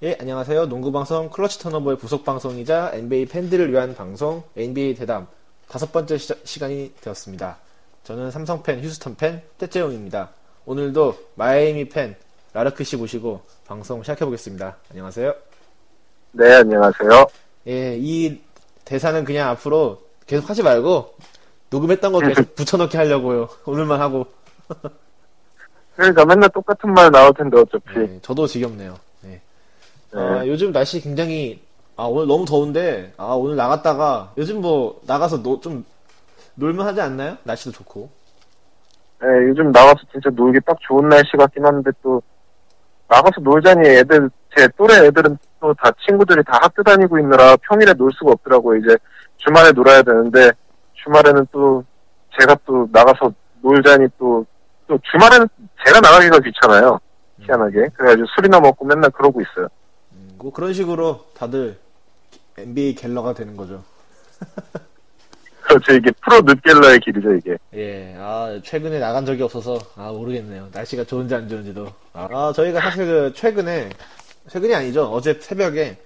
예, 0.00 0.16
안녕하세요. 0.20 0.66
농구방송 0.66 1.28
클러치 1.30 1.58
턴오버의 1.58 1.98
부속 1.98 2.24
방송이자 2.24 2.92
NBA 2.94 3.26
팬들을 3.26 3.72
위한 3.72 3.96
방송 3.96 4.44
NBA 4.56 4.94
대담 4.94 5.26
다섯 5.68 5.90
번째 5.90 6.16
시, 6.16 6.60
간이 6.60 6.94
되었습니다. 7.00 7.56
저는 8.04 8.30
삼성 8.30 8.62
팬, 8.62 8.80
휴스턴 8.80 9.16
팬, 9.16 9.42
떼째용입니다. 9.58 10.28
오늘도 10.66 11.18
마이애미 11.34 11.88
팬, 11.88 12.14
라르크 12.52 12.84
씨 12.84 12.96
모시고 12.96 13.42
방송 13.66 14.00
시작해 14.04 14.24
보겠습니다. 14.24 14.76
안녕하세요. 14.92 15.34
네, 16.30 16.54
안녕하세요. 16.54 17.26
예, 17.66 17.96
이 17.98 18.40
대사는 18.84 19.24
그냥 19.24 19.48
앞으로 19.48 20.00
계속 20.28 20.48
하지 20.48 20.62
말고 20.62 21.16
녹음했던 21.70 22.12
거 22.12 22.20
계속 22.20 22.54
붙여넣기 22.54 22.96
하려고요. 22.96 23.48
오늘만 23.64 24.00
하고. 24.00 24.28
그러니까 25.96 26.24
맨날 26.24 26.48
똑같은 26.50 26.94
말 26.94 27.10
나올 27.10 27.34
텐데 27.34 27.58
어차피. 27.58 27.98
네, 27.98 28.20
저도 28.22 28.46
지겹네요. 28.46 29.07
네. 30.12 30.20
네. 30.20 30.38
아, 30.40 30.46
요즘 30.46 30.72
날씨 30.72 31.00
굉장히 31.00 31.60
아 31.96 32.04
오늘 32.04 32.26
너무 32.26 32.44
더운데 32.44 33.12
아 33.16 33.32
오늘 33.32 33.56
나갔다가 33.56 34.32
요즘 34.36 34.60
뭐 34.60 35.00
나가서 35.06 35.42
노, 35.42 35.60
좀 35.60 35.84
놀면 36.54 36.86
하지 36.86 37.00
않나요? 37.00 37.36
날씨도 37.44 37.72
좋고 37.72 38.08
네, 39.20 39.26
요즘 39.48 39.70
나가서 39.72 39.98
진짜 40.12 40.30
놀기 40.30 40.60
딱 40.64 40.76
좋은 40.80 41.08
날씨 41.08 41.36
같긴 41.36 41.64
한데 41.64 41.90
또 42.02 42.22
나가서 43.08 43.40
놀자니 43.40 43.88
애들 43.88 44.30
제 44.56 44.68
또래 44.76 45.06
애들은 45.06 45.36
또 45.60 45.74
다 45.74 45.90
친구들이 46.06 46.42
다 46.44 46.58
학교 46.62 46.82
다니고 46.84 47.18
있느라 47.18 47.56
평일에 47.68 47.92
놀 47.94 48.12
수가 48.12 48.30
없더라고 48.32 48.76
이제 48.76 48.96
주말에 49.38 49.72
놀아야 49.72 50.02
되는데 50.02 50.52
주말에는 50.94 51.46
또 51.50 51.84
제가 52.38 52.56
또 52.64 52.88
나가서 52.92 53.32
놀자니 53.62 54.06
또 54.18 54.44
또 54.88 54.98
주말에는 55.10 55.46
제가 55.84 56.00
나가기가 56.00 56.38
귀찮아요 56.40 56.98
희한하게 57.40 57.88
그래가지고 57.94 58.26
술이나 58.34 58.58
먹고 58.58 58.86
맨날 58.86 59.10
그러고 59.10 59.40
있어요 59.40 59.68
음, 60.38 60.42
뭐 60.42 60.52
그런 60.52 60.72
식으로 60.72 61.26
다들 61.34 61.78
NBA 62.56 62.94
갤러가 62.94 63.34
되는 63.34 63.56
거죠. 63.56 63.82
그렇죠 65.62 65.92
이게 65.92 66.10
프로 66.22 66.40
늪갤러의 66.40 67.00
길이죠 67.00 67.34
이게 67.34 67.58
예, 67.74 68.14
아 68.16 68.58
최근에 68.64 68.98
나간 68.98 69.26
적이 69.26 69.42
없어서 69.42 69.78
아 69.96 70.10
모르겠네요. 70.12 70.68
날씨가 70.72 71.04
좋은지 71.04 71.34
안 71.34 71.48
좋은지도. 71.48 71.92
아 72.14 72.52
저희가 72.54 72.80
사실 72.80 73.04
그 73.06 73.32
최근에 73.34 73.90
최근이 74.48 74.74
아니죠. 74.74 75.04
어제 75.12 75.34
새벽에 75.40 75.98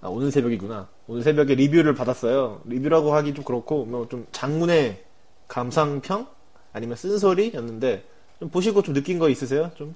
아 0.00 0.08
오늘 0.08 0.30
새벽이구나. 0.30 0.88
오늘 1.06 1.22
새벽에 1.22 1.54
리뷰를 1.54 1.94
받았어요. 1.94 2.62
리뷰라고 2.64 3.14
하기 3.14 3.34
좀 3.34 3.44
그렇고 3.44 3.84
뭐 3.84 4.06
좀 4.08 4.26
장문의 4.32 5.04
감상평 5.48 6.26
아니면 6.72 6.96
쓴소리였는데 6.96 8.04
좀 8.40 8.48
보시고 8.50 8.82
좀 8.82 8.94
느낀 8.94 9.18
거 9.18 9.28
있으세요? 9.28 9.70
좀 9.76 9.94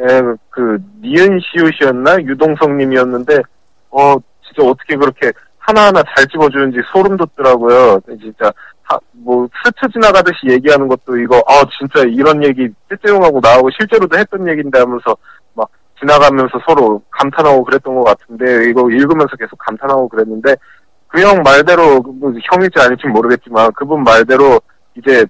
예, 0.00 0.22
그, 0.50 0.78
니은 1.02 1.38
시옷이었나? 1.40 2.16
유동성님이었는데, 2.22 3.42
어, 3.90 4.16
진짜 4.44 4.68
어떻게 4.68 4.96
그렇게 4.96 5.32
하나하나 5.58 6.02
잘 6.14 6.26
집어주는지 6.26 6.78
소름 6.92 7.16
돋더라고요. 7.16 8.00
진짜, 8.20 8.52
하, 8.82 8.98
뭐, 9.12 9.48
스쳐 9.64 9.86
지나가듯이 9.88 10.48
얘기하는 10.50 10.88
것도 10.88 11.16
이거, 11.18 11.36
아, 11.46 11.62
진짜 11.78 12.04
이런 12.08 12.42
얘기 12.44 12.68
떼떼용하고 12.90 13.40
나하고 13.40 13.70
실제로도 13.70 14.18
했던 14.18 14.46
얘기인데 14.48 14.80
하면서, 14.80 15.16
막, 15.54 15.68
지나가면서 16.00 16.58
서로 16.66 17.00
감탄하고 17.10 17.64
그랬던 17.64 17.94
것 17.94 18.04
같은데, 18.04 18.68
이거 18.68 18.90
읽으면서 18.90 19.36
계속 19.36 19.56
감탄하고 19.58 20.08
그랬는데, 20.08 20.56
그 21.08 21.20
형 21.22 21.42
말대로, 21.44 22.00
뭐, 22.02 22.32
형일지 22.52 22.80
아닐지 22.80 23.06
모르겠지만, 23.06 23.70
그분 23.74 24.02
말대로, 24.02 24.60
이제, 24.96 25.24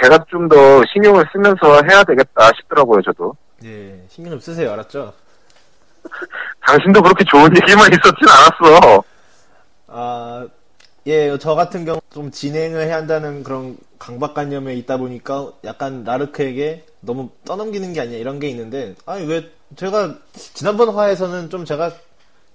제가 0.00 0.24
좀 0.28 0.48
더 0.48 0.54
신경을 0.92 1.24
쓰면서 1.32 1.82
해야 1.90 2.04
되겠다 2.04 2.52
싶더라고요, 2.56 3.02
저도. 3.02 3.34
예, 3.64 4.00
신경 4.08 4.30
좀 4.32 4.40
쓰세요. 4.40 4.72
알았죠? 4.72 5.12
당신도 6.66 7.02
그렇게 7.02 7.24
좋은 7.24 7.44
얘기만 7.56 7.90
있었진 7.92 8.28
않았어. 8.28 9.02
아, 9.88 10.46
예, 11.06 11.36
저 11.38 11.54
같은 11.54 11.84
경우 11.84 12.00
좀 12.10 12.30
진행을 12.30 12.82
해야 12.86 12.96
한다는 12.96 13.42
그런 13.42 13.76
강박관념에 13.98 14.74
있다 14.74 14.98
보니까 14.98 15.52
약간 15.64 16.04
라르크에게 16.04 16.86
너무 17.00 17.30
떠넘기는 17.44 17.92
게 17.92 18.00
아니냐 18.00 18.18
이런 18.18 18.38
게 18.38 18.48
있는데, 18.48 18.94
아니, 19.06 19.26
왜, 19.26 19.50
제가 19.76 20.14
지난번 20.34 20.90
화에서는 20.90 21.50
좀 21.50 21.64
제가 21.64 21.92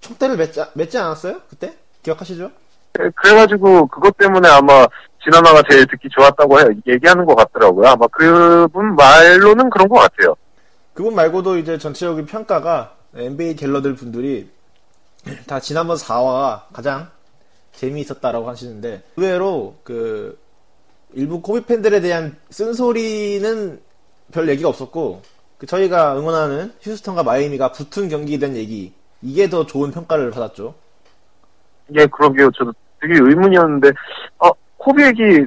총대를 0.02 0.38
맺지, 0.38 0.64
맺지 0.74 0.98
않았어요? 0.98 1.42
그때? 1.50 1.74
기억하시죠? 2.04 2.52
그래- 2.94 3.10
그래가지고 3.16 3.88
그것 3.88 4.16
때문에 4.18 4.48
아마 4.50 4.86
지나마가 5.24 5.62
제일 5.70 5.88
듣기 5.88 6.10
좋았다고 6.10 6.60
해- 6.60 6.66
얘기하는 6.88 7.26
것 7.26 7.36
같더라고요. 7.36 7.88
아마 7.88 8.06
그분 8.08 8.96
말로는 8.96 9.70
그런 9.70 9.88
것 9.88 9.96
같아요. 10.00 10.36
그분 10.94 11.16
말고도 11.16 11.58
이제 11.58 11.78
전체적인 11.78 12.26
평가가 12.26 12.96
NBA 13.16 13.56
갤러들 13.56 13.96
분들이 13.96 14.50
다 15.48 15.60
지난번 15.60 15.98
4화가 15.98 16.74
가장 16.74 17.10
재미있었다라고 17.74 18.48
하시는데 18.50 19.04
의외로 19.16 19.76
그 19.84 20.40
일부 21.14 21.42
코비 21.42 21.66
팬들에 21.66 22.02
대한 22.02 22.38
쓴소리는 22.50 23.82
별 24.32 24.50
얘기가 24.50 24.70
없었고 24.70 25.22
그 25.58 25.66
저희가 25.66 26.18
응원하는 26.18 26.74
휴스턴과 26.82 27.24
마이애미가 27.24 27.72
붙은 27.72 28.10
경기에 28.10 28.38
대한 28.38 28.56
얘기 28.56 28.94
이게 29.22 29.50
더 29.50 29.66
좋은 29.66 29.92
평가를 29.92 30.32
받았죠. 30.32 30.76
예, 31.96 32.06
그러게요. 32.08 32.52
저도 32.52 32.74
되게 33.00 33.14
의문이었는데, 33.14 33.92
어, 34.40 34.52
코비액이 34.78 35.46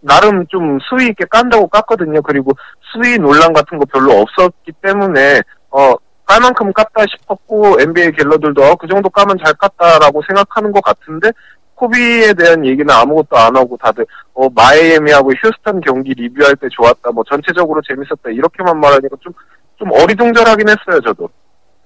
나름 0.00 0.46
좀 0.48 0.78
수위 0.88 1.08
있게 1.08 1.24
깐다고 1.30 1.68
깠거든요. 1.68 2.22
그리고 2.22 2.52
수위 2.92 3.18
논란 3.18 3.52
같은 3.52 3.78
거 3.78 3.84
별로 3.86 4.12
없었기 4.20 4.72
때문에, 4.82 5.40
어, 5.70 5.94
깔 6.24 6.40
만큼 6.40 6.72
깠다 6.72 7.08
싶었고, 7.10 7.80
NBA 7.80 8.12
갤러들도 8.12 8.62
어, 8.62 8.74
그 8.76 8.86
정도 8.86 9.08
까면 9.10 9.38
잘 9.44 9.54
깠다라고 9.54 10.26
생각하는 10.26 10.72
것 10.72 10.82
같은데, 10.82 11.30
코비에 11.74 12.34
대한 12.34 12.64
얘기는 12.66 12.88
아무것도 12.90 13.36
안 13.36 13.56
하고 13.56 13.76
다들, 13.78 14.04
어, 14.34 14.48
마이애미하고 14.50 15.32
휴스턴 15.32 15.80
경기 15.80 16.12
리뷰할 16.12 16.54
때 16.56 16.68
좋았다, 16.70 17.10
뭐 17.12 17.24
전체적으로 17.28 17.80
재밌었다, 17.86 18.30
이렇게만 18.30 18.78
말하니까 18.78 19.16
좀, 19.20 19.32
좀 19.76 19.90
어리둥절하긴 19.92 20.68
했어요, 20.68 21.00
저도. 21.02 21.28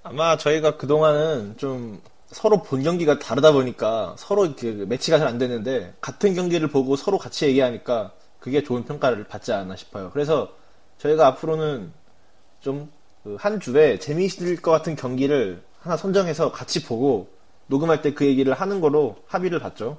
아마 0.02 0.36
저희가 0.36 0.76
그동안은 0.76 1.56
좀 1.56 1.98
서로 2.34 2.62
본 2.62 2.82
경기가 2.82 3.18
다르다 3.18 3.52
보니까 3.52 4.14
서로 4.18 4.44
이렇게 4.44 4.72
매치가 4.72 5.18
잘 5.18 5.28
안 5.28 5.38
되는데 5.38 5.94
같은 6.00 6.34
경기를 6.34 6.68
보고 6.68 6.96
서로 6.96 7.16
같이 7.16 7.46
얘기하니까 7.46 8.12
그게 8.40 8.62
좋은 8.62 8.84
평가를 8.84 9.24
받지 9.24 9.52
않나 9.52 9.76
싶어요. 9.76 10.10
그래서 10.12 10.52
저희가 10.98 11.26
앞으로는 11.28 11.92
좀그한 12.60 13.60
주에 13.60 13.98
재미있을 13.98 14.56
것 14.60 14.70
같은 14.70 14.96
경기를 14.96 15.62
하나 15.80 15.96
선정해서 15.96 16.52
같이 16.52 16.84
보고 16.84 17.28
녹음할 17.68 18.02
때 18.02 18.12
그 18.14 18.26
얘기를 18.26 18.52
하는 18.52 18.80
거로 18.80 19.16
합의를 19.28 19.60
봤죠. 19.60 19.96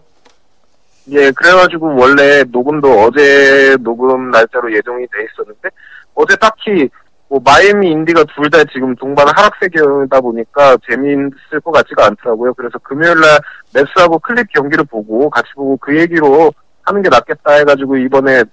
예, 1.10 1.32
그래가지고 1.32 1.96
원래 1.96 2.44
녹음도 2.46 2.90
어제 3.02 3.78
녹음 3.82 4.30
날짜로 4.32 4.72
예정이 4.76 5.06
돼 5.08 5.24
있었는데 5.32 5.70
어제 6.16 6.36
딱히 6.38 6.90
뭐 7.28 7.40
마이애미 7.44 7.90
인디가 7.92 8.24
둘 8.36 8.50
다 8.50 8.64
지금 8.72 8.96
동반 8.96 9.28
하락세계다 9.28 10.22
보니까 10.22 10.78
재미있을 10.88 11.60
것 11.64 11.72
같지가 11.72 12.06
않더라고요. 12.08 12.54
그래서 12.54 12.78
금요일날 12.80 13.40
맵스하고 13.74 14.20
클립 14.20 14.48
경기를 14.54 14.86
보고 14.86 15.30
같이 15.30 15.48
보고 15.56 15.76
그 15.78 15.98
얘기로 16.00 16.54
하는 16.84 17.02
게 17.02 17.10
낫겠다 17.10 17.54
해가지고 17.54 17.98
이번에 17.98 18.44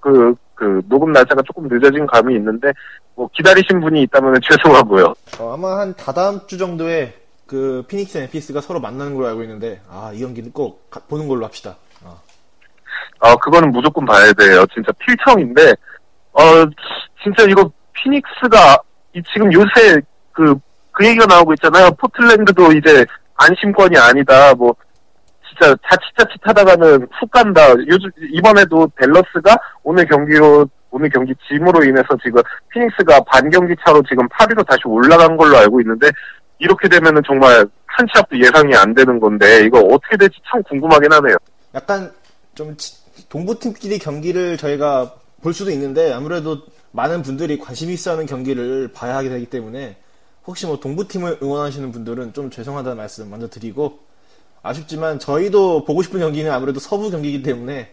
그, 0.00 0.34
그 0.54 0.80
녹음 0.88 1.12
날짜가 1.12 1.42
조금 1.42 1.68
늦어진 1.68 2.06
감이 2.06 2.34
있는데 2.36 2.72
뭐 3.14 3.28
기다리신 3.34 3.80
분이 3.80 4.02
있다면 4.04 4.40
죄송하고요. 4.48 5.12
어, 5.40 5.52
아마 5.54 5.78
한 5.80 5.94
다다음 5.94 6.40
주 6.46 6.56
정도에 6.56 7.12
그 7.46 7.84
피닉스 7.88 8.18
엠피스가 8.18 8.60
서로 8.62 8.80
만나는 8.80 9.14
걸로 9.14 9.26
알고 9.28 9.42
있는데 9.42 9.80
아 9.90 10.10
이 10.14 10.20
경기는 10.20 10.50
꼭 10.52 10.88
가- 10.90 11.00
보는 11.08 11.28
걸로 11.28 11.44
합시다. 11.44 11.76
아. 12.04 12.14
아, 13.20 13.34
그거는 13.36 13.70
무조건 13.70 14.04
봐야 14.06 14.32
돼요. 14.32 14.64
진짜 14.72 14.92
필청인데, 14.92 15.72
어, 16.32 16.40
진짜 17.22 17.42
이거 17.48 17.70
피닉스가 18.02 18.78
이 19.14 19.22
지금 19.32 19.52
요새 19.52 20.00
그, 20.32 20.54
그 20.92 21.06
얘기가 21.06 21.26
나오고 21.26 21.52
있잖아요. 21.54 21.90
포틀랜드도 21.92 22.72
이제 22.72 23.04
안심권이 23.36 23.96
아니다. 23.98 24.54
뭐, 24.54 24.74
진짜 25.48 25.74
자칫자칫 25.88 26.40
하다가는 26.42 27.08
훅 27.20 27.30
간다. 27.30 27.62
요즘 27.88 28.10
이번에도 28.32 28.90
댈러스가 28.98 29.56
오늘 29.82 30.06
경기로 30.06 30.68
오늘 30.90 31.08
경기 31.10 31.34
짐으로 31.48 31.84
인해서 31.84 32.08
지금 32.22 32.42
피닉스가 32.72 33.20
반 33.24 33.48
경기 33.50 33.74
차로 33.84 34.02
지금 34.08 34.26
8위로 34.28 34.66
다시 34.66 34.80
올라간 34.86 35.36
걸로 35.36 35.56
알고 35.58 35.80
있는데 35.80 36.08
이렇게 36.58 36.88
되면은 36.88 37.22
정말 37.26 37.66
한 37.86 38.06
치 38.06 38.12
앞도 38.20 38.38
예상이 38.38 38.74
안 38.76 38.94
되는 38.94 39.18
건데 39.18 39.64
이거 39.64 39.80
어떻게 39.80 40.16
될지 40.16 40.36
참 40.48 40.62
궁금하긴 40.64 41.12
하네요. 41.12 41.36
약간 41.74 42.10
좀 42.54 42.76
치- 42.76 42.96
동부팀끼리 43.28 43.98
경기를 43.98 44.56
저희가 44.56 45.12
볼 45.42 45.52
수도 45.52 45.70
있는데 45.72 46.12
아무래도 46.12 46.58
많은 46.92 47.22
분들이 47.22 47.58
관심 47.58 47.90
있어 47.90 48.12
하는 48.12 48.26
경기를 48.26 48.88
봐야 48.92 49.16
하게 49.16 49.28
되기 49.28 49.46
때문에 49.46 49.96
혹시 50.46 50.66
뭐 50.66 50.80
동부팀을 50.80 51.38
응원하시는 51.42 51.92
분들은 51.92 52.32
좀 52.32 52.50
죄송하다는 52.50 52.96
말씀 52.96 53.28
먼저 53.30 53.48
드리고 53.48 53.98
아쉽지만 54.62 55.18
저희도 55.18 55.84
보고 55.84 56.02
싶은 56.02 56.20
경기는 56.20 56.50
아무래도 56.50 56.80
서부 56.80 57.10
경기이기 57.10 57.42
때문에 57.42 57.90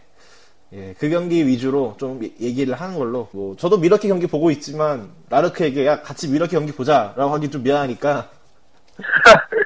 예, 0.74 0.96
그 0.98 1.10
경기 1.10 1.46
위주로 1.46 1.96
좀 2.00 2.24
얘- 2.24 2.32
얘기를 2.42 2.74
하는 2.74 2.98
걸로 2.98 3.30
뭐 3.32 3.56
저도 3.56 3.78
밀워키 3.78 4.08
경기 4.08 4.26
보고 4.28 4.50
있지만 4.52 5.10
라르크에게 5.30 5.86
야 5.86 6.02
같이 6.02 6.28
밀워키 6.28 6.52
경기 6.54 6.72
보자라고 6.72 7.34
하기 7.36 7.52
좀 7.52 7.62
미안하니까 7.64 8.30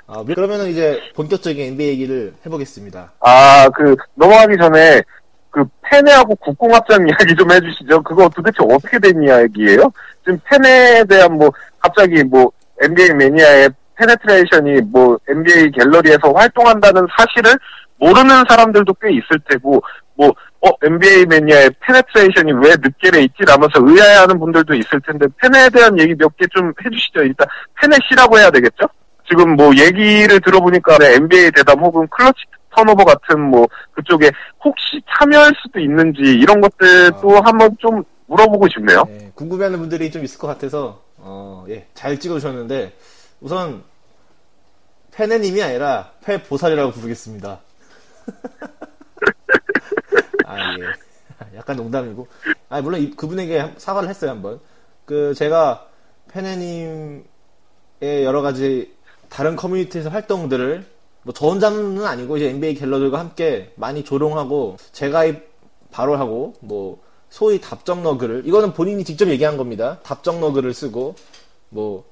아, 0.07 0.23
그러면은 0.25 0.69
이제 0.69 0.99
본격적인 1.15 1.63
NBA 1.63 1.87
얘기를 1.89 2.33
해보겠습니다. 2.45 3.13
아, 3.19 3.69
그, 3.69 3.95
넘어가기 4.15 4.57
전에, 4.57 5.01
그, 5.51 5.63
페네하고 5.81 6.35
국공합작 6.35 7.07
이야기 7.07 7.35
좀 7.35 7.51
해주시죠. 7.51 8.01
그거 8.03 8.29
도대체 8.29 8.57
어떻게 8.61 8.99
된 8.99 9.23
이야기예요? 9.23 9.91
지금 10.23 10.39
페네에 10.45 11.03
대한 11.05 11.33
뭐, 11.33 11.49
갑자기 11.79 12.23
뭐, 12.23 12.51
NBA 12.81 13.13
매니아의 13.13 13.69
페네트레이션이 13.95 14.81
뭐, 14.91 15.17
NBA 15.27 15.71
갤러리에서 15.71 16.31
활동한다는 16.31 17.05
사실을 17.17 17.57
모르는 17.97 18.43
사람들도 18.47 18.93
꽤 19.01 19.09
있을 19.11 19.39
테고, 19.49 19.81
뭐, 20.15 20.29
어, 20.61 20.69
NBA 20.83 21.25
매니아의 21.25 21.71
페네트레이션이 21.81 22.51
왜 22.53 22.75
느갤에 22.81 23.21
있지라면서 23.23 23.79
의아해하는 23.81 24.39
분들도 24.39 24.73
있을 24.75 25.01
텐데, 25.01 25.25
페네에 25.41 25.69
대한 25.69 25.99
얘기 25.99 26.13
몇 26.15 26.29
개 26.37 26.45
좀 26.51 26.71
해주시죠. 26.85 27.23
일단, 27.23 27.47
페네 27.81 27.95
씨라고 28.09 28.37
해야 28.37 28.51
되겠죠? 28.51 28.85
지금 29.29 29.55
뭐 29.55 29.71
얘기를 29.75 30.39
들어보니까 30.41 30.97
NBA 31.01 31.51
대담 31.51 31.79
혹은 31.79 32.07
클러치 32.09 32.39
턴오버 32.75 33.03
같은 33.05 33.39
뭐 33.41 33.67
그쪽에 33.91 34.31
혹시 34.63 35.01
참여할 35.17 35.53
수도 35.61 35.79
있는지 35.79 36.21
이런 36.21 36.61
것들도 36.61 37.37
아. 37.37 37.41
한번 37.45 37.75
좀 37.79 38.03
물어보고 38.27 38.67
싶네요. 38.69 39.03
예, 39.09 39.31
궁금해하는 39.35 39.79
분들이 39.79 40.11
좀 40.11 40.23
있을 40.23 40.39
것 40.39 40.47
같아서 40.47 41.01
어, 41.17 41.65
예, 41.69 41.87
잘 41.93 42.19
찍어주셨는데 42.19 42.93
우선 43.41 43.83
페네님이 45.11 45.61
아니라 45.63 46.11
페보살이라고 46.23 46.91
부르겠습니다. 46.91 47.59
아 50.45 50.73
예, 50.77 50.83
약간 51.57 51.75
농담이고, 51.75 52.27
아 52.69 52.81
물론 52.81 53.01
이- 53.01 53.11
그분에게 53.15 53.73
사과를 53.77 54.09
했어요 54.09 54.31
한번. 54.31 54.59
그 55.05 55.33
제가 55.33 55.87
페네님의 56.31 57.23
여러 58.01 58.41
가지 58.41 58.93
다른 59.29 59.55
커뮤니티에서 59.55 60.09
활동들을 60.09 60.85
뭐 61.23 61.33
저 61.33 61.47
혼자는 61.47 62.03
아니고 62.05 62.37
이제 62.37 62.49
NBA 62.49 62.75
갤러들과 62.75 63.19
함께 63.19 63.71
많이 63.75 64.03
조롱하고 64.03 64.77
재가입 64.91 65.47
바로 65.91 66.15
하고 66.17 66.53
뭐 66.61 67.01
소위 67.29 67.59
답정너 67.61 68.17
글을 68.17 68.43
이거는 68.45 68.73
본인이 68.73 69.03
직접 69.03 69.27
얘기한 69.29 69.57
겁니다. 69.57 69.99
답정너 70.03 70.51
글을 70.53 70.73
쓰고 70.73 71.15
뭐 71.69 72.05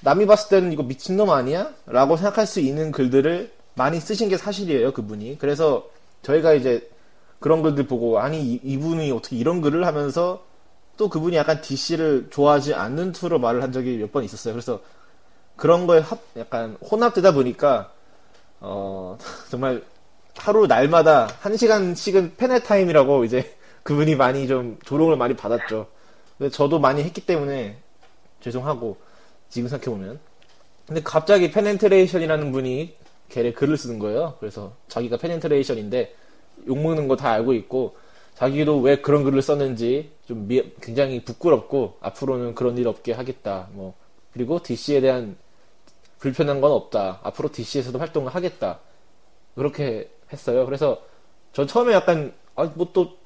남이 0.00 0.26
봤을 0.26 0.48
때는 0.48 0.72
이거 0.72 0.82
미친놈 0.82 1.30
아니야? 1.30 1.72
라고 1.86 2.16
생각할 2.16 2.46
수 2.46 2.60
있는 2.60 2.90
글들을 2.92 3.52
많이 3.74 4.00
쓰신 4.00 4.28
게 4.28 4.36
사실이에요, 4.36 4.92
그분이. 4.92 5.38
그래서 5.38 5.88
저희가 6.22 6.54
이제 6.54 6.88
그런 7.40 7.62
글들 7.62 7.86
보고 7.86 8.18
아니 8.18 8.40
이- 8.42 8.60
이분이 8.62 9.10
어떻게 9.12 9.36
이런 9.36 9.60
글을 9.60 9.86
하면서 9.86 10.44
또 10.96 11.08
그분이 11.08 11.36
약간 11.36 11.60
DC를 11.60 12.28
좋아하지 12.30 12.74
않는 12.74 13.12
투로 13.12 13.38
말을 13.38 13.62
한 13.62 13.72
적이 13.72 13.96
몇 13.98 14.12
번 14.12 14.24
있었어요. 14.24 14.54
그래서 14.54 14.80
그런 15.56 15.86
거에 15.86 16.00
합, 16.00 16.20
약간 16.36 16.76
혼합되다 16.90 17.32
보니까 17.32 17.92
어 18.62 19.18
정말 19.50 19.82
하루 20.36 20.66
날마다 20.66 21.28
한 21.40 21.56
시간씩은 21.56 22.36
페네 22.36 22.60
타임이라고 22.60 23.24
이제 23.24 23.54
그분이 23.82 24.14
많이 24.16 24.46
좀 24.46 24.78
조롱을 24.84 25.16
많이 25.16 25.34
받았죠. 25.36 25.88
근데 26.38 26.50
저도 26.50 26.78
많이 26.78 27.02
했기 27.02 27.20
때문에 27.26 27.76
죄송하고 28.40 28.96
지금 29.50 29.68
생각해 29.68 29.96
보면 29.96 30.18
근데 30.86 31.02
갑자기 31.02 31.50
페네트레이션이라는 31.50 32.52
분이 32.52 32.94
걔를 33.28 33.52
글을 33.54 33.76
쓰는 33.76 33.98
거예요. 33.98 34.36
그래서 34.40 34.72
자기가 34.88 35.16
페네트레이션인데 35.16 36.14
욕먹는 36.66 37.08
거 37.08 37.16
다 37.16 37.30
알고 37.32 37.52
있고 37.54 37.96
자기도 38.34 38.80
왜 38.80 39.00
그런 39.00 39.24
글을 39.24 39.42
썼는지 39.42 40.10
좀 40.26 40.46
미- 40.48 40.72
굉장히 40.80 41.22
부끄럽고 41.24 41.96
앞으로는 42.00 42.54
그런 42.54 42.78
일 42.78 42.88
없게 42.88 43.12
하겠다. 43.12 43.68
뭐 43.72 43.94
그리고 44.32 44.62
DC에 44.62 45.00
대한 45.00 45.36
불편한 46.22 46.60
건 46.60 46.70
없다. 46.70 47.18
앞으로 47.24 47.50
DC에서도 47.50 47.98
활동을 47.98 48.32
하겠다. 48.32 48.78
그렇게 49.56 50.08
했어요. 50.32 50.64
그래서 50.66 51.02
전 51.52 51.66
처음에 51.66 51.92
약간 51.92 52.32
아 52.54 52.64
뭐 52.76 52.92
또 52.92 53.16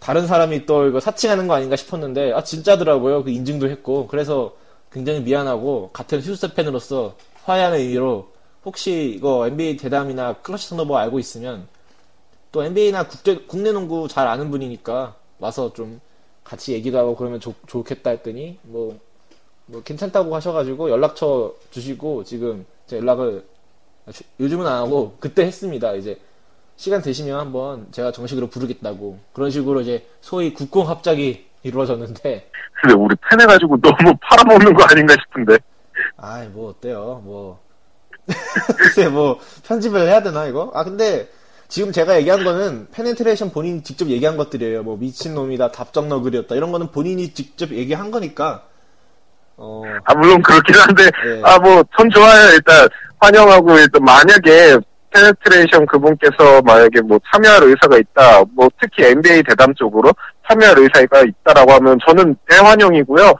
다른 0.00 0.26
사람이 0.26 0.66
또 0.66 0.86
이거 0.88 1.00
사칭하는 1.00 1.48
거 1.48 1.54
아닌가 1.54 1.76
싶었는데 1.76 2.32
아 2.32 2.44
진짜더라고요. 2.44 3.24
그 3.24 3.30
인증도 3.30 3.68
했고 3.70 4.06
그래서 4.06 4.54
굉장히 4.92 5.20
미안하고 5.20 5.90
같은 5.92 6.20
휴스턴 6.20 6.54
팬으로서 6.54 7.16
화해하는 7.44 7.78
의미로 7.78 8.28
혹시 8.64 9.14
이거 9.16 9.46
NBA 9.48 9.76
대담이나 9.76 10.34
클러치 10.42 10.70
턴오버 10.70 10.96
알고 10.96 11.18
있으면 11.18 11.66
또 12.52 12.62
NBA나 12.62 13.08
국제 13.08 13.36
국내 13.48 13.72
농구 13.72 14.06
잘 14.08 14.28
아는 14.28 14.50
분이니까 14.50 15.16
와서 15.40 15.72
좀 15.72 16.00
같이 16.44 16.72
얘기도 16.72 16.98
하고 16.98 17.16
그러면 17.16 17.40
좋, 17.40 17.54
좋겠다 17.66 18.10
했더니 18.10 18.58
뭐, 18.62 18.98
뭐 19.72 19.82
괜찮다고 19.82 20.34
하셔가지고 20.36 20.90
연락처 20.90 21.54
주시고 21.70 22.24
지금 22.24 22.66
제 22.86 22.98
연락을 22.98 23.42
주- 24.12 24.22
요즘은 24.38 24.66
안 24.66 24.74
하고 24.74 25.16
그때 25.18 25.44
했습니다. 25.46 25.94
이제 25.94 26.20
시간 26.76 27.00
되시면 27.00 27.38
한번 27.40 27.86
제가 27.90 28.12
정식으로 28.12 28.48
부르겠다고. 28.48 29.18
그런 29.32 29.50
식으로 29.50 29.80
이제 29.80 30.06
소위 30.20 30.52
국공 30.52 30.88
합작이 30.90 31.46
이루어졌는데. 31.62 32.50
근데 32.82 32.94
우리 32.94 33.16
페네 33.30 33.40
가지고 33.40 33.80
너무 33.80 34.14
팔아먹는 34.20 34.74
거 34.74 34.84
아닌가 34.84 35.14
싶은데. 35.14 35.58
아이 36.18 36.48
뭐 36.48 36.70
어때요? 36.70 37.22
뭐. 37.24 37.60
글쎄 38.76 39.08
뭐 39.08 39.38
편집을 39.64 40.02
해야 40.02 40.22
되나 40.22 40.46
이거? 40.46 40.70
아 40.74 40.84
근데 40.84 41.28
지금 41.68 41.92
제가 41.92 42.18
얘기한 42.18 42.44
거는 42.44 42.88
페네트레이션 42.92 43.50
본인이 43.52 43.82
직접 43.82 44.08
얘기한 44.08 44.36
것들이에요. 44.36 44.82
뭐 44.82 44.96
미친놈이다 44.98 45.72
답정너 45.72 46.08
글이었다 46.10 46.54
이런 46.56 46.72
거는 46.72 46.90
본인이 46.90 47.32
직접 47.32 47.70
얘기한 47.72 48.10
거니까 48.10 48.66
어 49.56 49.82
아, 50.04 50.14
물론 50.14 50.42
그렇긴 50.42 50.74
한데, 50.76 51.04
예. 51.04 51.42
아, 51.44 51.58
뭐, 51.58 51.82
전 51.96 52.10
좋아요. 52.10 52.52
일단, 52.54 52.88
환영하고, 53.20 53.78
일단, 53.78 54.02
만약에, 54.04 54.76
페네트레이션 55.12 55.86
그분께서 55.86 56.62
만약에 56.62 57.00
뭐 57.02 57.18
참여할 57.30 57.62
의사가 57.64 57.98
있다, 57.98 58.44
뭐 58.54 58.68
특히 58.80 59.04
NBA 59.04 59.42
대담 59.42 59.74
쪽으로 59.74 60.10
참여할 60.48 60.78
의사가 60.78 61.22
있다라고 61.22 61.72
하면 61.72 61.98
저는 62.06 62.34
대환영이고요. 62.48 63.34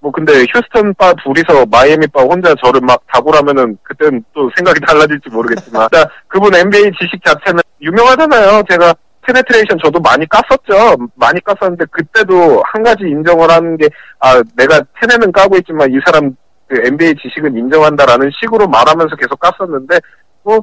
뭐 0.00 0.12
근데 0.12 0.44
휴스턴 0.52 0.94
빠 0.94 1.12
둘이서 1.14 1.66
마이애미 1.66 2.06
빠 2.08 2.22
혼자 2.22 2.54
저를 2.62 2.80
막 2.80 3.02
다굴하면은 3.12 3.76
그땐 3.82 4.22
또 4.32 4.48
생각이 4.56 4.78
달라질지 4.86 5.30
모르겠지만 5.30 5.88
일단 5.90 6.06
그분 6.28 6.54
NBA 6.54 6.92
지식 7.00 7.22
자체는 7.24 7.60
유명하잖아요. 7.80 8.62
제가 8.70 8.94
페네트레이션 9.26 9.78
저도 9.82 9.98
많이 10.00 10.24
깠었죠. 10.26 11.10
많이 11.16 11.40
깠었는데 11.40 11.90
그때도 11.90 12.62
한 12.72 12.82
가지 12.82 13.04
인정을 13.04 13.50
하는 13.50 13.76
게 13.76 13.88
아 14.20 14.42
내가 14.56 14.80
테네는 15.00 15.32
까고 15.32 15.56
있지만 15.58 15.90
이 15.92 15.98
사람 16.04 16.36
그 16.68 16.76
NBA 16.84 17.14
지식은 17.22 17.56
인정한다라는 17.56 18.30
식으로 18.40 18.66
말하면서 18.66 19.14
계속 19.16 19.38
깠었는데 19.38 20.00
뭐 20.42 20.60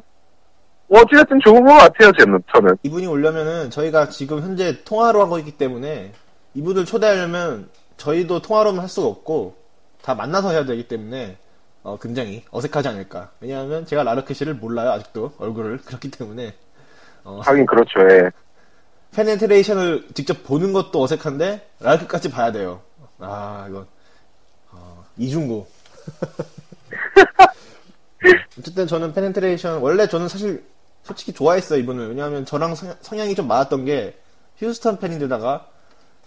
어찌됐든 0.90 1.40
좋은 1.44 1.64
것 1.64 1.72
같아요. 1.74 2.12
저는 2.12 2.42
저는 2.52 2.76
이분이 2.82 3.06
오려면은 3.06 3.70
저희가 3.70 4.08
지금 4.08 4.40
현재 4.42 4.82
통화로 4.84 5.20
하고 5.22 5.38
있기 5.38 5.52
때문에 5.52 6.12
이분을 6.54 6.84
초대하려면 6.84 7.68
저희도 7.96 8.42
통화로만 8.42 8.82
할 8.82 8.88
수가 8.88 9.06
없고 9.08 9.56
다 10.02 10.14
만나서 10.14 10.50
해야 10.50 10.64
되기 10.64 10.86
때문에 10.88 11.38
어, 11.82 11.98
굉장히 11.98 12.44
어색하지 12.50 12.88
않을까. 12.88 13.30
왜냐하면 13.40 13.86
제가 13.86 14.02
라르크 14.02 14.34
씨를 14.34 14.54
몰라요 14.54 14.90
아직도 14.90 15.32
얼굴을 15.38 15.78
그렇기 15.86 16.10
때문에 16.10 16.54
어, 17.24 17.40
하긴 17.42 17.64
그렇죠. 17.66 18.00
예. 18.10 18.30
페네트레이션을 19.14 20.08
직접 20.14 20.42
보는 20.44 20.72
것도 20.72 21.02
어색한데 21.02 21.68
라르크까지 21.80 22.30
봐야 22.30 22.52
돼요. 22.52 22.82
아 23.18 23.66
이건 23.68 23.86
어, 24.72 25.04
이중구. 25.16 25.66
어쨌든 28.58 28.86
저는 28.86 29.12
페네트레이션 29.12 29.80
원래 29.80 30.08
저는 30.08 30.28
사실 30.28 30.64
솔직히 31.02 31.32
좋아했어요 31.32 31.78
이분을 31.80 32.08
왜냐하면 32.08 32.46
저랑 32.46 32.74
성, 32.74 32.94
성향이 33.02 33.34
좀 33.34 33.46
맞았던 33.46 33.84
게 33.84 34.16
휴스턴 34.56 34.98
팬인데다가 34.98 35.68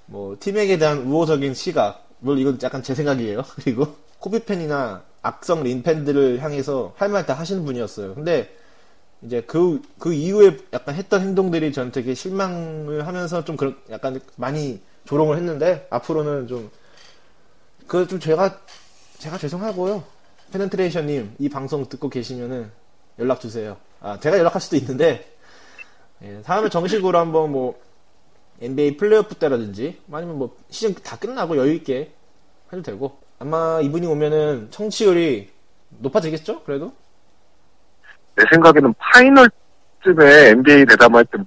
뭐 0.06 0.38
팀맥에 0.40 0.78
대한 0.78 1.00
우호적인 1.00 1.54
시각 1.54 2.06
물론 2.20 2.40
이건 2.40 2.60
약간 2.64 2.84
제 2.84 2.94
생각이에요 2.94 3.44
그리고 3.64 3.96
코비 4.20 4.40
팬이나 4.40 5.04
악성 5.22 5.64
린 5.64 5.82
팬들을 5.84 6.42
향해서 6.42 6.94
할 6.98 7.10
말 7.10 7.26
다 7.26 7.34
하시는 7.34 7.66
분이었어요 7.66 8.16
근데 8.16 8.56
이제 9.24 9.42
그, 9.42 9.82
그 9.98 10.14
이후에 10.14 10.58
약간 10.74 10.96
했던 10.96 11.22
행동들이 11.22 11.72
저는 11.74 11.92
되게 11.92 12.14
실망을 12.14 13.08
하면서 13.08 13.44
좀 13.44 13.58
그런, 13.58 13.76
약간 13.90 14.20
많이 14.36 14.80
조롱을 15.06 15.38
했는데, 15.38 15.88
앞으로는 15.90 16.48
좀, 16.48 16.70
그 17.88 18.06
좀 18.08 18.20
제가, 18.20 18.60
제가 19.18 19.38
죄송하고요. 19.38 20.04
페넨트레이션님, 20.52 21.36
이 21.40 21.50
방송 21.50 21.88
듣고 21.90 22.10
계시면은 22.10 22.72
연락 23.20 23.42
주세요. 23.42 23.78
아, 24.02 24.20
제가 24.20 24.38
연락할 24.38 24.62
수도 24.62 24.76
있는데, 24.78 25.36
예, 26.24 26.42
다음에 26.44 26.70
정식으로 26.70 27.18
한번 27.18 27.52
뭐, 27.52 27.80
NBA 28.62 28.98
플레이오프 28.98 29.36
때라든지, 29.36 30.00
아니면 30.12 30.38
뭐, 30.38 30.56
시즌 30.70 30.94
다 30.96 31.18
끝나고 31.18 31.58
여유있게 31.58 32.12
해도 32.72 32.82
되고, 32.84 33.18
아마 33.40 33.80
이분이 33.82 34.06
오면은 34.08 34.70
청취율이 34.72 35.50
높아지겠죠? 36.00 36.64
그래도? 36.64 36.94
내 38.38 38.44
생각에는 38.52 38.94
파이널쯤에 39.00 40.50
NBA 40.52 40.86
대담할 40.86 41.26
때 41.26 41.38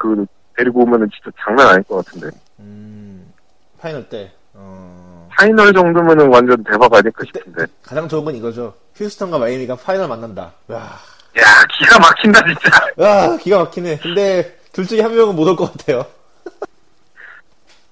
그 0.00 0.24
데리고 0.56 0.82
오면은 0.82 1.08
진짜 1.10 1.36
장난 1.44 1.66
아닐 1.68 1.82
것 1.82 2.04
같은데. 2.04 2.28
음, 2.60 3.32
파이널 3.80 4.08
때, 4.08 4.30
어, 4.54 5.28
파이널 5.36 5.72
정도면은 5.72 6.28
완전 6.28 6.62
대박 6.62 6.92
아닐까 6.94 7.24
싶은데. 7.26 7.64
가장 7.82 8.08
좋은 8.08 8.24
건 8.24 8.36
이거죠. 8.36 8.74
휴스턴과 8.94 9.38
마이애미가 9.38 9.74
파이널 9.74 10.06
만난다. 10.06 10.52
와, 10.68 10.76
야, 10.78 11.64
기가 11.76 11.98
막힌다, 11.98 12.40
진짜. 12.44 12.70
와, 12.96 13.36
기가 13.38 13.58
막히네. 13.58 13.98
근데 13.98 14.56
둘 14.72 14.86
중에 14.86 15.00
한 15.00 15.14
명은 15.16 15.34
못 15.34 15.48
올 15.48 15.56
것 15.56 15.72
같아요. 15.72 16.06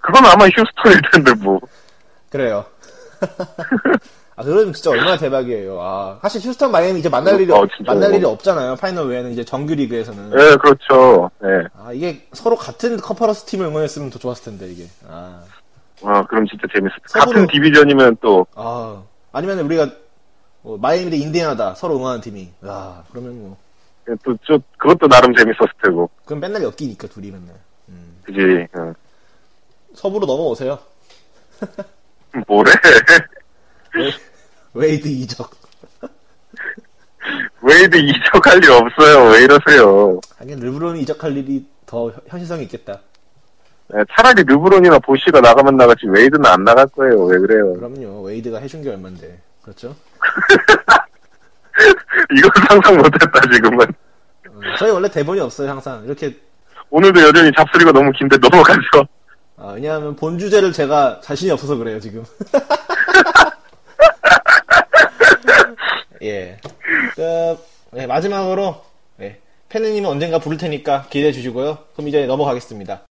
그건 0.01 0.25
아마 0.27 0.45
휴스턴일 0.47 1.01
텐데, 1.13 1.35
뭐. 1.35 1.59
그래요. 2.31 2.65
아, 4.39 4.43
그러면 4.43 4.73
진짜 4.75 4.91
얼마나 4.91 5.17
대박이에요. 5.17 5.81
아, 5.81 6.19
사실 6.21 6.43
휴스턴 6.43 6.71
마이애미 6.71 7.01
이제 7.01 7.09
만날 7.09 7.41
일이, 7.41 7.51
어, 7.51 7.57
없- 7.57 7.71
진짜. 7.75 7.93
만날 7.93 8.15
일이 8.15 8.25
없잖아요. 8.25 8.77
파이널 8.77 9.09
외에는 9.09 9.33
이제 9.33 9.43
정규 9.45 9.75
리그에서는. 9.75 10.31
예, 10.33 10.57
그렇죠. 10.57 11.31
예. 11.43 11.67
아, 11.75 11.91
이게 11.93 12.27
서로 12.35 12.55
같은 12.57 12.99
컨퍼런스 12.99 13.47
팀을 13.47 13.67
응원했으면 13.67 14.11
더 14.11 14.19
좋았을 14.19 14.45
텐데, 14.45 14.71
이게. 14.71 14.89
아, 15.09 15.43
와, 16.03 16.27
그럼 16.27 16.47
진짜 16.47 16.67
재밌을 16.71 16.97
것 16.99 17.13
서브로- 17.13 17.33
같은 17.35 17.47
디비전이면 17.47 18.19
또, 18.21 18.47
아. 18.55 19.03
아니면 19.33 19.61
우리가, 19.61 19.89
뭐 20.61 20.77
마이애미 20.77 21.11
대 21.11 21.17
인디애나다. 21.17 21.75
서로 21.75 21.97
응원하는 21.97 22.21
팀이. 22.21 22.51
아, 22.63 23.05
그러면 23.11 23.41
뭐. 23.41 23.57
예, 24.11 24.15
또, 24.23 24.37
저, 24.47 24.61
그것도 24.77 25.09
나름 25.09 25.35
재밌었을 25.35 25.69
테고. 25.83 26.11
그럼 26.27 26.41
맨날 26.41 26.63
엮이니까, 26.63 27.09
둘이 27.09 27.31
맨날. 27.31 27.55
음. 27.89 28.19
그지, 28.25 28.67
어. 28.75 28.93
서부로 29.95 30.27
넘어오세요. 30.27 30.79
뭐래? 32.47 32.71
웨, 33.97 34.13
웨이드 34.75 35.09
이적. 35.09 35.51
웨이드 37.63 37.97
이적할 37.97 38.63
일 38.63 38.71
없어요. 38.71 39.31
왜 39.33 39.43
이러세요? 39.45 40.21
하긴, 40.39 40.61
르브론이 40.61 41.01
이적할 41.03 41.37
일이 41.37 41.67
더 41.87 42.13
현실성이 42.29 42.65
있겠다. 42.65 43.01
예, 43.95 44.05
차라리 44.17 44.43
르브론이나 44.45 44.99
보시가 44.99 45.41
나가면 45.41 45.77
나가지 45.77 46.07
웨이드는 46.07 46.45
안 46.47 46.65
나갈 46.65 46.87
거예요. 46.89 47.25
왜 47.25 47.39
그래요? 47.39 47.73
그럼요. 47.75 48.23
웨이드가 48.23 48.59
해준 48.59 48.83
게 48.83 48.91
얼만데. 48.91 49.41
그렇죠? 49.63 49.95
이건 52.37 52.51
상상 52.69 52.97
못했다, 52.97 53.41
지금은. 53.53 53.87
어, 54.49 54.61
저희 54.79 54.91
원래 54.91 55.09
대본이 55.09 55.41
없어요, 55.41 55.71
항상. 55.71 56.05
이렇게, 56.05 56.37
오늘도 56.91 57.21
여전히 57.21 57.51
잡소리가 57.57 57.93
너무 57.93 58.11
긴데 58.13 58.39
넘어가죠. 58.39 58.81
아, 59.57 59.73
왜냐하면 59.75 60.17
본 60.17 60.39
주제를 60.39 60.73
제가 60.73 61.21
자신이 61.23 61.51
없어서 61.51 61.77
그래요, 61.77 62.01
지금. 62.01 62.25
예. 66.27 66.59
그, 67.15 67.59
네, 67.93 68.07
마지막으로, 68.07 68.77
네, 69.17 69.39
팬느님은 69.69 70.09
언젠가 70.09 70.39
부를 70.39 70.59
테니까 70.59 71.07
기대해 71.09 71.33
주시고요. 71.33 71.79
그럼 71.95 72.09
이제 72.09 72.27
넘어가겠습니다. 72.27 73.07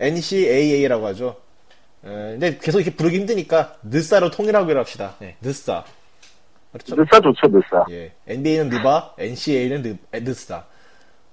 NCAA라고 0.00 1.06
하죠. 1.08 1.36
에, 2.04 2.08
근데 2.08 2.58
계속 2.58 2.80
이렇게 2.80 2.96
부르기 2.96 3.18
힘드니까, 3.18 3.76
느사로 3.82 4.30
통일하기로 4.30 4.78
합시다. 4.80 5.14
네, 5.20 5.36
느사. 5.42 5.84
그렇죠? 6.72 6.96
느싸 6.96 7.20
좋죠, 7.20 7.48
느싸. 7.48 7.84
예. 7.90 8.12
NBA는 8.26 8.68
느바, 8.70 9.14
NCAA는 9.18 9.82
느, 9.82 9.96
에, 10.12 10.20
느스타. 10.20 10.64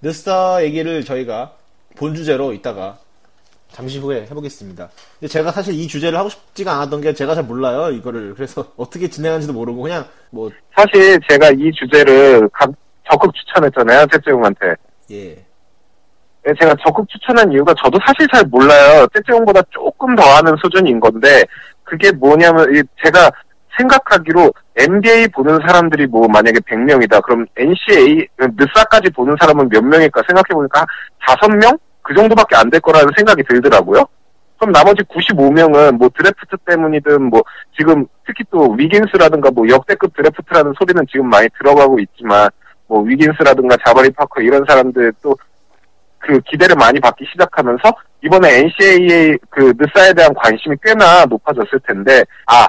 느스타 0.01 0.63
얘기를 0.63 1.03
저희가 1.05 1.53
본 1.95 2.13
주제로 2.15 2.53
이따가 2.53 2.99
잠시 3.71 3.99
후에 3.99 4.21
해보겠습니다. 4.23 4.89
근데 5.19 5.27
제가 5.31 5.51
사실 5.51 5.73
이 5.73 5.87
주제를 5.87 6.17
하고 6.17 6.29
싶지가 6.29 6.73
않았던 6.73 7.01
게 7.01 7.13
제가 7.13 7.35
잘 7.35 7.43
몰라요, 7.43 7.91
이거를. 7.91 8.33
그래서 8.35 8.71
어떻게 8.77 9.09
진행하는지도 9.09 9.53
모르고 9.53 9.81
그냥 9.81 10.05
뭐, 10.31 10.49
사실 10.75 11.19
제가 11.29 11.49
이 11.51 11.71
주제를 11.71 12.49
각- 12.53 12.71
적극 13.09 13.33
추천했잖아요, 13.33 14.07
째째용한테. 14.07 14.75
예. 15.11 15.45
예, 16.47 16.53
제가 16.59 16.73
적극 16.85 17.07
추천한 17.09 17.51
이유가 17.51 17.73
저도 17.83 17.99
사실 18.05 18.27
잘 18.33 18.43
몰라요. 18.45 19.05
째째용보다 19.13 19.61
조금 19.69 20.15
더 20.15 20.23
아는 20.37 20.55
수준인 20.61 20.99
건데, 20.99 21.43
그게 21.83 22.11
뭐냐면, 22.11 22.73
이 22.73 22.81
제가 23.03 23.29
생각하기로 23.77 24.51
NBA 24.77 25.27
보는 25.29 25.59
사람들이 25.67 26.07
뭐 26.07 26.27
만약에 26.27 26.59
100명이다. 26.59 27.21
그럼 27.23 27.45
NCAA, 27.57 28.27
느사까지 28.39 29.11
보는 29.11 29.35
사람은 29.39 29.69
몇 29.69 29.83
명일까 29.83 30.21
생각해 30.25 30.53
보니까 30.53 30.85
한 31.19 31.35
5명? 31.37 31.77
그 32.01 32.13
정도밖에 32.15 32.55
안 32.55 32.69
될 32.69 32.79
거라는 32.79 33.09
생각이 33.17 33.43
들더라고요. 33.43 34.05
그럼 34.57 34.71
나머지 34.71 35.03
95명은 35.03 35.97
뭐 35.97 36.09
드래프트 36.17 36.55
때문이든 36.65 37.23
뭐 37.23 37.43
지금 37.77 38.05
특히 38.25 38.43
또 38.49 38.71
위긴스라든가 38.71 39.51
뭐 39.51 39.67
역대급 39.67 40.15
드래프트라는 40.15 40.73
소리는 40.79 41.05
지금 41.11 41.29
많이 41.29 41.47
들어가고 41.59 41.99
있지만 41.99 42.49
뭐 42.87 43.01
위긴스라든가 43.03 43.75
자바리 43.85 44.09
파커 44.11 44.41
이런 44.41 44.63
사람들 44.67 45.13
또 45.21 45.35
그 46.27 46.39
기대를 46.41 46.75
많이 46.75 46.99
받기 46.99 47.25
시작하면서 47.31 47.83
이번에 48.23 48.59
NCAA 48.59 49.37
그 49.49 49.73
느사에 49.77 50.13
대한 50.13 50.33
관심이 50.33 50.75
꽤나 50.83 51.25
높아졌을 51.25 51.79
텐데 51.87 52.23
아 52.45 52.67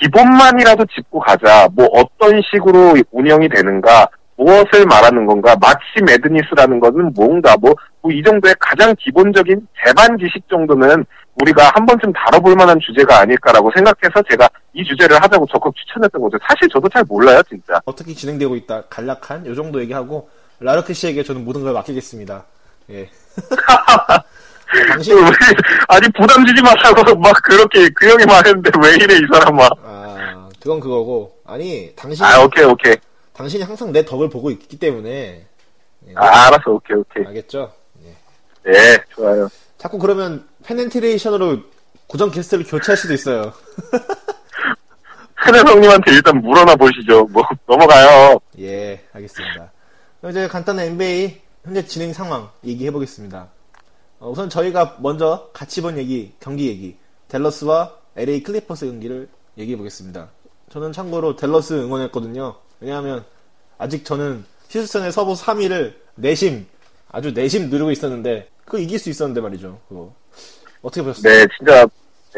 기본만이라도 0.00 0.84
짚고 0.94 1.20
가자 1.20 1.68
뭐 1.72 1.86
어떤 1.92 2.42
식으로 2.50 2.96
운영이 3.12 3.48
되는가 3.48 4.08
무엇을 4.36 4.84
말하는 4.84 5.24
건가 5.24 5.56
마치 5.60 6.02
매드니스라는 6.04 6.80
것은 6.80 7.12
뭔가 7.14 7.56
뭐 7.58 7.72
이 8.12 8.22
정도의 8.22 8.54
가장 8.58 8.94
기본적인 8.98 9.66
대반 9.84 10.16
지식 10.18 10.48
정도는 10.48 11.04
우리가 11.42 11.70
한 11.74 11.84
번쯤 11.86 12.12
다뤄볼 12.12 12.54
만한 12.54 12.78
주제가 12.80 13.20
아닐까라고 13.20 13.70
생각해서 13.74 14.22
제가 14.30 14.48
이 14.72 14.84
주제를 14.84 15.22
하자고 15.22 15.46
적극 15.46 15.74
추천했던 15.76 16.20
거죠. 16.20 16.38
사실 16.46 16.68
저도 16.68 16.88
잘 16.88 17.04
몰라요, 17.06 17.42
진짜. 17.48 17.80
어떻게 17.84 18.14
진행되고 18.14 18.56
있다. 18.56 18.84
간략한 18.88 19.46
요 19.46 19.54
정도 19.54 19.80
얘기하고 19.80 20.28
라르크 20.60 20.94
씨에게 20.94 21.22
저는 21.22 21.44
모든 21.44 21.62
걸 21.62 21.72
맡기겠습니다. 21.74 22.44
예. 22.90 23.08
당신 24.88 25.16
왜, 25.18 25.22
아니 25.88 26.08
부담 26.18 26.44
주지 26.46 26.62
말라고 26.62 27.16
막 27.16 27.34
그렇게 27.42 27.88
그 27.90 28.08
형이 28.10 28.24
말했는데 28.24 28.70
왜 28.82 28.94
이래 28.94 29.14
이 29.16 29.26
사람아. 29.32 29.68
아 29.82 30.48
그건 30.60 30.80
그거고 30.80 31.36
아니 31.44 31.92
당신 31.96 32.24
아 32.24 32.42
오케이 32.42 32.64
오케이. 32.64 32.96
당신이 33.32 33.62
항상 33.62 33.92
내 33.92 34.04
덕을 34.04 34.28
보고 34.30 34.50
있기 34.50 34.78
때문에 34.78 35.46
예, 36.08 36.12
아 36.14 36.46
알았어 36.46 36.70
오케이 36.70 36.96
오케이. 36.96 37.26
알겠죠? 37.26 37.72
네 38.64 38.98
좋아요. 39.14 39.48
자꾸 39.78 39.98
그러면 39.98 40.46
페넨트레이션으로 40.64 41.58
고정 42.06 42.30
게스트를 42.30 42.64
교체할 42.64 42.96
수도 42.96 43.14
있어요. 43.14 43.52
큰애 45.36 45.58
형님한테 45.58 46.12
일단 46.12 46.40
물어나 46.40 46.74
보시죠. 46.74 47.24
뭐 47.26 47.44
넘어가요. 47.66 48.40
예, 48.58 49.00
알겠습니다. 49.12 49.70
그럼 50.20 50.30
이제 50.30 50.48
간단한 50.48 50.86
NBA 50.86 51.40
현재 51.66 51.84
진행 51.84 52.12
상황 52.12 52.48
얘기해 52.64 52.92
보겠습니다. 52.92 53.48
어, 54.20 54.30
우선 54.30 54.48
저희가 54.48 54.98
먼저 55.00 55.50
같이 55.52 55.82
본 55.82 55.98
얘기, 55.98 56.32
경기 56.38 56.68
얘기, 56.68 56.96
댈러스와 57.26 57.92
LA 58.14 58.44
클리퍼스 58.44 58.86
경기를 58.86 59.28
얘기해 59.58 59.76
보겠습니다. 59.76 60.28
저는 60.70 60.92
참고로 60.92 61.34
댈러스 61.34 61.72
응원했거든요. 61.72 62.54
왜냐하면 62.78 63.24
아직 63.78 64.04
저는 64.04 64.44
휴스턴의 64.70 65.10
서부 65.10 65.32
3위를 65.32 65.94
내심 66.14 66.68
아주 67.10 67.32
내심 67.32 67.68
누르고 67.68 67.90
있었는데 67.90 68.48
그거 68.64 68.78
이길 68.78 69.00
수 69.00 69.10
있었는데 69.10 69.40
말이죠. 69.40 69.80
그거 69.88 70.14
어떻게 70.82 71.02
보셨어요? 71.02 71.32
네 71.32 71.46
진짜 71.58 71.84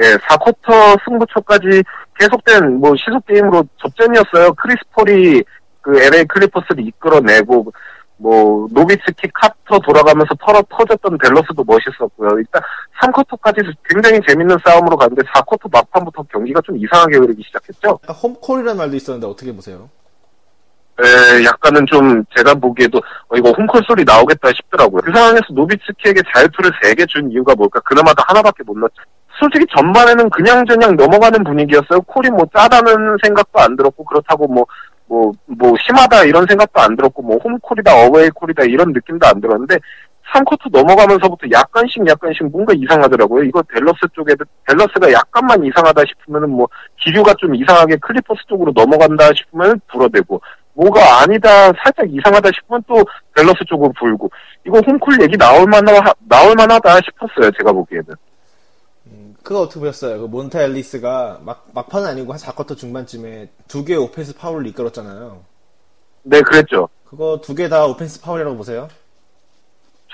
예 0.01 0.17
4쿼터 0.17 0.99
승부처까지 1.05 1.83
계속된 2.19 2.79
뭐 2.79 2.95
시소 2.97 3.27
게임으로 3.27 3.63
접전이었어요. 3.79 4.55
크리스 4.55 4.79
폴이 4.93 5.43
그 5.83 6.01
LA 6.01 6.25
클리퍼스를 6.25 6.87
이끌어내고 6.87 7.73
뭐 8.19 8.67
노비츠키 8.73 9.29
카터 9.33 9.79
돌아가면서 9.79 10.35
털어 10.45 10.61
터졌던 10.69 11.19
댈러스도 11.19 11.65
멋있었고요. 11.65 12.39
일단 12.39 12.61
3쿼터까지 13.01 13.75
굉장히 13.89 14.21
재밌는 14.27 14.57
싸움으로 14.65 14.97
갔는데 14.97 15.23
4쿼터 15.23 15.71
막판부터 15.73 16.25
경기가 16.25 16.61
좀 16.63 16.77
이상하게 16.77 17.17
흐르기 17.17 17.43
시작했죠. 17.47 18.01
약간 18.03 18.17
홈콜이라는 18.17 18.77
말도 18.77 18.97
있었는데 18.97 19.27
어떻게 19.27 19.53
보세요? 19.55 19.89
에, 21.01 21.45
약간은 21.45 21.87
좀 21.87 22.25
제가 22.37 22.55
보기에도 22.55 22.99
어, 23.29 23.37
이거 23.37 23.53
홈콜 23.53 23.81
소리 23.87 24.03
나오겠다 24.05 24.49
싶더라고요. 24.53 25.01
그 25.05 25.13
상황에서 25.13 25.47
노비츠키에게 25.51 26.21
자유투를 26.35 26.73
3개 26.83 27.09
준 27.09 27.31
이유가 27.31 27.55
뭘까? 27.55 27.79
그나마도 27.81 28.21
하나밖에 28.27 28.65
못 28.65 28.77
넣었죠. 28.77 28.97
솔직히 29.39 29.65
전반에는 29.77 30.29
그냥저냥 30.31 30.97
넘어가는 30.97 31.45
분위기였어요. 31.45 32.01
콜이 32.01 32.31
뭐 32.31 32.45
짜다는 32.53 33.17
생각도 33.23 33.61
안 33.61 33.77
들었고 33.77 34.05
그렇다고 34.05 34.49
뭐 34.49 34.67
뭐, 35.09 35.33
뭐, 35.47 35.75
심하다 35.85 36.25
이런 36.25 36.47
생각도 36.47 36.81
안 36.81 36.95
들었고, 36.95 37.23
뭐, 37.23 37.39
홈콜이다, 37.39 38.07
어웨이콜이다 38.07 38.65
이런 38.65 38.93
느낌도 38.93 39.27
안 39.27 39.41
들었는데, 39.41 39.79
3쿼터 40.35 40.71
넘어가면서부터 40.71 41.47
약간씩 41.51 42.07
약간씩 42.07 42.47
뭔가 42.51 42.75
이상하더라고요. 42.77 43.45
이거 43.45 43.63
댈러스 43.63 44.01
쪽에, 44.13 44.35
댈러스가 44.67 45.11
약간만 45.11 45.65
이상하다 45.65 46.03
싶으면은 46.07 46.51
뭐, 46.51 46.69
기류가 47.01 47.35
좀 47.39 47.55
이상하게 47.55 47.97
클리퍼스 47.97 48.43
쪽으로 48.47 48.73
넘어간다 48.75 49.31
싶으면 49.35 49.81
불어대고, 49.89 50.41
뭐가 50.75 51.23
아니다, 51.23 51.73
살짝 51.83 52.07
이상하다 52.09 52.51
싶으면 52.55 52.83
또 52.87 53.03
댈러스 53.35 53.65
쪽으로 53.67 53.93
불고, 53.99 54.31
이거 54.67 54.79
홈콜 54.87 55.21
얘기 55.23 55.37
나올 55.37 55.67
만하, 55.67 56.13
나올 56.29 56.55
만하다 56.55 57.01
싶었어요, 57.01 57.51
제가 57.59 57.73
보기에는. 57.73 58.15
그거 59.49 59.63
어떻게 59.63 59.81
보셨어요? 59.81 60.21
그 60.21 60.27
몬타 60.27 60.61
앨리스가 60.63 61.41
막, 61.43 61.67
막판은 61.73 62.07
아니고 62.07 62.35
한 62.35 62.39
4쿼터 62.39 62.77
중반쯤에 62.77 63.49
두 63.67 63.83
개의 63.83 63.99
오펜스 63.99 64.37
파울을 64.37 64.67
이끌었잖아요. 64.67 65.41
네, 66.25 66.43
그랬죠. 66.43 66.91
그거 67.07 67.41
두 67.43 67.55
개 67.55 67.67
다 67.71 67.87
오펜스 67.87 68.21
파울이라고 68.21 68.59
보세요? 68.59 68.89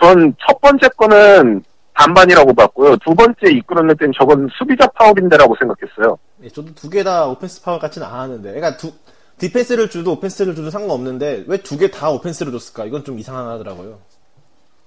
전 0.00 0.33
첫 0.47 0.61
번째 0.61 0.88
거는 0.97 1.64
반반이라고 1.95 2.55
봤고요. 2.55 2.97
두 2.99 3.12
번째 3.17 3.50
이끌어낼 3.50 3.97
땐 3.97 4.12
저건 4.17 4.49
수비자 4.57 4.87
파울인데라고 4.87 5.57
생각했어요. 5.59 6.17
예, 6.45 6.49
저도 6.49 6.73
두 6.76 6.88
개 6.88 7.03
다 7.03 7.26
오펜스 7.26 7.62
파울 7.64 7.81
같지는 7.81 8.07
않았는데. 8.07 8.53
그러니까 8.53 8.76
두, 8.76 8.93
디펜스를 9.38 9.91
주도 9.91 10.12
오펜스를 10.12 10.55
주도 10.55 10.71
상관없는데 10.71 11.47
왜 11.49 11.57
두 11.59 11.76
개 11.76 11.91
다 11.91 12.09
오펜스를 12.11 12.53
줬을까? 12.53 12.85
이건 12.85 13.03
좀 13.03 13.19
이상하더라고요. 13.19 13.99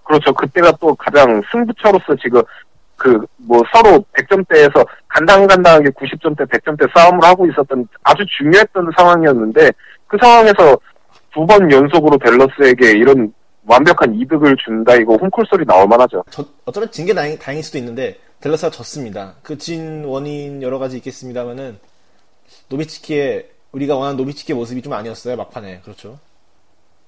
그렇죠. 0.06 0.34
그때가 0.34 0.72
또 0.80 0.96
가장 0.96 1.42
승부처로서 1.52 2.16
지금 2.24 2.42
그 2.98 3.20
뭐 3.38 3.62
서로 3.74 4.04
100점대에서 4.14 4.86
간당간당하게 5.08 5.90
90점대, 5.92 6.40
100점대 6.50 6.90
싸움을 6.94 7.24
하고 7.24 7.48
있었던 7.48 7.88
아주 8.04 8.26
중요했던 8.38 8.92
상황이었는데 8.98 9.72
그 10.08 10.18
상황에서 10.22 10.78
두 11.34 11.46
번 11.46 11.72
연속으로 11.72 12.18
댈러스에게 12.18 12.92
이런 12.94 13.32
완벽한 13.66 14.16
이득을 14.16 14.56
준다 14.66 14.96
이거 14.96 15.16
홈콜 15.16 15.46
소리 15.46 15.66
나올 15.66 15.88
만하죠. 15.88 16.24
저, 16.32 16.44
어쩌면 16.66 16.90
진 16.92 17.06
게 17.06 17.14
다행, 17.14 17.38
다행일 17.38 17.64
수도 17.64 17.78
있는데 17.78 18.18
댈러스가 18.42 18.72
졌습니다. 18.72 19.36
그 19.44 19.58
진 19.58 20.04
원인 20.06 20.62
여러 20.64 20.80
가지 20.80 20.98
있겠습니다만은 20.98 21.78
노비츠키의 22.70 23.50
우리가 23.72 23.96
원하는 23.96 24.18
노비츠키의 24.18 24.58
모습이 24.58 24.82
좀 24.82 24.94
아니었어요 24.94 25.36
막판에 25.38 25.82
그렇죠. 25.84 26.18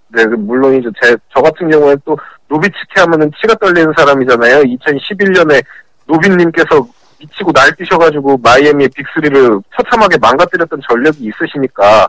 네, 0.10 0.24
그 0.26 0.36
물론이죠. 0.36 0.92
제, 1.02 1.16
저 1.34 1.42
같은 1.42 1.70
경우에 1.70 1.96
또, 2.06 2.18
노비츠키 2.50 3.00
하면은 3.00 3.32
치가 3.40 3.56
떨리는 3.56 3.94
사람이잖아요. 3.98 4.64
2011년에 4.64 5.64
노빈님께서 6.08 6.88
미치고 7.20 7.52
날뛰셔가지고 7.54 8.38
마이애미 8.38 8.88
빅3를 8.88 9.62
처참하게 9.76 10.18
망가뜨렸던 10.18 10.82
전력이 10.90 11.20
있으시니까, 11.30 12.08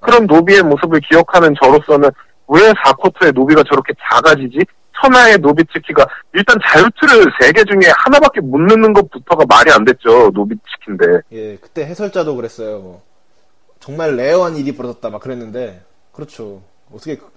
그런 0.00 0.26
노비의 0.26 0.62
모습을 0.62 1.00
기억하는 1.00 1.54
저로서는 1.62 2.08
왜 2.48 2.60
4쿼터에 2.72 3.32
노비가 3.34 3.62
저렇게 3.64 3.92
작아지지? 4.10 4.58
천하의 5.02 5.38
노비츠키가 5.38 6.06
일단 6.34 6.56
자유투를 6.62 7.32
3개 7.40 7.66
중에 7.66 7.90
하나밖에 7.96 8.40
못 8.42 8.58
넣는 8.60 8.92
것부터가 8.92 9.44
말이 9.48 9.70
안 9.72 9.84
됐죠. 9.84 10.30
노비츠키인데. 10.34 11.04
예, 11.32 11.56
그때 11.56 11.86
해설자도 11.86 12.36
그랬어요. 12.36 12.78
뭐. 12.80 13.02
정말 13.78 14.14
rare한 14.16 14.56
일이 14.56 14.76
벌어졌다 14.76 15.08
막 15.08 15.22
그랬는데 15.22 15.82
그렇죠. 16.12 16.62
어떻게 16.92 17.16
그- 17.16 17.30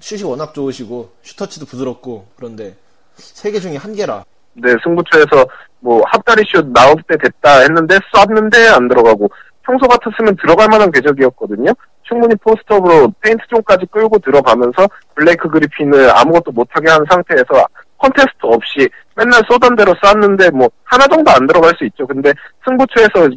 슛이 0.00 0.22
워낙 0.24 0.52
좋으시고 0.54 1.12
슛터치도 1.22 1.66
부드럽고 1.66 2.28
그런데 2.36 2.76
세 3.16 3.50
개 3.50 3.58
중에 3.60 3.76
한 3.76 3.94
개라. 3.94 4.24
네, 4.54 4.74
승부처에서 4.82 5.46
뭐 5.80 6.02
학다리 6.06 6.42
슛 6.50 6.66
나올 6.72 6.94
때 7.08 7.16
됐다 7.16 7.60
했는데 7.60 7.98
쐈는데 8.14 8.68
안 8.68 8.88
들어가고 8.88 9.28
평소 9.62 9.86
같았으면 9.86 10.36
들어갈 10.36 10.68
만한 10.68 10.90
궤적이었거든요. 10.90 11.72
충분히 12.02 12.34
post 12.36 12.66
up으로 12.66 13.12
paint 13.20 13.42
zone까지 13.48 13.86
끌고 13.90 14.18
들어가면서 14.20 14.86
블레이크 15.14 15.48
그리핀을 15.48 16.10
아무것도 16.16 16.52
못하게 16.52 16.88
한 16.90 17.04
상태에서 17.10 17.66
컨테스트 17.98 18.38
없이 18.42 18.88
맨날 19.16 19.42
쏘던 19.48 19.74
대로 19.76 19.94
쐈는데 20.02 20.50
뭐 20.50 20.68
하나 20.84 21.06
정도 21.08 21.30
안 21.32 21.46
들어갈 21.46 21.74
수 21.76 21.84
있죠. 21.86 22.06
근데 22.06 22.32
승부처에서 22.64 23.28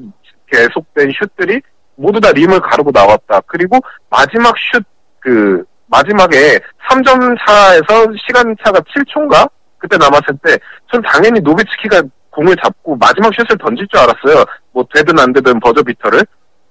계속된 0.51 1.11
슛들이 1.19 1.61
모두 1.95 2.19
다 2.19 2.31
림을 2.31 2.59
가르고 2.61 2.91
나왔다. 2.93 3.41
그리고 3.47 3.79
마지막 4.09 4.53
슛 4.73 4.83
그 5.19 5.63
마지막에 5.89 6.59
3점 6.89 7.37
차에서 7.45 8.11
시간 8.25 8.55
차가 8.63 8.79
7초인가? 8.79 9.49
그때 9.77 9.97
남았을 9.97 10.37
때, 10.43 10.57
전 10.91 11.01
당연히 11.01 11.39
노비츠키가 11.39 12.03
공을 12.29 12.55
잡고 12.63 12.95
마지막 12.97 13.31
슛을 13.33 13.57
던질 13.57 13.87
줄 13.87 13.99
알았어요. 13.99 14.45
뭐, 14.71 14.85
되든 14.93 15.17
안 15.17 15.33
되든 15.33 15.59
버저비터를. 15.59 16.21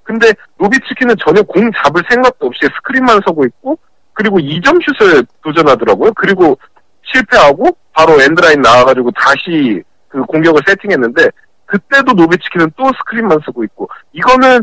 근데, 0.03 0.33
노비츠키는 0.59 1.17
전혀 1.25 1.43
공 1.43 1.71
잡을 1.73 2.03
생각도 2.09 2.47
없이 2.47 2.61
스크린만 2.77 3.21
서고 3.27 3.45
있고, 3.45 3.79
그리고 4.13 4.39
2점 4.39 4.79
슛을 4.99 5.25
도전하더라고요. 5.43 6.13
그리고 6.15 6.59
실패하고, 7.03 7.77
바로 7.93 8.21
엔드라인 8.21 8.61
나와가지고 8.61 9.11
다시 9.13 9.83
그 10.09 10.23
공격을 10.23 10.61
세팅했는데, 10.67 11.29
그때도 11.67 12.13
노비츠키는 12.13 12.73
또 12.77 12.85
스크린만 12.99 13.41
서고 13.45 13.65
있고, 13.65 13.89
이거는 14.13 14.63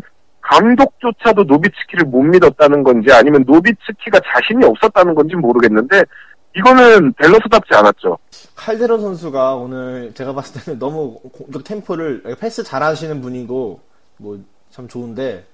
감독조차도 0.50 1.44
노비츠키를 1.44 2.06
못 2.06 2.22
믿었다는 2.24 2.84
건지 2.84 3.12
아니면 3.12 3.44
노비츠키가 3.48 4.20
자신이 4.34 4.64
없었다는 4.66 5.16
건지 5.16 5.36
모르겠는데 5.36 6.04
이거는 6.58 7.14
댈러스답지 7.14 7.74
않았죠. 7.74 8.18
칼데론 8.56 9.02
선수가 9.02 9.56
오늘 9.56 10.14
제가 10.14 10.34
봤을 10.34 10.62
때는 10.64 10.80
너무 10.80 11.20
템포를 11.66 12.24
패스 12.40 12.64
잘하시는 12.64 13.22
분이고 13.22 13.80
뭐 14.18 14.40
참 14.72 14.90
좋은데 14.90 15.46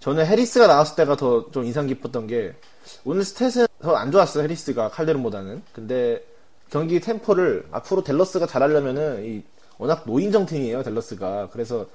저는 0.00 0.26
해리스가 0.26 0.66
나왔을 0.66 0.94
때가 0.96 1.16
더 1.16 1.48
좀 1.52 1.64
인상 1.64 1.86
깊었던 1.86 2.26
게 2.26 2.54
오늘 3.02 3.22
스탯은 3.22 3.66
더 3.80 3.96
안 3.96 4.10
좋았어요 4.12 4.44
해리스가 4.44 4.90
칼데론보다는 4.90 5.62
근데 5.72 6.22
경기 6.70 7.00
템포를 7.00 7.64
앞으로 7.70 8.02
델러스가 8.04 8.44
잘하려면은 8.46 9.24
이 9.24 9.42
워낙 9.78 10.02
노인정 10.06 10.44
팀이에요 10.44 10.82
델러스가 10.82 11.48
그래서 11.50 11.86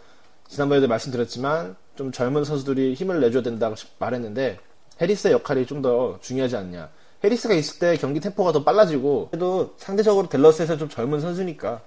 지난번에도 0.48 0.88
말씀드렸지만 0.88 1.76
좀 1.96 2.12
젊은 2.12 2.44
선수들이 2.44 2.94
힘을 2.94 3.20
내줘야 3.22 3.44
된다고 3.44 3.76
말했는데 4.00 4.60
해리스의 5.02 5.34
역할이 5.34 5.66
좀 5.66 5.82
더 5.82 6.18
중요하지 6.22 6.56
않냐 6.56 6.90
해리스가 7.24 7.54
있을 7.54 7.80
때 7.80 7.98
경기 7.98 8.20
템포가 8.20 8.52
더 8.52 8.64
빨라지고 8.64 9.30
그래도 9.32 9.74
상대적으로 9.78 10.30
댈러스에서 10.30 10.78
좀 10.78 10.90
젊은 10.90 11.20
선수니까 11.22 11.82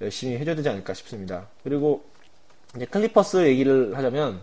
열심히 0.00 0.36
해줘야 0.36 0.54
되지 0.54 0.68
않을까 0.68 0.94
싶습니다. 0.94 1.48
그리고 1.64 2.04
이제 2.74 2.84
클리퍼스 2.86 3.46
얘기를 3.46 3.96
하자면 3.96 4.40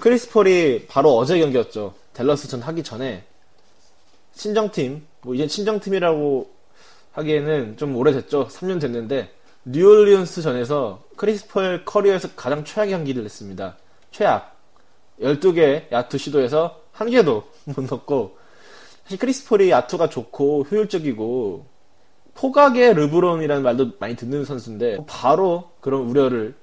크리스폴이 0.00 0.86
바로 0.88 1.16
어제 1.16 1.38
경기였죠. 1.38 1.94
댈러스전 2.14 2.62
하기 2.62 2.82
전에 2.82 3.24
친정팀 4.34 5.06
뭐 5.22 5.34
이제 5.34 5.46
친정팀이라고 5.46 6.50
하기에는 7.12 7.76
좀 7.76 7.96
오래됐죠. 7.96 8.48
3년 8.48 8.80
됐는데 8.80 9.32
뉴올리언스 9.70 10.40
전에서 10.42 11.04
크리스폴 11.16 11.84
커리어에서 11.84 12.28
가장 12.36 12.64
최악의 12.64 12.92
경기를 12.94 13.22
냈습니다. 13.24 13.76
최악. 14.10 14.56
12개 15.20 15.90
야투 15.92 16.16
시도에서 16.16 16.80
한 16.92 17.10
개도 17.10 17.44
못 17.64 17.84
넣고 17.84 18.38
사실 19.04 19.18
크리스폴이 19.18 19.70
야투가 19.70 20.08
좋고 20.08 20.64
효율적이고 20.70 21.66
포각의 22.34 22.94
르브론이라는 22.94 23.62
말도 23.62 23.92
많이 23.98 24.14
듣는 24.16 24.44
선수인데 24.44 24.98
바로 25.06 25.70
그런 25.80 26.02
우려를 26.02 26.54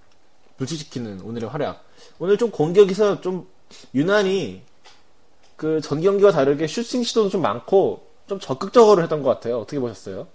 불치시키는 0.57 1.21
오늘의 1.21 1.49
활약. 1.49 1.83
오늘 2.17 2.37
좀 2.37 2.49
공격에서 2.49 3.21
좀 3.21 3.47
유난히 3.93 4.63
그 5.57 5.79
전 5.81 6.01
경기와 6.01 6.31
다르게 6.31 6.65
슈팅 6.67 7.03
시도도 7.03 7.29
좀 7.29 7.41
많고 7.41 8.07
좀 8.27 8.39
적극적으로 8.39 9.03
했던 9.03 9.21
것 9.21 9.29
같아요. 9.29 9.59
어떻게 9.59 9.79
보셨어요? 9.79 10.27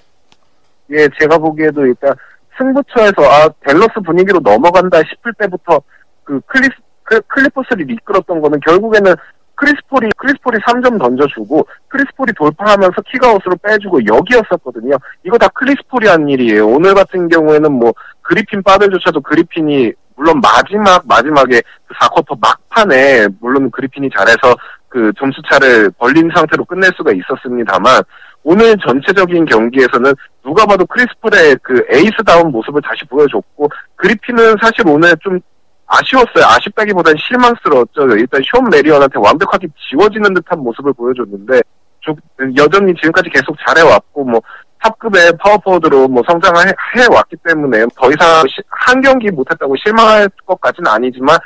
예, 0.90 1.09
제가 1.18 1.38
보기에도 1.38 1.85
일단 1.87 2.14
승부처에서 2.58 3.14
아 3.24 3.48
댈러스 3.64 4.00
분위기로 4.04 4.40
넘어간다 4.40 4.98
싶을 5.08 5.32
때부터 5.38 5.80
그 6.24 6.40
클리스 6.46 6.72
그 7.04 7.20
클리퍼스를 7.22 7.90
이끌었던 7.90 8.40
거는 8.40 8.60
결국에는 8.60 9.14
크리스폴이 9.56 10.08
크리스폴이 10.16 10.58
3점 10.58 10.98
던져주고 10.98 11.66
크리스폴이 11.88 12.32
돌파하면서 12.32 13.02
kick 13.02 13.22
out으로 13.22 13.56
빼주고 13.62 14.06
여기였었거든요. 14.06 14.96
이거 15.24 15.36
다 15.36 15.48
크리스폴이 15.48 16.08
한 16.08 16.28
일이에요. 16.28 16.66
오늘 16.66 16.94
같은 16.94 17.28
경우에는 17.28 17.70
뭐 17.70 17.92
그리핀 18.22 18.62
빠들조차도 18.62 19.20
그리핀이 19.20 19.92
물론 20.16 20.40
마지막 20.40 21.06
마지막에 21.06 21.62
그 21.86 21.94
4쿼터 21.94 22.38
막판에 22.40 23.28
물론 23.40 23.70
그리핀이 23.70 24.08
잘해서 24.16 24.54
그 24.88 25.12
점수 25.18 25.40
차를 25.50 25.90
벌린 25.98 26.30
상태로 26.34 26.64
끝낼 26.64 26.90
수가 26.96 27.12
있었습니다만 27.12 28.02
오늘 28.42 28.76
전체적인 28.79 29.44
경기에서는 29.44 30.12
누가 30.42 30.64
봐도 30.64 30.87
크리스폴의 30.87 31.57
그 31.62 31.85
에이스다운 31.90 32.50
모습을 32.50 32.81
다시 32.83 33.05
보여줬고 33.07 33.68
그리핀은 33.96 34.57
사실 34.62 34.87
오늘 34.88 35.14
좀 35.22 35.38
아쉬웠어요. 35.87 36.44
아쉽다기보단 36.46 37.14
실망스러웠죠. 37.18 38.16
일단 38.16 38.40
숀 38.44 38.62
메리언한테 38.70 39.18
완벽하게 39.18 39.66
지워지는 39.90 40.33
듯한 40.35 40.59
모습을 40.61 40.92
보여줬는데 40.94 41.61
좀 42.00 42.14
여전히 42.57 42.94
지금까지 42.94 43.29
계속 43.29 43.57
잘해왔고 43.66 44.24
뭐 44.24 44.40
탑급의 44.83 45.33
파워포워드로 45.38 46.09
뭐 46.09 46.22
성장을 46.26 46.66
해, 46.66 46.72
해왔기 46.96 47.37
때문에 47.44 47.85
더 47.96 48.09
이상 48.11 48.46
시- 48.48 48.62
한 48.70 49.03
경기 49.03 49.31
못했다고 49.31 49.74
실망할 49.76 50.31
것까지는 50.46 50.90
아니지만 50.90 51.37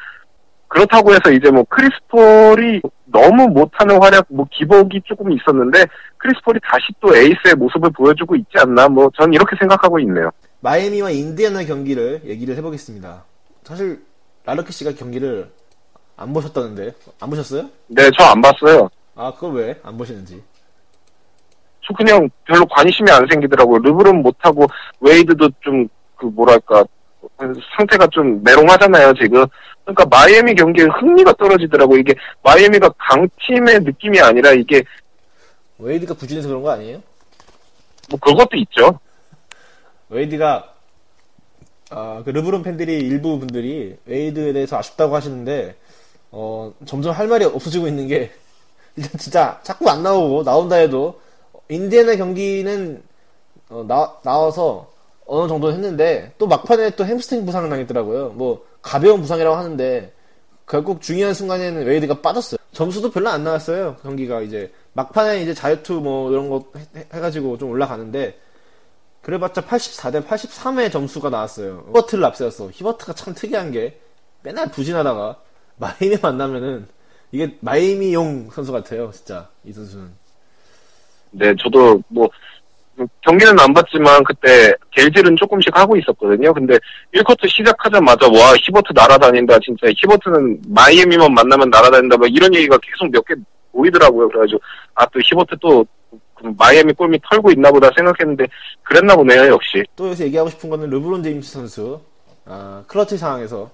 그렇다고 0.74 1.12
해서 1.12 1.30
이제 1.30 1.50
뭐 1.52 1.64
크리스폴이 1.68 2.82
너무 3.04 3.46
못하는 3.48 4.02
활약, 4.02 4.26
뭐 4.28 4.44
기복이 4.50 5.02
조금 5.04 5.30
있었는데 5.30 5.84
크리스폴이 6.18 6.58
다시 6.64 6.86
또 7.00 7.14
에이스의 7.14 7.54
모습을 7.54 7.90
보여주고 7.90 8.34
있지 8.34 8.50
않나 8.58 8.88
뭐 8.88 9.08
전 9.16 9.32
이렇게 9.32 9.54
생각하고 9.56 10.00
있네요. 10.00 10.30
마이애미와 10.60 11.10
인디애나 11.10 11.64
경기를 11.64 12.22
얘기를 12.24 12.56
해보겠습니다. 12.56 13.22
사실 13.62 14.02
라르크 14.44 14.72
씨가 14.72 14.92
경기를 14.94 15.48
안 16.16 16.32
보셨다는데 16.32 16.92
안 17.20 17.30
보셨어요? 17.30 17.68
네, 17.86 18.10
저 18.18 18.24
안 18.24 18.40
봤어요. 18.40 18.88
아 19.14 19.32
그걸 19.32 19.52
왜안 19.84 19.96
보시는지? 19.96 20.42
저 21.86 21.94
그냥 21.94 22.28
별로 22.46 22.66
관심이 22.66 23.08
안 23.12 23.24
생기더라고요. 23.30 23.78
르브론 23.78 24.22
못하고 24.22 24.66
웨이드도 25.00 25.48
좀 25.60 25.88
그 26.16 26.26
뭐랄까 26.26 26.84
상태가 27.76 28.06
좀 28.08 28.42
메롱하잖아요 28.44 29.12
지금. 29.14 29.44
그러니까 29.84 30.06
마이애미 30.06 30.54
경기에 30.54 30.86
흥미가 30.86 31.34
떨어지더라고. 31.34 31.96
이게 31.96 32.14
마이애미가 32.42 32.94
강팀의 32.98 33.80
느낌이 33.80 34.20
아니라 34.20 34.52
이게 34.52 34.82
웨이드가 35.78 36.14
부진해서 36.14 36.48
그런 36.48 36.62
거 36.62 36.70
아니에요? 36.70 37.02
뭐 38.10 38.18
그것도 38.18 38.56
있죠. 38.56 38.98
웨이드가 40.08 40.72
아, 41.90 42.22
그 42.24 42.30
르브론 42.30 42.62
팬들이 42.62 42.98
일부 42.98 43.38
분들이 43.38 43.96
웨이드에 44.06 44.52
대해서 44.52 44.78
아쉽다고 44.78 45.14
하시는데 45.14 45.76
어, 46.30 46.72
점점 46.86 47.12
할 47.12 47.28
말이 47.28 47.44
없어지고 47.44 47.86
있는 47.86 48.08
게 48.08 48.32
일단 48.96 49.12
진짜 49.18 49.60
자꾸 49.62 49.88
안 49.90 50.02
나오고 50.02 50.44
나온다 50.44 50.76
해도 50.76 51.20
인디애나 51.68 52.16
경기는 52.16 53.02
어, 53.68 53.84
나, 53.86 54.16
나와서 54.22 54.90
어느 55.26 55.48
정도 55.48 55.72
했는데 55.72 56.32
또 56.38 56.46
막판에 56.46 56.90
또 56.90 57.04
햄스트링 57.04 57.46
부상을 57.46 57.68
당했더라고요. 57.68 58.30
뭐 58.30 58.64
가벼운 58.84 59.20
부상이라고 59.22 59.56
하는데 59.56 60.12
결국 60.66 61.00
중요한 61.00 61.34
순간에는 61.34 61.84
웨이드가 61.86 62.20
빠졌어요. 62.20 62.58
점수도 62.72 63.10
별로 63.10 63.30
안 63.30 63.42
나왔어요. 63.44 63.96
경기가 64.02 64.42
이제 64.42 64.72
막판에 64.92 65.42
이제 65.42 65.54
자유투 65.54 65.94
뭐 65.94 66.30
이런 66.30 66.48
거 66.50 66.66
해- 66.76 67.06
해가지고 67.12 67.58
좀 67.58 67.70
올라가는데 67.70 68.38
그래봤자 69.22 69.62
84대 69.62 70.26
83의 70.26 70.92
점수가 70.92 71.30
나왔어요. 71.30 71.84
히버트를 71.88 72.24
앞세웠어. 72.26 72.70
히버트가 72.72 73.14
참 73.14 73.34
특이한 73.34 73.72
게 73.72 73.98
맨날 74.42 74.70
부진하다가 74.70 75.40
마이애미 75.76 76.16
만나면은 76.20 76.86
이게 77.32 77.56
마이애미용 77.60 78.50
선수 78.50 78.70
같아요. 78.70 79.10
진짜 79.12 79.48
이 79.64 79.72
선수는. 79.72 80.10
네, 81.30 81.54
저도 81.58 82.02
뭐 82.08 82.28
경기는 83.22 83.58
안 83.58 83.74
봤지만 83.74 84.22
그때 84.24 84.72
갤질은 84.92 85.36
조금씩 85.36 85.76
하고 85.76 85.96
있었거든요. 85.96 86.52
근데 86.54 86.78
1쿼터 87.14 87.48
시작하자마자 87.48 88.26
와 88.28 88.54
히버트 88.56 88.92
날아다닌다 88.94 89.58
진짜 89.60 89.88
히버트는 89.96 90.62
마이애미만 90.68 91.32
만나면 91.34 91.70
날아다닌다 91.70 92.16
뭐 92.16 92.26
이런 92.28 92.54
얘기가 92.54 92.78
계속 92.78 93.10
몇 93.10 93.24
개 93.24 93.34
보이더라고요. 93.72 94.28
그래가지고 94.28 94.60
아 94.94 95.04
또 95.06 95.18
히버트 95.20 95.56
또그 95.60 96.54
마이애미 96.56 96.92
골밑 96.92 97.22
털고 97.28 97.50
있나 97.50 97.72
보다 97.72 97.90
생각했는데 97.96 98.46
그랬나 98.84 99.16
보네요 99.16 99.46
역시. 99.48 99.82
또 99.96 100.06
여기서 100.06 100.24
얘기하고 100.26 100.50
싶은 100.50 100.70
거는 100.70 100.88
르브론 100.90 101.22
제임스 101.24 101.52
선수. 101.52 102.00
아, 102.46 102.84
클러치 102.86 103.18
상황에서 103.18 103.70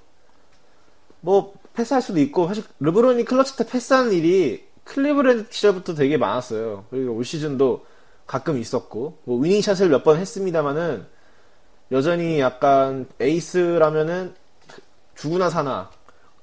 뭐 1.21 1.53
패스할 1.75 2.01
수도 2.01 2.19
있고 2.21 2.47
사실 2.49 2.65
르브론이 2.81 3.25
클러치 3.25 3.57
때 3.57 3.65
패스하는 3.71 4.13
일이 4.13 4.65
클리블랜드 4.85 5.47
시절부터 5.51 5.95
되게 5.95 6.17
많았어요. 6.17 6.85
그리고 6.91 7.13
올 7.15 7.25
시즌도 7.25 7.85
가끔 8.31 8.59
있었고 8.59 9.19
뭐 9.25 9.41
winning 9.41 9.65
shot을 9.65 9.89
몇 9.89 10.05
번 10.05 10.19
했습니다만은 10.19 11.05
여전히 11.93 12.39
약간 12.41 13.07
에이스라면은 13.19 14.35
죽으나 15.17 15.51
사나. 15.51 15.91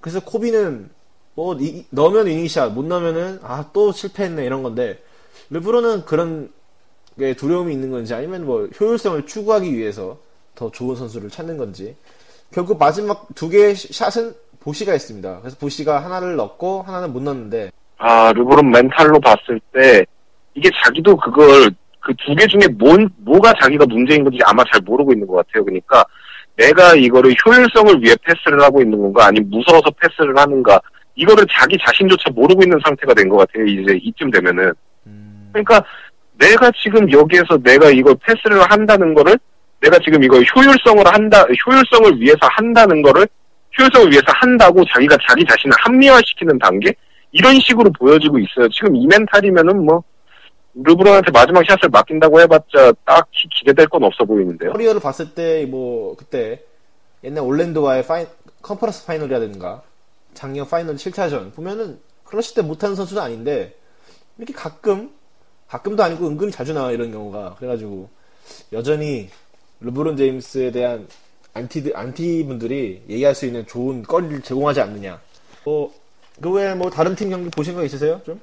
그래서 0.02 0.20
코비는 0.20 0.90
뭐 1.36 1.56
이- 1.60 1.86
넣으면 1.90 2.28
위닝샷 2.28 2.74
못 2.74 2.86
넣으면은 2.86 3.40
아 3.44 3.70
또 3.74 3.92
실패했네 3.92 4.44
이런 4.46 4.64
건데 4.64 5.02
르브론은 5.50 6.06
그런 6.06 6.52
게 7.18 7.34
두려움이 7.36 7.74
있는 7.74 7.90
건지 7.92 8.14
아니면 8.14 8.46
뭐 8.46 8.68
효율성을 8.80 9.26
추구하기 9.26 9.74
위해서 9.76 10.18
더 10.56 10.70
좋은 10.72 10.96
선수를 10.96 11.30
찾는 11.30 11.58
건지 11.58 11.96
결국 12.52 12.78
마지막 12.78 13.28
두 13.36 13.50
개의 13.50 13.76
샷은 13.76 14.36
보시가 14.60 14.92
했습니다. 14.92 15.40
그래서 15.42 15.56
보시가 15.60 16.04
하나를 16.04 16.36
넣고 16.36 16.82
하나는 16.84 17.14
못 17.14 17.22
넣었는데 17.24 17.72
아 17.98 18.34
르브론 18.34 18.70
멘탈로 18.72 19.20
봤을 19.22 19.60
때 19.74 20.06
이게 20.58 20.70
자기도 20.84 21.16
그걸 21.18 21.70
그 22.00 22.14
두 22.26 22.34
개 22.36 22.48
중에 22.48 22.62
뭔 22.80 23.10
뭐가 23.18 23.54
자기가 23.62 23.86
문제인 23.86 24.24
건지 24.24 24.40
아마 24.46 24.64
잘 24.72 24.82
모르고 24.82 25.12
있는 25.14 25.28
것 25.28 25.36
같아요. 25.36 25.64
그러니까 25.66 26.04
내가 26.56 26.96
이거를 26.96 27.36
효율성을 27.46 28.02
위해 28.02 28.16
패스를 28.24 28.62
하고 28.62 28.82
있는 28.82 28.98
건가 28.98 29.28
아니면 29.28 29.50
무서워서 29.50 29.92
패스를 30.02 30.38
하는가 30.38 30.80
이거를 31.16 31.46
자기 31.52 31.78
자신조차 31.86 32.30
모르고 32.34 32.64
있는 32.64 32.80
상태가 32.84 33.14
된 33.14 33.28
것 33.30 33.38
같아요. 33.38 33.66
이제 33.66 34.00
이쯤 34.02 34.32
되면은 34.32 34.72
음, 35.08 35.50
그러니까 35.52 35.84
내가 36.40 36.72
지금 36.82 37.12
여기에서 37.12 37.58
내가 37.62 37.90
이걸 37.90 38.16
패스를 38.24 38.62
한다는 38.72 39.14
거를 39.14 39.38
내가 39.82 40.00
지금 40.00 40.24
이걸 40.24 40.44
효율성을 40.56 41.04
한다 41.08 41.46
효율성을 41.68 42.20
위해서 42.22 42.40
한다는 42.42 43.02
거를 43.02 43.28
효율성을 43.78 44.12
위해서 44.12 44.26
한다고 44.28 44.84
자기가 44.94 45.18
자기 45.28 45.44
자신을 45.46 45.76
합리화시키는 45.84 46.58
단계 46.60 46.94
이런 47.32 47.60
식으로 47.60 47.92
보여지고 48.00 48.40
있어요. 48.40 48.70
지금 48.70 48.96
이 48.96 49.06
멘탈이면은 49.08 49.84
뭐 49.86 50.02
르브론한테 50.84 51.32
마지막 51.32 51.64
샷을 51.66 51.90
맡긴다고 51.90 52.40
해봤자 52.42 52.94
딱히 53.06 53.48
기대될 53.60 53.88
건 53.88 54.04
없어 54.04 54.26
보이는데요. 54.26 54.74
커리어를 54.74 55.02
봤을 55.02 55.34
때 55.34 55.66
뭐 55.66 56.16
그때 56.16 56.62
옛날 57.24 57.44
올랜도와의 57.44 58.06
파이, 58.06 58.26
컨퍼런스 58.62 59.06
파이널이라든가 59.06 59.82
작년 60.34 60.68
파이널 60.68 60.96
7차전 60.96 61.54
보면은 61.54 62.00
클러치 62.26 62.54
때 62.56 62.62
못하는 62.62 62.96
선수는 62.96 63.22
아닌데 63.22 63.76
이렇게 64.38 64.54
가끔 64.54 65.12
가끔도 65.68 66.04
아니고 66.04 66.28
은근히 66.28 66.52
자주 66.52 66.74
나와 66.74 66.92
이런 66.92 67.12
경우가 67.12 67.56
그래가지고 67.58 68.10
여전히 68.72 69.30
르브론 69.82 70.16
제임스에 70.16 70.72
대한 70.72 71.08
안티 71.54 71.92
안티 71.94 72.46
분들이 72.46 73.02
얘기할 73.10 73.34
수 73.34 73.46
있는 73.46 73.66
좋은 73.66 74.04
거리를 74.04 74.42
제공하지 74.42 74.82
않느냐. 74.82 75.20
뭐 75.64 75.92
그 76.42 76.52
외에 76.52 76.74
뭐 76.76 76.90
다른 76.90 77.16
팀 77.16 77.30
경기 77.30 77.50
보신 77.50 77.74
거 77.76 77.84
있으세요? 77.84 78.22
좀? 78.24 78.40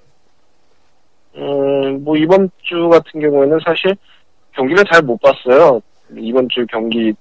음, 1.36 2.04
뭐 2.04 2.16
이번 2.16 2.50
주 2.62 2.88
같은 2.88 3.20
경우에는 3.20 3.58
사실 3.64 3.96
경기를 4.54 4.84
잘 4.90 5.02
못 5.02 5.20
봤어요. 5.20 5.80
이번 6.16 6.48
주 6.48 6.64
경기 6.66 7.12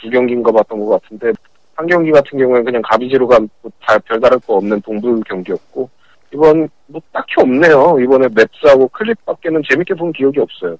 두 0.00 0.10
경기인가 0.10 0.52
봤던 0.52 0.78
것 0.84 1.00
같은데 1.00 1.32
한 1.74 1.86
경기 1.86 2.10
같은 2.10 2.38
경우에는 2.38 2.64
그냥 2.64 2.82
가비지로 2.82 3.26
가 3.26 3.38
뭐다 3.62 3.98
별다를 4.00 4.38
거 4.40 4.54
없는 4.56 4.80
동부 4.82 5.20
경기였고 5.20 5.88
이번 6.34 6.68
뭐 6.86 7.00
딱히 7.12 7.34
없네요. 7.38 7.98
이번에 8.00 8.28
맵스하고 8.34 8.88
클립밖에는 8.88 9.62
재밌게 9.68 9.94
본 9.94 10.12
기억이 10.12 10.40
없어요. 10.40 10.76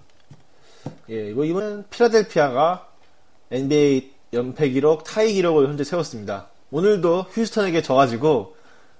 예, 1.10 1.30
이거 1.30 1.44
이번 1.44 1.84
필라델피아가 1.90 2.86
NBA 3.50 4.10
연패 4.32 4.70
기록, 4.70 5.04
타이 5.04 5.32
기록을 5.34 5.68
현재 5.68 5.84
세웠습니다. 5.84 6.48
오늘도 6.70 7.26
휴스턴에게 7.30 7.82
져가지고 7.82 8.56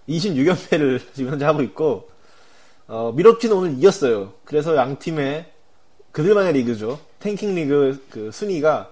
26연패를 0.09 1.01
지금 1.15 1.33
현재 1.33 1.45
하고 1.45 1.63
있고 1.63 2.09
어, 2.93 3.11
미러키는 3.11 3.57
오늘 3.57 3.73
이겼어요. 3.79 4.35
그래서 4.45 4.77
양 4.77 4.99
팀의 4.99 5.47
그들만의 6.13 6.53
리그죠. 6.53 7.01
탱킹 7.21 7.55
리그 7.55 8.07
그 8.11 8.31
순위가 8.31 8.91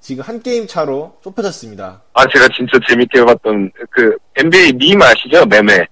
지금 0.00 0.22
한 0.22 0.42
게임 0.42 0.66
차로 0.66 1.16
좁혀졌습니다. 1.24 2.02
아 2.12 2.26
제가 2.28 2.46
진짜 2.54 2.78
재밌게 2.86 3.24
봤던 3.24 3.72
그 3.88 4.14
NBA 4.36 4.74
밈 4.74 5.00
아시죠? 5.00 5.46
매매. 5.46 5.86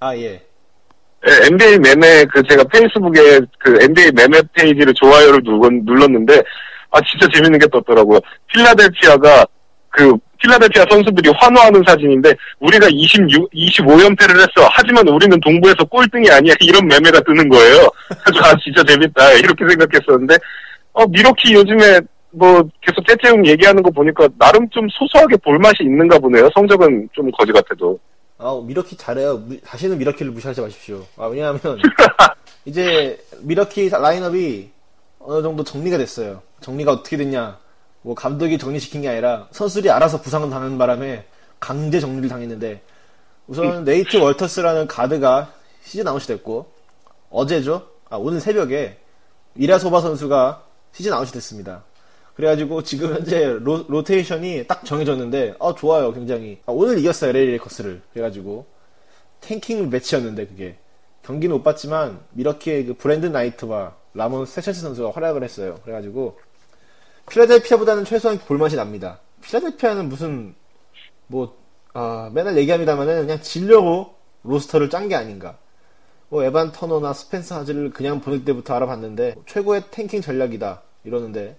아 0.00 0.14
예. 0.18 0.44
예, 1.26 1.46
NBA 1.46 1.78
매매 1.78 2.26
그 2.26 2.42
제가 2.46 2.62
페이스북에 2.64 3.40
그 3.58 3.82
NBA 3.82 4.12
매매 4.12 4.42
페이지를 4.52 4.92
좋아요를 4.92 5.40
눌렀, 5.44 5.72
눌렀는데 5.82 6.42
아 6.90 7.00
진짜 7.10 7.26
재밌는 7.32 7.58
게 7.58 7.66
떴더라고요. 7.68 8.20
필라델피아가 8.52 9.46
그 9.88 10.14
필라델피아 10.42 10.84
선수들이 10.90 11.30
환호하는 11.36 11.82
사진인데 11.86 12.32
우리가 12.60 12.88
26 12.90 13.50
25연패를 13.52 14.36
했어. 14.36 14.68
하지만 14.70 15.06
우리는 15.08 15.38
동부에서 15.40 15.84
꼴등이 15.84 16.30
아니야. 16.30 16.54
이런 16.60 16.86
meme가 16.86 17.20
뜨는 17.20 17.48
거예요. 17.48 17.88
그래서 18.24 18.44
아 18.44 18.54
진짜 18.62 18.82
재밌다. 18.84 19.32
이렇게 19.34 19.64
생각했었는데 19.68 20.36
어 20.92 21.06
밀워키 21.06 21.52
요즘에 21.54 22.00
뭐 22.30 22.62
계속 22.82 23.04
태태용 23.06 23.46
얘기하는 23.46 23.82
거 23.82 23.90
보니까 23.90 24.28
나름 24.38 24.68
좀 24.70 24.86
소소하게 24.90 25.36
볼 25.38 25.58
맛이 25.58 25.76
있는가 25.82 26.18
보네요. 26.18 26.48
성적은 26.54 27.08
좀 27.12 27.30
거지 27.30 27.52
같아도. 27.52 27.98
아, 28.38 28.60
밀워키 28.66 28.96
잘해요. 28.98 29.38
무- 29.38 29.58
다시는 29.62 29.96
밀워키를 29.96 30.30
무시하지 30.32 30.60
마십시오. 30.60 31.02
아, 31.16 31.24
왜냐하면, 31.24 31.58
이제, 32.66 33.18
밀워키 33.40 33.88
라인업이 33.88 34.68
어느 35.20 35.42
정도 35.42 35.64
정리가 35.64 35.96
됐어요. 35.96 36.42
정리가 36.60 36.92
어떻게 36.92 37.16
됐냐. 37.16 37.56
뭐, 38.06 38.14
감독이 38.14 38.56
정리시킨 38.56 39.02
게 39.02 39.08
아니라, 39.08 39.48
선수들이 39.50 39.90
알아서 39.90 40.22
부상을 40.22 40.48
당하는 40.48 40.78
바람에, 40.78 41.24
강제 41.58 41.98
정리를 41.98 42.28
당했는데, 42.28 42.80
우선, 43.48 43.82
네이트 43.82 44.16
월터스라는 44.18 44.86
가드가 44.86 45.52
시즌 45.82 46.06
아웃이 46.06 46.26
됐고, 46.26 46.70
어제죠? 47.30 47.88
아, 48.08 48.16
오늘 48.16 48.40
새벽에, 48.40 48.96
일야소바 49.56 50.02
선수가 50.02 50.62
시즌 50.92 51.12
아웃이 51.14 51.32
됐습니다. 51.32 51.82
그래가지고 52.36 52.84
지금 52.84 53.12
현재 53.12 53.44
로, 53.44 53.84
로테이션이 53.88 54.66
딱 54.68 54.84
정해졌는데 54.84 55.54
아 55.58 55.74
좋아요 55.74 56.12
굉장히. 56.12 56.58
아, 56.66 56.72
오늘 56.72 56.98
이겼어요 56.98 57.32
레이 57.32 57.46
레이커스를. 57.46 58.02
그래가지고 58.12 58.66
tanking 59.40 59.88
매치였는데 59.88 60.46
그게. 60.46 60.76
경기는 61.22 61.56
못 61.56 61.62
봤지만 61.62 62.20
밀워키의 62.32 62.86
그 62.86 62.94
브랜든 62.94 63.26
나이트와 63.26 63.94
라몬 64.12 64.44
세션스 64.44 64.82
선수가 64.82 65.12
활약을 65.12 65.42
했어요. 65.42 65.80
그래가지고 65.82 66.38
필라델피아보다는 67.30 68.04
최소한 68.04 68.38
볼맛이 68.38 68.76
납니다 68.76 69.20
필라델피아는 69.42 70.08
무슨 70.08 70.54
뭐 71.26 71.56
아, 71.92 72.30
맨날 72.34 72.56
얘기합니다만은 72.56 73.22
그냥 73.22 73.40
지려고 73.40 74.14
roster를 74.42 74.90
짠 74.90 75.08
게 75.08 75.14
아닌가 75.14 75.56
뭐 76.28 76.42
에반 76.44 76.72
터너나 76.72 77.12
스펜서 77.12 77.56
하스를 77.56 77.90
그냥 77.90 78.20
보낼 78.20 78.44
때부터 78.44 78.74
알아봤는데 78.74 79.36
최고의 79.46 79.82
tanking 79.90 80.20
전략이다 80.20 80.82
이러는데 81.04 81.56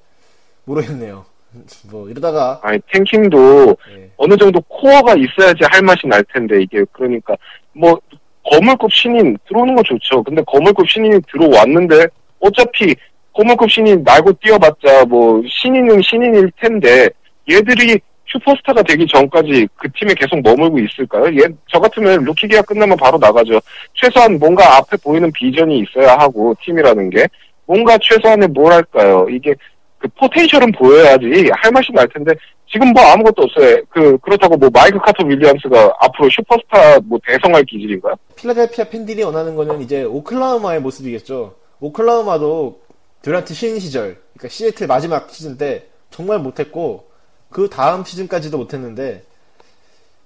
모르겠네요. 0.65 1.25
뭐 1.89 2.09
이러다가 2.09 2.59
아니 2.61 2.79
tanking도 2.91 3.77
예. 3.91 4.11
어느 4.17 4.35
정도 4.35 4.59
코어가 4.61 5.15
있어야지 5.15 5.63
할 5.63 5.81
맛이 5.81 6.05
날 6.05 6.23
텐데 6.33 6.61
이게 6.61 6.83
그러니까 6.91 7.37
뭐 7.71 7.99
거물급 8.43 8.91
신인 8.91 9.37
들어오는 9.47 9.75
거 9.75 9.83
좋죠. 9.83 10.23
근데 10.23 10.43
거물급 10.43 10.87
신인이 10.89 11.21
들어왔는데 11.31 12.07
어차피 12.39 12.95
거물급 13.37 13.69
신인 13.69 14.01
날고 14.03 14.33
뛰어봤자 14.41 15.05
뭐 15.05 15.39
신인은 15.47 16.01
신인일 16.01 16.51
텐데 16.59 17.07
얘들이 17.49 17.99
슈퍼스타가 18.25 18.81
되기 18.81 19.05
전까지 19.07 19.67
그 19.75 19.87
팀에 19.93 20.13
계속 20.15 20.41
머물고 20.41 20.79
있을까요? 20.79 21.25
얘, 21.27 21.47
저 21.71 21.79
같으면 21.79 22.23
루키 22.23 22.47
계약 22.47 22.65
끝나면 22.65 22.97
바로 22.97 23.17
나가죠. 23.19 23.59
최소한 23.93 24.37
뭔가 24.39 24.77
앞에 24.77 24.97
보이는 24.97 25.31
비전이 25.31 25.79
있어야 25.79 26.17
하고 26.17 26.53
팀이라는 26.63 27.11
게 27.11 27.27
뭔가 27.67 27.97
최소한의 28.01 28.49
뭘 28.49 28.73
할까요? 28.73 29.27
이게 29.29 29.53
그 29.99 30.07
potential은 30.19 30.71
보여야지 30.73 31.49
할 31.53 31.71
맛이 31.71 31.91
날 31.93 32.07
텐데 32.09 32.33
지금 32.69 32.91
뭐 32.91 33.01
아무것도 33.03 33.43
없어요. 33.43 33.77
그 33.89 34.17
그렇다고 34.17 34.57
뭐 34.57 34.69
마이클 34.73 34.97
카터 34.99 35.23
윌리엄스가 35.23 35.93
앞으로 36.01 36.29
슈퍼스타 36.29 36.99
뭐 37.05 37.17
대성할 37.25 37.63
기질인가요? 37.63 38.15
필라델피아 38.35 38.85
팬들이 38.85 39.23
원하는 39.23 39.55
거는 39.55 39.81
이제 39.81 40.03
오클라호마의 40.03 40.81
모습이겠죠. 40.81 41.55
오클라호마도 41.79 42.86
듀란트 43.21 43.53
신인 43.53 43.79
시절, 43.79 44.21
그러니까 44.33 44.47
시애틀 44.49 44.87
마지막 44.87 45.29
시즌 45.31 45.57
때 45.57 45.87
정말 46.09 46.39
못했고 46.39 47.09
그 47.49 47.69
다음 47.69 48.03
시즌까지도 48.03 48.57
못했는데 48.57 49.23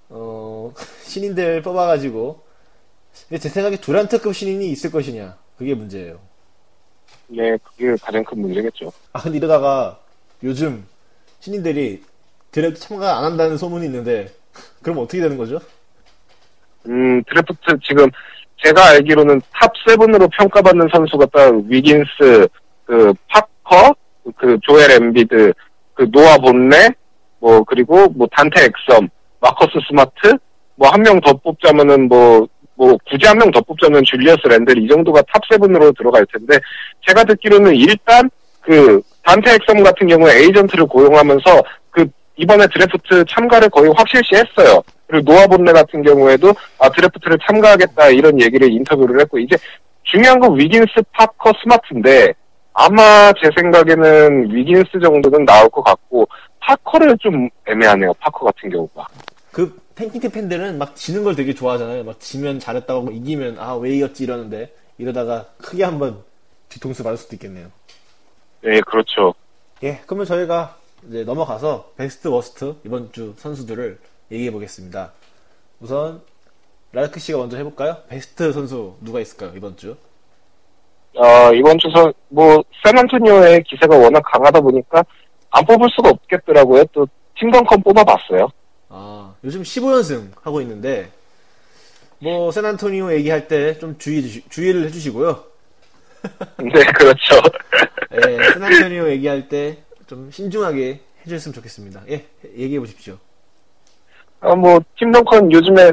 어 0.08 0.72
신인들 1.04 1.62
뽑아가지고 1.62 2.42
근데 3.28 3.40
제 3.40 3.48
생각에 3.48 3.76
듀란트급 3.76 4.34
신인이 4.34 4.70
있을 4.70 4.90
것이냐 4.90 5.36
그게 5.56 5.74
문제예요. 5.74 6.18
네, 7.28 7.56
그게 7.58 7.96
가장 7.96 8.24
큰 8.24 8.40
문제겠죠. 8.40 8.92
아 9.12 9.20
근데 9.20 9.38
이러다가 9.38 9.98
요즘 10.42 10.86
신인들이 11.40 12.02
드래프트 12.50 12.80
참가 12.80 13.18
안 13.18 13.24
한다는 13.24 13.56
소문이 13.56 13.86
있는데 13.86 14.32
그럼 14.82 14.98
어떻게 14.98 15.20
되는 15.20 15.36
거죠? 15.36 15.58
음, 16.86 17.22
드래프트 17.24 17.78
지금 17.82 18.10
제가 18.64 18.90
알기로는 18.90 19.40
top 19.52 19.72
seven으로 19.86 20.28
평가받는 20.28 20.88
선수가 20.92 21.26
딱 21.26 21.54
위긴스, 21.66 22.48
그 22.92 23.14
파커, 23.28 23.94
그 24.36 24.58
조엘 24.60 24.90
엠비드, 24.90 25.54
그 25.94 26.10
노아 26.12 26.36
본레, 26.36 26.90
뭐 27.40 27.64
그리고 27.64 28.06
뭐 28.08 28.28
단테 28.30 28.66
엑섬, 28.66 29.08
마커스 29.40 29.78
스마트, 29.88 30.36
뭐 30.76 30.90
한 30.90 31.00
명 31.02 31.18
더 31.22 31.32
뽑자면은 31.32 32.08
뭐뭐 32.08 32.98
굳이 33.08 33.24
한 33.26 33.38
명 33.38 33.50
더 33.50 33.62
뽑자면 33.62 34.04
줄리어스 34.04 34.46
랜들 34.46 34.76
이 34.76 34.86
정도가 34.88 35.22
top 35.32 35.40
seven으로 35.50 35.92
들어갈 35.92 36.26
텐데 36.26 36.58
제가 37.08 37.24
듣기로는 37.24 37.74
일단 37.76 38.28
그 38.60 39.00
단테 39.24 39.54
엑섬 39.54 39.82
같은 39.82 40.06
경우에 40.08 40.42
에이전트를 40.42 40.84
고용하면서 40.84 41.62
그 41.90 42.06
이번에 42.36 42.66
드래프트 42.66 43.24
참가를 43.26 43.70
거의 43.70 43.90
확실시 43.96 44.34
했어요. 44.34 44.82
그리고 45.06 45.32
노아 45.32 45.46
본레 45.46 45.72
같은 45.72 46.02
경우에도 46.02 46.52
아 46.78 46.90
드래프트를 46.90 47.38
참가하겠다 47.46 48.10
이런 48.10 48.38
얘기를 48.38 48.70
인터뷰를 48.70 49.18
했고 49.20 49.38
이제 49.38 49.56
중요한 50.04 50.40
건 50.40 50.58
위긴스, 50.58 50.92
파커, 51.12 51.52
스마트인데 51.62 52.34
아마 52.74 53.32
제 53.34 53.50
생각에는 53.56 54.50
위긴스 54.54 55.00
정도는 55.02 55.44
나올 55.44 55.68
것 55.68 55.82
같고 55.82 56.26
파커는 56.60 57.18
좀 57.18 57.48
애매하네요. 57.66 58.14
파커 58.14 58.46
같은 58.46 58.70
경우가. 58.70 59.06
그 59.50 59.78
tanking팀 59.94 60.30
팬들은 60.30 60.78
막 60.78 60.96
지는 60.96 61.22
걸 61.24 61.34
되게 61.36 61.54
좋아하잖아요. 61.54 62.04
막 62.04 62.18
지면 62.20 62.58
잘했다고 62.58 63.10
이기면 63.10 63.58
아 63.58 63.76
왜 63.76 63.90
이겼지 63.96 64.24
이러는데 64.24 64.74
이러다가 64.98 65.46
크게 65.58 65.84
한번 65.84 66.22
뒤통수 66.70 67.02
맞을 67.02 67.18
수도 67.18 67.36
있겠네요. 67.36 67.68
네, 68.62 68.80
그렇죠. 68.80 69.34
예, 69.82 70.00
그러면 70.06 70.24
저희가 70.26 70.76
이제 71.08 71.24
넘어가서 71.24 71.92
베스트 71.96 72.28
worst 72.28 72.76
이번 72.86 73.12
주 73.12 73.34
선수들을 73.36 73.98
얘기해 74.30 74.50
보겠습니다. 74.52 75.12
우선 75.80 76.22
라르크 76.92 77.18
씨가 77.18 77.38
먼저 77.38 77.56
해볼까요? 77.56 77.98
베스트 78.08 78.52
선수 78.52 78.96
누가 79.00 79.18
있을까요 79.20 79.52
이번 79.56 79.76
주? 79.76 79.96
어, 81.14 81.52
이번 81.52 81.78
주선, 81.78 82.12
뭐, 82.28 82.62
샌안토니오의 82.84 83.64
기세가 83.64 83.96
워낙 83.96 84.20
강하다 84.32 84.60
보니까 84.60 85.04
안 85.50 85.64
뽑을 85.66 85.88
수가 85.94 86.08
없겠더라고요. 86.10 86.84
또, 86.92 87.06
팀 87.38 87.49
덩컨 87.49 87.82
뽑아봤어요. 87.82 88.48
아 88.90 89.34
요즘 89.42 89.62
15연승 89.62 90.30
하고 90.42 90.60
있는데 90.60 91.08
뭐 92.18 92.52
샌안토니오 92.52 93.10
얘기할 93.14 93.48
때 93.48 93.78
좀 93.78 93.96
주의 93.98 94.22
주의를 94.50 94.84
해주시고요. 94.84 95.44
네, 96.62 96.84
그렇죠. 96.94 97.36
예, 98.12 98.52
샌안토니오 98.52 99.08
얘기할 99.10 99.48
때 99.48 99.78
좀 100.06 100.30
신중하게 100.30 101.00
해주셨으면 101.22 101.54
좋겠습니다. 101.54 102.02
예, 102.10 102.26
얘기해 102.56 102.78
보십시오. 102.80 103.16
아, 104.40 104.54
뭐, 104.54 104.78
팀덩컨 104.98 105.50
요즘에, 105.50 105.92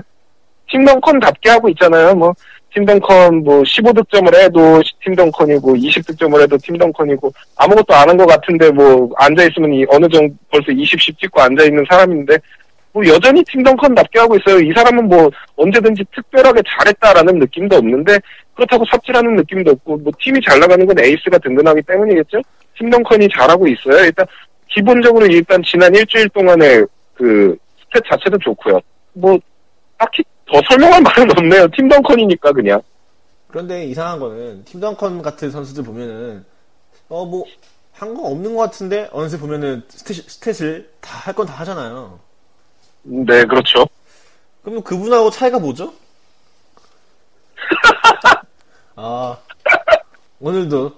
팀덩컨답게 0.69 1.49
하고 1.49 1.69
있잖아요. 1.69 2.13
뭐, 2.15 2.33
팀 2.73 2.85
덩컨 2.85 3.43
뭐, 3.43 3.63
15득점을 3.63 4.35
해도 4.35 4.81
팀 5.03 5.15
덩컨이고, 5.15 5.73
20득점을 5.75 6.39
해도 6.41 6.57
팀 6.57 6.77
덩컨이고, 6.77 7.31
아무것도 7.57 7.93
안 7.95 8.09
한 8.09 8.17
것 8.17 8.25
같은데, 8.27 8.69
뭐, 8.71 9.09
앉아 9.17 9.43
있으면 9.45 9.73
이 9.73 9.85
어느 9.89 10.07
정도 10.07 10.33
벌써 10.51 10.71
20씩 10.71 11.17
찍고 11.19 11.41
앉아 11.41 11.63
있는 11.65 11.83
사람인데, 11.89 12.37
뭐, 12.91 13.05
여전히 13.07 13.43
팀 13.43 13.63
덩컨답게 13.63 14.19
하고 14.19 14.35
있어요. 14.35 14.59
이 14.59 14.71
사람은 14.73 15.07
뭐, 15.07 15.29
언제든지 15.55 16.03
특별하게 16.15 16.61
잘했다라는 16.67 17.39
느낌도 17.39 17.75
없는데, 17.75 18.17
그렇다고 18.55 18.85
삽질하는 18.91 19.35
느낌도 19.37 19.71
없고, 19.71 19.97
뭐, 19.97 20.11
팀이 20.19 20.39
잘 20.47 20.59
나가는 20.59 20.85
건 20.85 20.99
에이스가 20.99 21.37
든든하기 21.39 21.81
때문이겠죠? 21.83 22.39
팀 22.77 22.89
덩컨이 22.89 23.27
잘하고 23.35 23.67
있어요. 23.67 24.05
일단, 24.05 24.25
기본적으로 24.67 25.25
일단 25.25 25.61
지난 25.65 25.93
일주일 25.95 26.29
동안의 26.29 26.85
그, 27.15 27.57
stat 27.91 28.03
자체도 28.07 28.37
좋고요. 28.37 28.79
뭐, 29.13 29.39
딱히 29.97 30.23
더 30.51 30.61
설명할 30.69 31.01
말은 31.01 31.31
없네요. 31.37 31.67
팀 31.75 31.87
덩컨이니까 31.89 32.51
그냥. 32.53 32.81
그런데 33.47 33.85
이상한 33.85 34.19
거는 34.19 34.63
팀 34.65 34.79
덩컨 34.79 35.21
같은 35.21 35.49
선수들 35.51 35.83
보면은 35.83 36.45
어 37.09 37.25
뭐 37.25 37.45
한 37.99 38.13
거 38.15 38.27
없는 38.29 38.55
것 38.55 38.61
같은데 38.61 39.09
어느새 39.11 39.37
보면은 39.37 39.83
stat, 39.89 40.25
stat을 40.25 40.85
다 41.01 41.17
할 41.19 41.33
건 41.35 41.45
다 41.45 41.53
하잖아요. 41.55 42.17
네, 43.03 43.43
그렇죠. 43.45 43.85
그럼 44.63 44.81
그분하고 44.83 45.29
차이가 45.31 45.59
뭐죠? 45.59 45.93
아 48.95 49.37
오늘도 50.39 50.93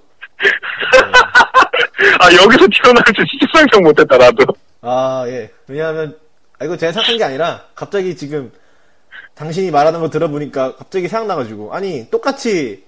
아, 2.20 2.26
여기서 2.26 2.66
튀어나올 2.72 3.04
줄 3.14 3.24
진짜 3.26 3.46
상상 3.54 3.82
못했다, 3.82 4.16
나도. 4.16 4.44
아 4.82 5.24
예 5.28 5.50
왜냐하면 5.66 6.16
아 6.58 6.64
이거 6.64 6.76
제가 6.76 6.92
생각한 6.92 7.18
게 7.18 7.24
아니라 7.24 7.64
갑자기 7.74 8.16
지금 8.16 8.52
당신이 9.42 9.72
말하는 9.72 9.98
거 10.00 10.08
들어보니까 10.08 10.76
갑자기 10.76 11.08
생각나가지고 11.08 11.74
아니 11.74 12.08
똑같이 12.10 12.84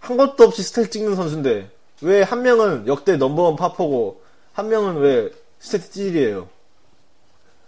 한 0.00 0.16
것도 0.16 0.44
없이 0.44 0.62
스탯 0.62 0.90
찍는 0.90 1.14
선수인데 1.14 1.70
왜 2.00 2.22
한 2.22 2.40
명은 2.42 2.86
역대 2.86 3.16
넘버원 3.18 3.56
파포고 3.56 4.22
한 4.54 4.68
명은 4.70 4.96
왜 5.02 5.28
stat 5.60 5.82
찌질이에요? 5.82 6.48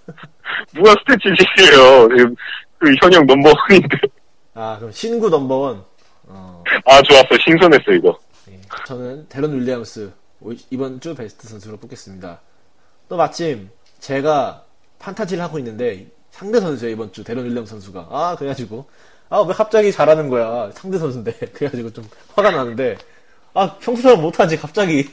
누가 0.75 0.93
stat 0.93 1.24
찌질이예요 1.24 2.09
그, 2.09 2.35
그 2.79 2.95
현역 3.03 3.27
number 3.27 3.58
one인데. 3.58 3.99
아 4.55 4.77
그럼 4.79 4.91
신구 4.91 5.29
number 5.29 5.66
one 5.66 5.85
어, 6.29 6.63
아, 6.87 7.03
좋았어. 7.03 7.27
신선했어, 7.45 7.91
이거. 7.93 8.17
예. 8.51 8.61
저는 8.87 9.27
데런 9.29 9.53
윌리엄스 9.53 10.13
오- 10.41 10.53
이번 10.71 11.01
주 11.01 11.15
베스트 11.15 11.47
선수로 11.49 11.77
뽑겠습니다. 11.77 12.41
또 13.09 13.17
마침 13.17 13.69
제가 13.99 14.65
fantasy를 15.01 15.43
하고 15.43 15.59
있는데 15.59 16.07
상대 16.41 16.59
선수예요 16.59 16.95
이번 16.95 17.13
주. 17.13 17.23
데런 17.23 17.45
윌리엄 17.45 17.67
선수가. 17.67 18.09
아 18.11 18.35
그래가지고. 18.39 18.87
아 19.29 19.43
왜 19.43 19.53
갑자기 19.55 19.93
잘하는 19.93 20.31
거야? 20.31 20.71
상대 20.75 20.97
선수인데. 20.99 21.33
그래가지고 21.53 21.93
좀 21.93 22.05
화가 22.35 22.51
나는데. 22.51 22.97
아 23.53 23.77
평소처럼 23.79 24.23
못하지 24.23 24.57
갑자기. 24.57 25.11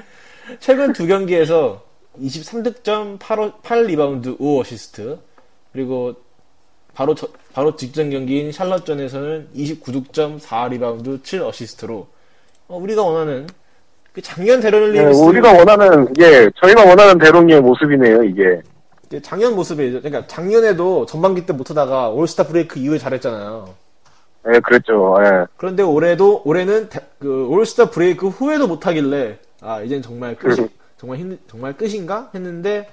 최근 0.60 0.92
두 0.92 1.06
경기에서 1.06 1.82
23득점 2.20 3.18
8, 3.18 3.52
8 3.62 3.84
리바운드 3.86 4.36
5 4.38 4.60
어시스트. 4.60 5.18
그리고 5.72 6.14
바로 6.94 7.14
저- 7.14 7.28
바로 7.54 7.74
직전 7.76 8.10
경기인 8.10 8.52
샬럿전에서는 8.52 9.48
29득점 9.56 10.38
4 10.40 10.68
리바운드 10.68 11.22
7 11.22 11.40
어시스트로. 11.42 12.06
어, 12.68 12.76
우리가 12.76 13.02
원하는 13.02 13.46
그 14.12 14.20
작년 14.20 14.60
데런 14.60 14.82
네, 14.92 14.98
윌리엄스 14.98 15.20
우리가 15.20 15.52
원하는 15.54 16.12
예 16.20 16.50
저희가 16.60 16.84
원하는 16.84 17.16
데롱의 17.18 17.62
모습이네요 17.62 18.22
이게. 18.24 18.60
작년 19.22 19.54
모습에 19.54 19.90
그러니까 19.90 20.26
작년에도 20.26 21.06
전반기 21.06 21.46
때 21.46 21.52
못하다가 21.52 22.10
올스타 22.10 22.44
브레이크 22.46 22.78
이후에 22.78 22.98
잘했잖아요. 22.98 23.74
예 24.52 24.60
그랬죠. 24.60 25.16
예. 25.20 25.46
그런데 25.56 25.82
올해도 25.82 26.42
올해는 26.44 26.88
대- 26.88 27.06
그 27.18 27.46
올스타 27.48 27.90
브레이크 27.90 28.28
후에도 28.28 28.66
못하길래 28.66 29.38
아 29.60 29.80
이젠 29.82 30.02
정말 30.02 30.36
끝이 30.36 30.60
음. 30.60 30.68
정말 30.96 31.18
힘 31.18 31.38
정말 31.48 31.76
끝인가 31.76 32.30
했는데 32.34 32.88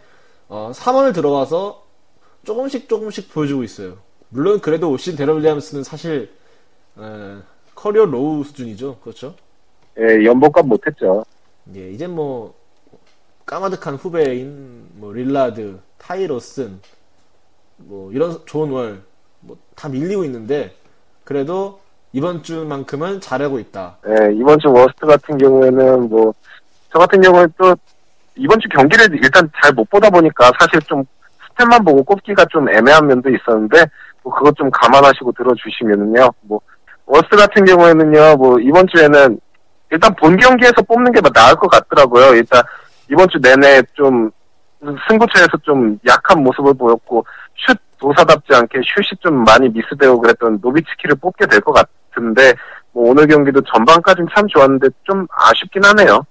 어 0.47 0.71
3월을 0.73 1.13
들어와서 1.13 1.83
조금씩 2.43 2.89
조금씩 2.89 3.31
보여주고 3.33 3.63
있어요. 3.63 3.97
물론 4.29 4.59
그래도 4.59 4.89
올 4.91 4.97
시즌 4.99 5.15
데런 5.17 5.37
윌리엄스는 5.37 5.83
사실 5.83 6.31
에, 6.99 7.37
career 7.75 8.05
low 8.05 8.43
수준이죠. 8.43 8.97
그렇죠? 9.03 9.35
예, 9.99 10.25
연봉값 10.25 10.65
못했죠. 10.65 11.23
예, 11.75 11.91
이제 11.91 12.07
뭐 12.07 12.53
까마득한 13.45 13.95
후배인 13.95 14.87
뭐 14.95 15.13
릴라드, 15.13 15.79
타이 16.05 16.27
로슨, 16.27 16.79
뭐 17.77 18.11
이런 18.11 18.39
좋은 18.45 18.71
월, 18.71 19.01
뭐 19.39 19.57
다 19.75 19.89
밀리고 19.89 20.23
있는데 20.25 20.73
그래도 21.23 21.79
이번 22.11 22.43
주만큼은 22.43 23.19
잘하고 23.21 23.59
있다. 23.59 23.97
예, 24.07 24.33
이번 24.35 24.59
주 24.59 24.69
worst 24.71 25.05
같은 25.05 25.37
경우에는 25.37 26.09
뭐, 26.09 26.33
저 26.91 26.99
같은 26.99 27.19
경우에 27.21 27.47
또, 27.57 27.75
이번 28.35 28.59
주 28.59 28.67
경기를 28.69 29.13
일단 29.15 29.49
잘 29.61 29.73
못 29.73 29.89
보다 29.89 30.09
보니까 30.09 30.51
사실 30.59 30.79
좀 30.81 31.03
stat만 31.55 31.83
보고 31.85 32.03
꼽기가 32.03 32.45
좀 32.45 32.69
애매한 32.69 33.07
면도 33.07 33.29
있었는데, 33.29 33.85
뭐 34.21 34.33
그것 34.33 34.55
좀 34.55 34.69
감안하시고 34.71 35.31
들어주시면은요, 35.31 36.29
뭐, 36.41 36.59
worst 37.05 37.35
같은 37.35 37.65
경우에는요, 37.65 38.35
뭐, 38.37 38.59
이번 38.59 38.85
주에는 38.87 39.39
일단 39.91 40.15
본 40.15 40.37
경기에서 40.37 40.81
뽑는 40.87 41.11
게 41.11 41.21
나을 41.33 41.55
것 41.55 41.67
같더라고요. 41.69 42.35
일단, 42.35 42.61
이번 43.11 43.27
주 43.29 43.39
내내 43.39 43.81
좀, 43.93 44.29
승부처에서 45.07 45.57
좀 45.63 45.99
약한 46.07 46.43
모습을 46.43 46.73
보였고, 46.73 47.25
슛 47.67 47.77
도사답지 47.99 48.53
않게 48.53 48.79
슛이 48.79 49.19
좀 49.21 49.43
많이 49.43 49.69
미스되고 49.69 50.19
그랬던 50.19 50.59
노비츠키를 50.61 51.15
뽑게 51.15 51.47
될 51.47 51.61
것 51.61 51.73
같은데, 51.73 52.53
뭐 52.91 53.09
오늘 53.09 53.27
경기도 53.27 53.61
전반까지는 53.61 54.27
참 54.35 54.47
좋았는데 54.47 54.87
좀 55.03 55.25
아쉽긴 55.31 55.83
하네요. 55.85 56.25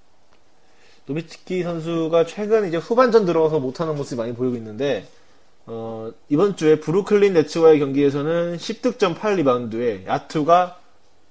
노비츠키 1.05 1.63
선수가 1.63 2.25
최근 2.25 2.67
이제 2.67 2.77
후반전 2.77 3.25
들어와서 3.25 3.59
못하는 3.59 3.95
모습이 3.95 4.17
많이 4.21 4.33
보이고 4.33 4.55
있는데 4.55 5.05
어, 5.65 6.09
이번 6.29 6.55
주에 6.55 6.79
브루클린 6.79 7.33
네츠와의 7.33 7.79
경기에서는 7.79 8.55
10득점 8.55 9.17
8리바운드에 9.17 10.07
야투가 10.07 10.77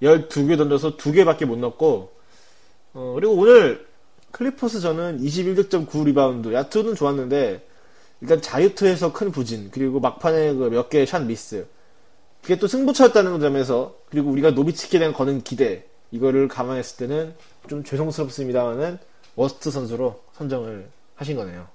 12개 0.02 0.58
던져서 0.58 0.98
2개밖에 0.98 1.46
못 1.46 1.58
넣었고 1.58 2.12
어, 2.92 3.12
그리고 3.14 3.32
오늘 3.34 3.86
클리퍼스전은 4.32 5.18
21득점 5.20 5.86
9리바운드 5.88 6.52
야투는 6.52 6.94
좋았는데 6.94 7.66
일단 8.20 8.40
자유투에서 8.40 9.12
큰 9.12 9.30
부진 9.30 9.70
그리고 9.72 10.00
막판에 10.00 10.54
그 10.54 10.68
몇 10.70 10.88
개의 10.88 11.06
shot 11.06 11.22
miss 11.24 11.66
그게 12.42 12.56
또 12.56 12.66
승부처였다는 12.66 13.40
점에서 13.40 13.94
그리고 14.10 14.30
우리가 14.30 14.50
노비츠키에 14.50 14.98
대한 14.98 15.12
거는 15.14 15.42
기대 15.42 15.84
이거를 16.10 16.48
감안했을 16.48 17.06
때는 17.08 17.34
좀 17.68 17.84
죄송스럽습니다만은 17.84 18.98
worst 19.36 19.70
선수로 19.70 20.20
선정을 20.32 20.86
하신 21.16 21.36
거네요. 21.36 21.66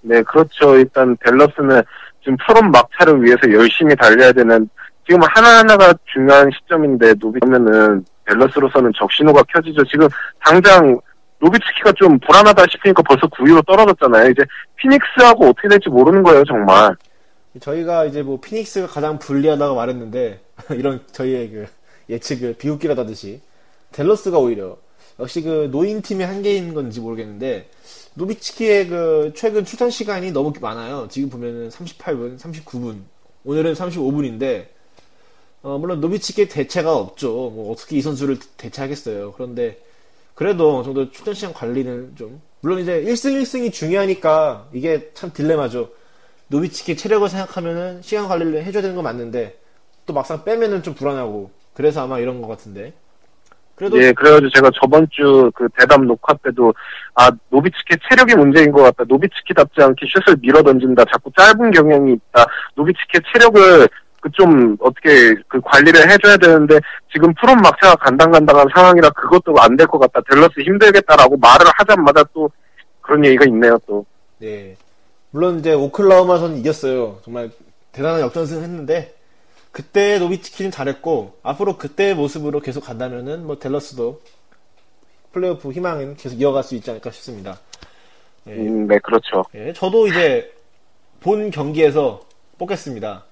네, 0.00 0.22
그렇죠. 0.22 0.76
일단 0.76 1.16
댈러스는 1.24 1.82
지금 2.20 2.36
플옵 2.46 2.70
막차를 2.70 3.22
위해서 3.22 3.40
열심히 3.52 3.94
달려야 3.96 4.32
되는 4.32 4.68
지금 5.06 5.20
하나하나가 5.22 5.94
중요한 6.12 6.50
시점인데 6.52 7.14
노비면은 7.14 8.04
댈러스로서는 8.26 8.92
적신호가 8.98 9.42
켜지죠. 9.44 9.84
지금 9.84 10.08
당장 10.40 11.00
노비츠키가 11.40 11.92
좀 11.92 12.18
불안하다 12.18 12.64
싶으니까 12.70 13.02
벌써 13.02 13.26
9위로 13.28 13.64
떨어졌잖아요. 13.66 14.30
이제 14.30 14.42
피닉스하고 14.76 15.48
어떻게 15.48 15.68
될지 15.68 15.88
모르는 15.88 16.22
거예요, 16.22 16.44
정말. 16.44 16.96
저희가 17.60 18.04
이제 18.04 18.22
뭐 18.22 18.40
피닉스가 18.40 18.86
가장 18.88 19.18
불리하다고 19.18 19.74
말했는데 19.74 20.40
이런 20.76 21.02
저희의 21.12 21.50
그 21.50 21.66
예측을 22.08 22.54
비웃기라다듯이 22.54 23.40
델러스가 23.92 24.38
오히려 24.38 24.76
역시 25.18 25.42
그 25.42 25.68
노인 25.70 26.02
팀의 26.02 26.26
한계인 26.26 26.74
건지 26.74 27.00
모르겠는데 27.00 27.68
노비츠키의 28.14 28.88
그 28.88 29.32
최근 29.34 29.64
출전 29.64 29.90
시간이 29.90 30.32
너무 30.32 30.52
많아요. 30.60 31.08
지금 31.10 31.30
보면은 31.30 31.68
38분, 31.68 32.38
39분, 32.38 33.00
오늘은 33.44 33.74
35분인데 33.74 34.66
어, 35.62 35.78
물론 35.78 36.00
노비츠키의 36.00 36.48
대체가 36.48 36.94
없죠. 36.94 37.50
뭐 37.50 37.72
어떻게 37.72 37.96
이 37.96 38.02
선수를 38.02 38.38
대체하겠어요. 38.56 39.32
그런데 39.32 39.80
그래도 40.38 40.76
어느 40.76 40.84
정도 40.84 41.10
출전 41.10 41.34
시간 41.34 41.52
관리는 41.52 42.14
좀 42.14 42.40
물론 42.60 42.78
이제 42.78 43.02
1승 43.02 43.42
1승이 43.42 43.72
중요하니까 43.72 44.68
이게 44.72 45.10
참 45.12 45.32
딜레마죠. 45.32 45.90
노비츠키 46.46 46.96
체력을 46.96 47.28
생각하면은 47.28 48.02
시간 48.02 48.28
관리를 48.28 48.62
해줘야 48.62 48.80
되는 48.80 48.94
건 48.94 49.02
맞는데 49.02 49.58
또 50.06 50.12
막상 50.12 50.44
빼면은 50.44 50.84
좀 50.84 50.94
불안하고 50.94 51.50
그래서 51.74 52.04
아마 52.04 52.20
이런 52.20 52.40
것 52.40 52.46
같은데 52.46 52.92
그래도 53.74 54.00
예, 54.00 54.12
그래가지고 54.12 54.50
제가 54.54 54.70
저번 54.80 55.08
주 55.10 55.50
그 55.56 55.68
대담 55.76 56.06
녹화 56.06 56.34
때도, 56.34 56.72
아, 57.14 57.32
노비츠키 57.50 57.96
체력이 58.08 58.36
문제인 58.36 58.70
것 58.70 58.82
같다. 58.82 59.02
노비츠키답지 59.08 59.82
않게 59.82 60.06
슛을 60.06 60.36
밀어 60.40 60.62
던진다. 60.62 61.04
자꾸 61.06 61.32
짧은 61.36 61.72
경향이 61.72 62.12
있다. 62.12 62.46
노비츠키 62.76 63.18
체력을 63.32 63.88
그 64.20 64.30
좀 64.32 64.76
어떻게 64.80 65.34
그 65.48 65.60
관리를 65.64 66.10
해줘야 66.10 66.36
되는데 66.36 66.78
지금 67.12 67.32
프롬 67.40 67.58
막차가 67.60 67.94
간당간당한 67.96 68.66
상황이라 68.74 69.10
그것도 69.10 69.54
안 69.60 69.76
될 69.76 69.86
것 69.86 69.98
같다. 69.98 70.20
델러스 70.28 70.60
힘들겠다라고 70.60 71.36
말을 71.36 71.66
하자마자 71.78 72.24
또 72.34 72.50
그런 73.00 73.24
얘기가 73.24 73.44
있네요, 73.46 73.78
또. 73.86 74.04
네 74.38 74.76
물론 75.30 75.58
이제 75.60 75.72
오클라호마선 75.74 76.56
이겼어요 76.58 77.18
정말 77.24 77.50
대단한 77.92 78.20
역전승 78.20 78.62
했는데 78.62 79.14
그때 79.72 80.18
노비치키는 80.18 80.70
잘했고 80.70 81.38
앞으로 81.42 81.76
그때의 81.76 82.14
모습으로 82.14 82.60
계속 82.60 82.84
간다면은 82.84 83.46
뭐 83.46 83.58
델러스도 83.58 84.20
플레이오프 85.32 85.70
희망은 85.72 86.16
계속 86.16 86.40
이어갈 86.40 86.62
수 86.62 86.74
있지 86.74 86.90
않을까 86.90 87.10
싶습니다. 87.10 87.58
예. 88.46 88.52
음, 88.52 88.86
네, 88.88 88.98
그렇죠. 89.00 89.44
예, 89.54 89.72
저도 89.74 90.06
이제 90.08 90.50
본 91.20 91.50
경기에서 91.50 92.20
뽑겠습니다. 92.58 93.24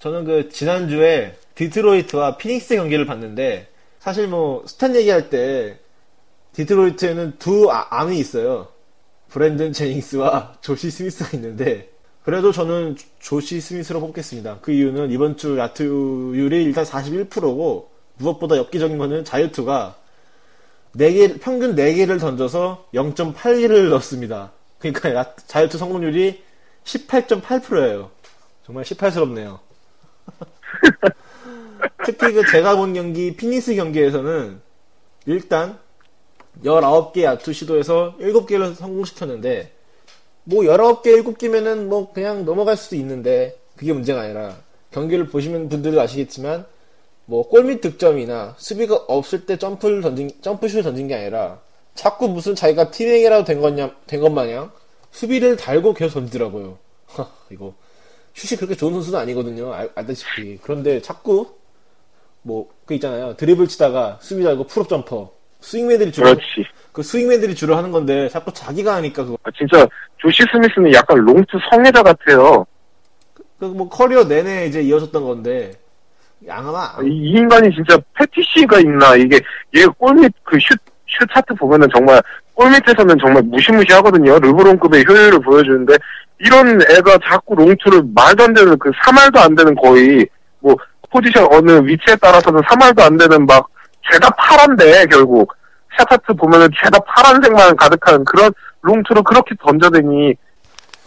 저는 0.00 0.24
그 0.24 0.48
지난주에 0.48 1.36
디트로이트와 1.54 2.36
피닉스 2.38 2.74
경기를 2.76 3.04
봤는데 3.06 3.68
사실 3.98 4.28
뭐 4.28 4.64
스탄 4.66 4.96
얘기할 4.96 5.28
때 5.28 5.78
디트로이트에는 6.54 7.34
두 7.38 7.70
아- 7.70 7.86
암이 7.90 8.18
있어요. 8.18 8.68
브랜든 9.28 9.72
제닝스와 9.72 10.54
조시 10.62 10.90
스미스가 10.90 11.36
있는데 11.36 11.90
그래도 12.24 12.50
저는 12.50 12.96
조- 12.96 13.06
조시 13.20 13.60
스미스로 13.60 14.00
뽑겠습니다. 14.00 14.58
그 14.62 14.72
이유는 14.72 15.10
이번 15.10 15.36
주 15.36 15.58
야투율이 15.58 16.64
일단 16.64 16.84
41%고 16.84 17.90
무엇보다 18.16 18.56
엽기적인 18.56 18.98
거는 18.98 19.24
자유투가 19.24 19.96
4개, 20.96 21.40
평균 21.40 21.76
4개를 21.76 22.18
던져서 22.18 22.88
0.8개를 22.94 23.90
넣었습니다. 23.90 24.50
그러니까 24.78 25.14
야- 25.14 25.34
자유투 25.46 25.76
성공률이 25.78 26.42
18.8%예요. 26.84 28.10
정말 28.64 28.84
18스럽네요. 28.84 29.58
특히 32.04 32.32
그 32.32 32.42
제가 32.50 32.76
본 32.76 32.94
경기 32.94 33.36
피닉스 33.36 33.74
경기에서는 33.74 34.60
일단 35.26 35.78
19개 36.64 37.22
야투 37.22 37.52
시도에서 37.52 38.16
7개를 38.18 38.74
성공시켰는데 38.74 39.72
뭐 40.44 40.62
19개, 40.62 41.22
7개면은 41.22 41.86
뭐 41.86 42.12
그냥 42.12 42.44
넘어갈 42.44 42.76
수도 42.76 42.96
있는데 42.96 43.58
그게 43.76 43.92
문제가 43.92 44.22
아니라 44.22 44.56
경기를 44.90 45.28
보시면 45.28 45.68
분들도 45.68 46.00
아시겠지만 46.00 46.66
뭐 47.26 47.48
골밑 47.48 47.80
득점이나 47.80 48.56
수비가 48.58 48.96
없을 48.96 49.46
때 49.46 49.56
점프를 49.56 50.00
던진 50.00 50.30
점프슛을 50.40 50.82
던진 50.82 51.06
게 51.06 51.14
아니라 51.14 51.60
자꾸 51.94 52.28
무슨 52.28 52.54
자기가 52.54 52.90
티맥이라도 52.90 53.44
된 53.44 53.60
거냐 53.60 53.94
된 54.06 54.20
것 54.20 54.30
마냥 54.30 54.72
수비를 55.12 55.56
달고 55.56 55.94
계속 55.94 56.14
던지더라고요. 56.14 56.78
하, 57.06 57.28
이거 57.50 57.74
슛이 58.34 58.56
그렇게 58.58 58.74
좋은 58.74 58.92
선수는 58.94 59.18
아니거든요. 59.18 59.72
알, 59.72 59.90
알다시피 59.94 60.58
그런데 60.62 61.00
자꾸 61.02 61.46
뭐 62.42 62.68
그 62.90 62.94
있잖아요. 62.94 63.36
드리블 63.36 63.68
치다가 63.68 64.18
수비 64.20 64.42
달고 64.42 64.64
pull-up 64.66 64.88
jumper 64.88 65.30
스윙맨들이 65.60 66.10
주로 66.10 66.26
그렇지. 66.26 66.42
그 66.90 67.04
스윙맨들이 67.04 67.54
주로 67.54 67.76
하는 67.76 67.92
건데 67.92 68.28
자꾸 68.28 68.52
자기가 68.52 68.96
하니까 68.96 69.22
그거 69.24 69.38
아, 69.44 69.50
진짜 69.56 69.86
조시 70.16 70.42
스미스는 70.50 70.92
약간 70.92 71.18
long 71.18 71.40
two 71.40 71.56
성애자 71.70 72.02
같아요. 72.02 72.66
그 73.60 73.66
뭐 73.66 73.88
커리어 73.88 74.24
내내 74.24 74.66
이제 74.66 74.82
이어졌던 74.82 75.22
건데 75.22 75.70
아마 76.48 76.96
이, 77.04 77.06
이 77.08 77.30
인간이 77.32 77.72
진짜 77.74 77.96
패티시가 78.18 78.80
있나 78.80 79.14
이게 79.16 79.38
얘 79.76 79.84
골밑 79.86 80.32
그슛 80.42 80.78
슛 81.06 81.28
차트 81.32 81.54
보면은 81.54 81.86
정말 81.94 82.20
골 82.54 82.70
밑에서는 82.70 83.16
정말 83.18 83.42
무시무시하거든요. 83.44 84.38
르브론급의 84.40 85.04
효율을 85.06 85.38
보여주는데 85.40 85.94
이런 86.40 86.80
애가 86.82 87.18
자꾸 87.24 87.54
long 87.54 87.72
two를 87.72 88.02
말도 88.14 88.44
안 88.44 88.54
되는 88.54 88.78
그 88.78 88.90
3할도 88.90 89.38
안 89.38 89.54
되는 89.54 89.74
거의 89.74 90.26
뭐 90.60 90.74
포지션 91.10 91.46
어느 91.50 91.86
위치에 91.86 92.16
따라서는 92.16 92.60
3할도 92.62 93.00
안 93.02 93.16
되는 93.16 93.46
막 93.46 93.68
죄다 94.10 94.30
파란데 94.30 95.06
결국 95.06 95.52
shot 95.98 96.08
chart 96.08 96.34
보면은 96.34 96.68
죄다 96.82 96.98
파란색만 97.00 97.76
가득한 97.76 98.24
그런 98.24 98.52
long 98.82 98.97
two를 98.97 99.22
그렇게 99.22 99.54
던져대니 99.60 100.34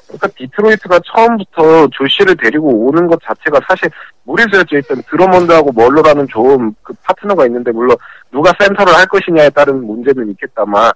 그러니까 0.07 0.27
디트로이트가 0.37 0.99
처음부터 1.05 1.87
조시를 1.87 2.35
데리고 2.37 2.67
오는 2.85 3.07
것 3.07 3.19
자체가 3.23 3.59
사실 3.67 3.89
무리수였죠. 4.25 4.75
일단 4.75 5.01
드러먼드하고 5.09 5.71
먼로라는 5.71 6.27
좋은 6.27 6.75
그 6.83 6.93
파트너가 7.03 7.47
있는데 7.47 7.71
물론 7.71 7.97
누가 8.31 8.51
센터를 8.59 8.93
할 8.93 9.07
것이냐에 9.07 9.49
따른 9.49 9.83
문제는 9.85 10.29
있겠다만 10.31 10.91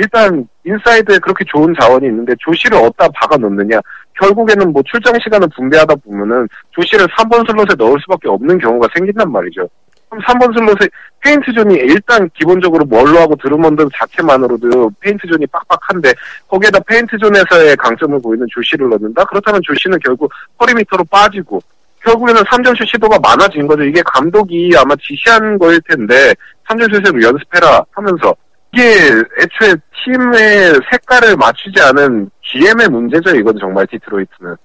일단 0.00 0.48
인사이드에 0.64 1.18
그렇게 1.18 1.44
좋은 1.46 1.74
자원이 1.78 2.06
있는데 2.06 2.32
조시를 2.38 2.78
어디다 2.78 3.08
박아 3.14 3.36
놓느냐 3.36 3.78
결국에는 4.18 4.72
뭐 4.72 4.82
출장 4.86 5.14
시간을 5.22 5.48
분배하다 5.54 5.94
보면은 5.96 6.48
조시를 6.70 7.06
3번 7.08 7.46
슬롯에 7.46 7.76
넣을 7.76 8.00
수밖에 8.00 8.28
없는 8.28 8.58
경우가 8.58 8.88
생긴단 8.94 9.30
말이죠. 9.30 9.68
그럼 10.08 10.24
3번 10.24 10.56
슬롯에 10.56 10.88
paint 11.20 11.52
zone이 11.52 11.74
일단 11.74 12.28
기본적으로 12.34 12.84
먼로하고 12.86 13.36
드러먼드 13.36 13.86
자체만으로도 13.94 14.90
paint 15.00 15.26
zone이 15.28 15.46
빡빡한데 15.48 16.12
거기에다 16.48 16.80
paint 16.80 17.18
zone에서의 17.18 17.76
강점을 17.76 18.18
보이는 18.22 18.46
조시를 18.50 18.88
넣는다? 18.88 19.24
그렇다면 19.26 19.60
조시는 19.62 19.98
결국 20.02 20.32
perimeter로 20.60 21.04
빠지고 21.10 21.60
결국에는 22.02 22.42
3점슛 22.42 22.88
시도가 22.88 23.18
많아진 23.18 23.66
거죠. 23.66 23.84
이게 23.84 24.00
감독이 24.06 24.72
아마 24.78 24.94
지시한 24.96 25.58
거일 25.58 25.78
텐데 25.82 26.34
3점슛으로 26.68 27.22
연습해라 27.22 27.84
하면서 27.92 28.34
이게 28.72 28.82
애초에 28.82 29.74
팀의 30.04 30.80
색깔을 30.90 31.36
맞추지 31.36 31.80
않은 31.80 32.30
GM의 32.42 32.88
문제죠. 32.88 33.36
이건 33.36 33.58
정말 33.58 33.86
디트로이트는. 33.86 34.56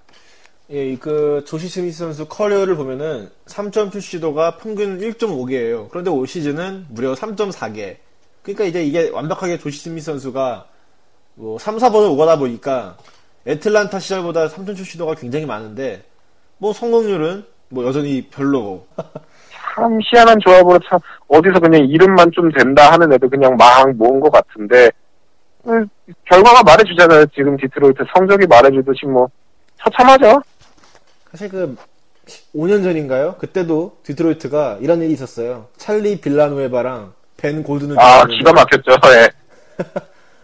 예, 0.72 0.95
그 0.95 1.43
조시 1.45 1.68
스미스 1.70 1.99
선수 1.99 2.28
커리어를 2.28 2.76
보면은 2.76 3.30
3점슛 3.45 4.01
시도가 4.01 4.58
평균 4.58 4.99
1.5개예요. 4.99 5.89
그런데 5.89 6.10
올 6.10 6.28
시즌은 6.28 6.88
무려 6.89 7.14
3.4개. 7.14 7.97
그러니까 8.41 8.66
이제 8.66 8.84
이게 8.84 9.10
완벽하게 9.10 9.60
조시 9.60 9.82
스미스 9.82 10.08
선수가 10.08 10.68
뭐 11.36 11.60
3, 11.60 11.78
4번을 11.78 12.12
오가다 12.12 12.38
보니까 12.38 12.97
애틀란타 13.45 13.99
시절보다 13.99 14.47
3점슛 14.47 14.86
시도가 14.86 15.16
굉장히 15.16 15.45
많은데 15.45 16.03
뭐 16.58 16.74
성공률은 16.74 17.45
뭐 17.70 17.86
여전히 17.86 18.28
별로고. 18.30 18.88
참 19.76 20.00
희한한 20.02 20.40
조합으로 20.40 20.80
참 20.90 21.00
어디서 21.28 21.60
그냥 21.60 21.86
이름만 21.86 22.32
좀 22.32 22.52
된다 22.52 22.92
하는 22.94 23.12
애도 23.12 23.30
그냥 23.30 23.58
막 23.58 23.92
모은 23.96 24.22
것 24.22 24.32
같은데 24.32 24.90
음, 25.68 25.88
결과가 26.30 26.64
말해주잖아요. 26.64 27.26
지금 27.36 27.58
디트로이트 27.58 28.04
성적이 28.16 28.48
말해주듯이 28.48 29.06
뭐 29.06 29.28
처참하죠. 29.84 30.42
사실 31.32 31.50
그 31.50 31.76
5년 32.56 32.84
전인가요? 32.84 33.36
그때도 33.38 33.98
디트로이트가 34.04 34.78
이런 34.82 35.02
일이 35.02 35.12
있었어요. 35.12 35.68
찰리 35.78 36.22
빌라누에바랑 36.22 37.14
벤 37.38 37.64
고든을 37.64 38.00
아 38.00 38.26
기가 38.26 38.54
막혔죠. 38.54 38.92
예. 39.14 39.30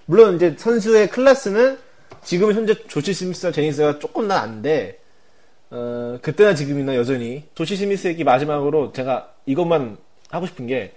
물론 0.06 0.36
이제 0.36 0.56
선수의 0.58 1.10
클래스는 1.10 1.78
지금 2.24 2.52
현재 2.54 2.74
조시 2.88 3.14
스미스와 3.14 3.52
제니스가 3.52 4.00
조금 4.00 4.28
나안데 4.28 5.00
어, 5.72 6.20
그때나 6.22 6.54
지금이나 6.54 6.96
여전히 6.96 7.44
조시 7.56 7.76
스미스에게 7.76 8.24
마지막으로 8.24 8.94
제가 8.94 9.34
이것만 9.46 9.98
하고 10.30 10.46
싶은 10.46 10.68
게 10.68 10.94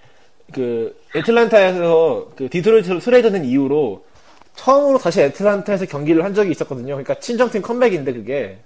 그 0.53 0.97
애틀란타에서 1.15 2.33
그 2.37 2.49
디트로이트로 2.49 2.99
트레이드된 2.99 3.45
이후로 3.45 4.05
처음으로 4.57 4.99
다시 4.99 5.21
애틀란타에서 5.23 5.87
경기를 5.87 6.25
한 6.25 6.35
적이 6.35 6.51
있었거든요. 6.51 6.95
그러니까 6.95 7.15
친정팀 7.15 7.63
컴백인데 7.63 8.13
그게 8.13 8.59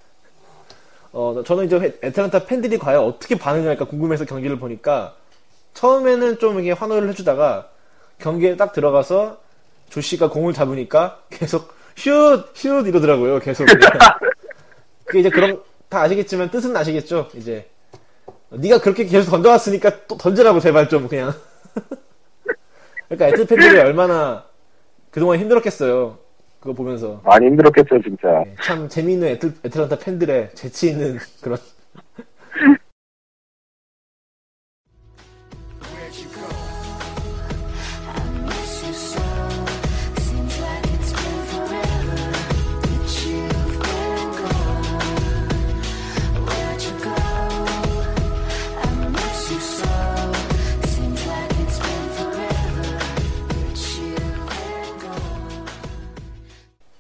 어, 1.12 1.42
저는 1.46 1.66
이제 1.66 1.98
애틀란타 2.02 2.46
팬들이 2.46 2.78
과연 2.78 3.04
어떻게 3.04 3.38
반응을 3.38 3.68
할까 3.68 3.86
궁금해서 3.86 4.24
경기를 4.24 4.58
보니까 4.58 5.14
처음에는 5.74 6.38
좀 6.38 6.60
이게 6.60 6.72
환호를 6.72 7.08
해주다가 7.10 7.70
경기에 8.18 8.56
딱 8.56 8.72
들어가서 8.72 9.40
조씨가 9.88 10.28
공을 10.30 10.52
잡으니까 10.52 11.22
계속 11.30 11.72
슛! 11.96 12.50
슛! 12.54 12.86
이러더라고요. 12.86 13.38
계속. 13.38 13.66
그게 15.04 15.20
이제 15.20 15.30
그런, 15.30 15.62
다 15.88 16.02
아시겠지만 16.02 16.50
뜻은 16.50 16.76
아시겠죠? 16.76 17.28
이제. 17.34 17.68
네가 18.50 18.80
그렇게 18.80 19.04
계속 19.04 19.30
던져왔으니까 19.30 20.06
또 20.06 20.16
던지라고 20.16 20.60
제발 20.60 20.88
좀 20.88 21.08
그냥. 21.08 21.32
그러니까 23.08 23.28
애틀 23.28 23.46
팬들이 23.46 23.78
얼마나 23.78 24.44
그동안 25.10 25.38
힘들었겠어요. 25.38 26.18
그거 26.60 26.72
보면서. 26.74 27.20
많이 27.24 27.46
힘들었겠죠 27.46 28.02
진짜. 28.02 28.44
참 28.62 28.88
재미있는 28.88 29.28
애틀, 29.28 29.54
애틀란타 29.64 29.98
팬들의 29.98 30.50
재치 30.54 30.88
있는 30.90 31.18
그런. 31.40 31.58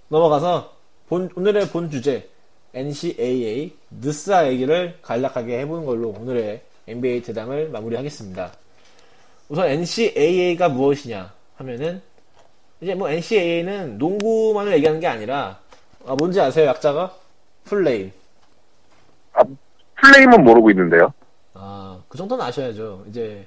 넘어가서 0.08 0.72
본, 1.08 1.30
오늘의 1.34 1.68
본 1.68 1.90
주제 1.90 2.28
NCAA 2.74 3.76
느스아 3.90 4.48
얘기를 4.48 4.98
간략하게 5.02 5.60
해보는 5.60 5.86
걸로 5.86 6.10
오늘의 6.10 6.62
NBA 6.86 7.22
대담을 7.22 7.68
마무리하겠습니다. 7.70 8.52
우선 9.48 9.66
NCAA가 9.66 10.68
무엇이냐 10.68 11.32
하면은 11.56 12.02
이제 12.80 12.94
뭐 12.94 13.10
NCAA는 13.10 13.98
농구만을 13.98 14.72
얘기하는 14.74 15.00
게 15.00 15.06
아니라 15.06 15.58
아, 16.06 16.14
뭔지 16.14 16.40
아세요 16.40 16.66
약자가? 16.66 17.14
플레임. 17.64 18.12
아, 19.34 19.42
플레임은 19.96 20.42
모르고 20.44 20.70
있는데요. 20.70 21.12
아, 21.54 22.00
그 22.08 22.16
정도는 22.16 22.44
아셔야죠. 22.44 23.04
이제 23.08 23.46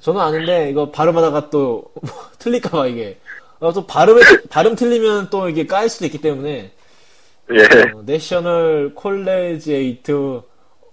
저는 0.00 0.20
아는데 0.20 0.70
이거 0.70 0.90
발음하다가 0.90 1.50
또 1.50 1.92
틀릴까봐 2.38 2.86
이게 2.88 3.18
어, 3.18 3.25
또 3.60 3.86
발음에 3.86 4.20
발음 4.50 4.76
틀리면 4.76 5.30
또 5.30 5.48
이게 5.48 5.66
까일 5.66 5.88
수도 5.88 6.04
있기 6.06 6.18
때문에 6.20 6.72
예. 7.52 7.62
어, 7.94 8.02
내셔널 8.04 8.94
콜레지에이트 8.94 10.42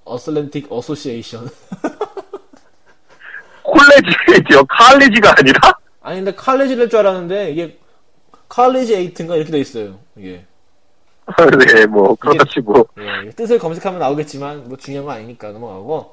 어슬랜틱 0.05 0.71
어소시에이션 0.71 1.49
콜레지요. 3.63 4.63
칼리지가 4.69 5.35
아니라? 5.37 5.59
아니 6.01 6.17
근데 6.17 6.35
칼레지를 6.35 6.89
줄 6.89 6.99
알았는데 6.99 7.51
이게 7.51 7.79
칼리지 8.49 8.93
에이트인가 8.95 9.35
이렇게 9.35 9.51
돼 9.51 9.59
있어요 9.59 9.99
이게 10.15 10.45
네, 11.73 11.85
뭐 11.85 12.15
그렇지 12.15 12.59
뭐. 12.59 12.85
예, 12.99 13.29
뜻을 13.31 13.57
검색하면 13.57 13.99
나오겠지만 13.99 14.67
뭐 14.67 14.77
중요한 14.77 15.05
거 15.05 15.11
아니니까 15.13 15.51
넘어가고 15.51 16.12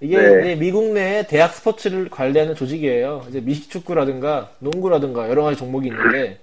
이게 0.00 0.16
네. 0.16 0.54
미국 0.56 0.92
내 0.92 1.26
대학 1.26 1.52
스포츠를 1.54 2.08
관리하는 2.08 2.54
조직이에요. 2.54 3.26
이제 3.28 3.40
미식축구라든가 3.40 4.50
농구라든가 4.58 5.28
여러 5.28 5.42
가지 5.42 5.58
종목이 5.58 5.88
있는데 5.88 6.38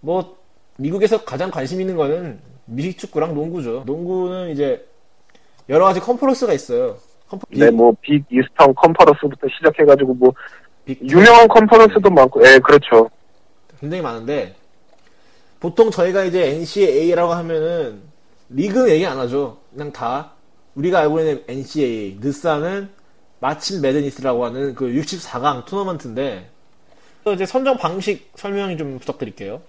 뭐 0.00 0.36
미국에서 0.76 1.24
가장 1.24 1.50
관심 1.50 1.80
있는 1.80 1.96
거는 1.96 2.38
미식축구랑 2.66 3.34
농구죠. 3.34 3.82
농구는 3.86 4.50
이제 4.50 4.86
여러 5.68 5.84
가지 5.84 5.98
컨퍼런스가 6.00 6.52
있어요. 6.52 6.96
컨퍼- 7.28 7.46
네, 7.50 7.70
뭐 7.70 7.92
빅 8.00 8.24
이스턴 8.30 8.72
컨퍼런스부터 8.74 9.48
시작해가지고 9.58 10.14
뭐 10.14 10.32
빅- 10.84 11.00
유명한 11.02 11.48
컨퍼런스도 11.48 12.08
많고, 12.10 12.40
예, 12.46 12.58
그렇죠. 12.58 13.10
굉장히 13.80 14.02
많은데 14.02 14.54
보통 15.60 15.90
저희가 15.90 16.24
이제 16.24 16.50
NCAA라고 16.56 17.32
하면은 17.32 18.00
리그 18.48 18.90
얘기 18.90 19.06
안 19.06 19.18
하죠. 19.18 19.58
그냥 19.72 19.92
다 19.92 20.31
우리가 20.74 21.00
알고 21.00 21.20
있는 21.20 21.42
NCAA 21.48 22.18
느사는 22.20 22.88
March 23.40 23.82
Madness라고 23.82 24.44
하는 24.44 24.74
그 24.74 24.86
64강 24.86 25.64
토너먼트인데 25.66 26.48
이제 27.34 27.46
선정 27.46 27.76
방식 27.76 28.30
설명 28.34 28.76
좀 28.76 28.98
부탁드릴게요. 28.98 29.60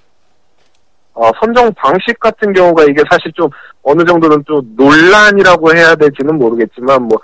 어, 1.16 1.30
선정 1.39 1.72
방식 1.74 2.20
같은 2.20 2.54
경우가 2.54 2.84
이게 2.86 3.04
사실 3.10 3.32
좀 3.34 3.49
어느 3.84 4.04
정도는 4.04 4.43
좀 4.47 4.62
논란이라고 4.76 5.76
해야 5.76 5.95
될지는 5.95 6.38
모르겠지만 6.38 7.04
뭐 7.04 7.20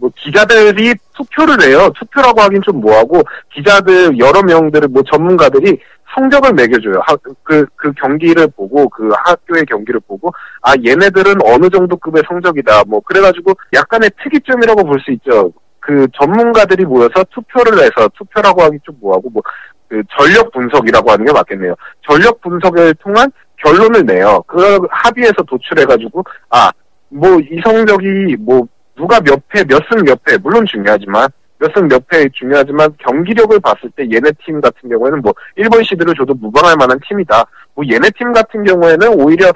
뭐 0.00 0.10
기자들이 0.16 0.94
투표를 1.14 1.62
해요. 1.62 1.90
투표라고 1.98 2.40
하긴 2.42 2.62
좀 2.62 2.80
뭐하고 2.80 3.22
기자들 3.54 4.18
여러 4.18 4.42
명들을 4.42 4.88
뭐 4.88 5.02
전문가들이 5.10 5.78
성적을 6.14 6.52
매겨줘요. 6.54 7.00
하- 7.06 7.16
그, 7.42 7.66
그 7.76 7.92
경기를 7.92 8.46
보고 8.56 8.88
그 8.88 9.10
학교의 9.24 9.64
경기를 9.66 10.00
보고 10.06 10.30
아 10.62 10.72
얘네들은 10.84 11.34
어느 11.44 11.68
정도 11.68 11.96
급의 11.96 12.22
성적이다. 12.28 12.84
뭐 12.86 13.00
그래가지고 13.00 13.52
약간의 13.74 14.10
특이점이라고 14.22 14.84
볼 14.84 14.98
수 15.00 15.10
있죠. 15.12 15.52
그 15.80 16.06
전문가들이 16.18 16.84
모여서 16.84 17.24
투표를 17.30 17.78
해서 17.78 18.08
투표라고 18.16 18.62
하기 18.62 18.78
좀 18.84 18.96
뭐하고 19.00 19.30
뭐 19.30 19.42
그 19.88 20.02
전력 20.18 20.50
분석이라고 20.50 21.12
하는 21.12 21.24
게 21.24 21.32
맞겠네요. 21.32 21.72
전력 22.10 22.40
분석을 22.40 22.92
통한 22.94 23.30
결론을 23.62 24.04
내요. 24.04 24.42
그 24.48 24.80
합의해서 24.90 25.42
도출해가지고 25.46 26.24
아 26.50 26.72
뭐 27.12 27.38
이 27.38 27.60
성적이 27.64 28.34
뭐 28.40 28.66
누가 28.96 29.20
몇 29.20 29.40
패, 29.48 29.62
몇 29.62 29.78
승 29.88 30.02
몇 30.04 30.18
패, 30.24 30.36
물론 30.38 30.66
중요하지만, 30.66 31.28
몇 31.58 31.72
승 31.74 31.88
몇 31.88 32.06
패 32.08 32.28
중요하지만, 32.34 32.94
경기력을 32.98 33.58
봤을 33.60 33.90
때 33.96 34.02
얘네 34.12 34.30
팀 34.44 34.60
같은 34.60 34.88
경우에는 34.88 35.22
뭐, 35.22 35.32
1번 35.56 35.84
시드를 35.86 36.14
줘도 36.14 36.34
무방할 36.34 36.76
만한 36.76 36.98
팀이다. 37.08 37.44
뭐, 37.74 37.84
얘네 37.90 38.10
팀 38.18 38.32
같은 38.32 38.62
경우에는 38.64 39.20
오히려, 39.20 39.50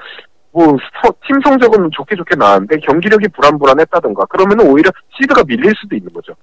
뭐, 0.51 0.65
서- 1.01 1.13
팀 1.27 1.39
성적은 1.43 1.89
좋게 1.93 2.15
좋게 2.15 2.35
나왔는데, 2.35 2.77
경기력이 2.79 3.27
불안불안했다던가, 3.29 4.25
그러면은 4.25 4.67
오히려 4.69 4.89
시드가 5.19 5.43
밀릴 5.45 5.73
수도 5.79 5.95
있는 5.95 6.11
거죠. 6.13 6.33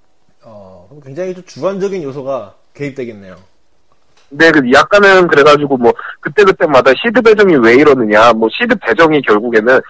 어, 0.45 0.87
그럼 0.89 1.03
굉장히 1.03 1.35
좀 1.35 1.43
주관적인 1.45 2.03
요소가 2.05 2.55
개입되겠네요. 2.75 3.37
근데 4.29 4.51
그 4.53 4.61
약간은 4.73 5.27
그래가지고 5.27 5.77
뭐, 5.79 5.93
그때그때마다 6.21 6.93
시드 7.03 7.21
배정이 7.23 7.57
왜 7.57 7.75
이러느냐, 7.75 8.33
뭐, 8.35 8.49
시드 8.53 8.77
배정이 8.77 9.21
결국에는, 9.23 9.81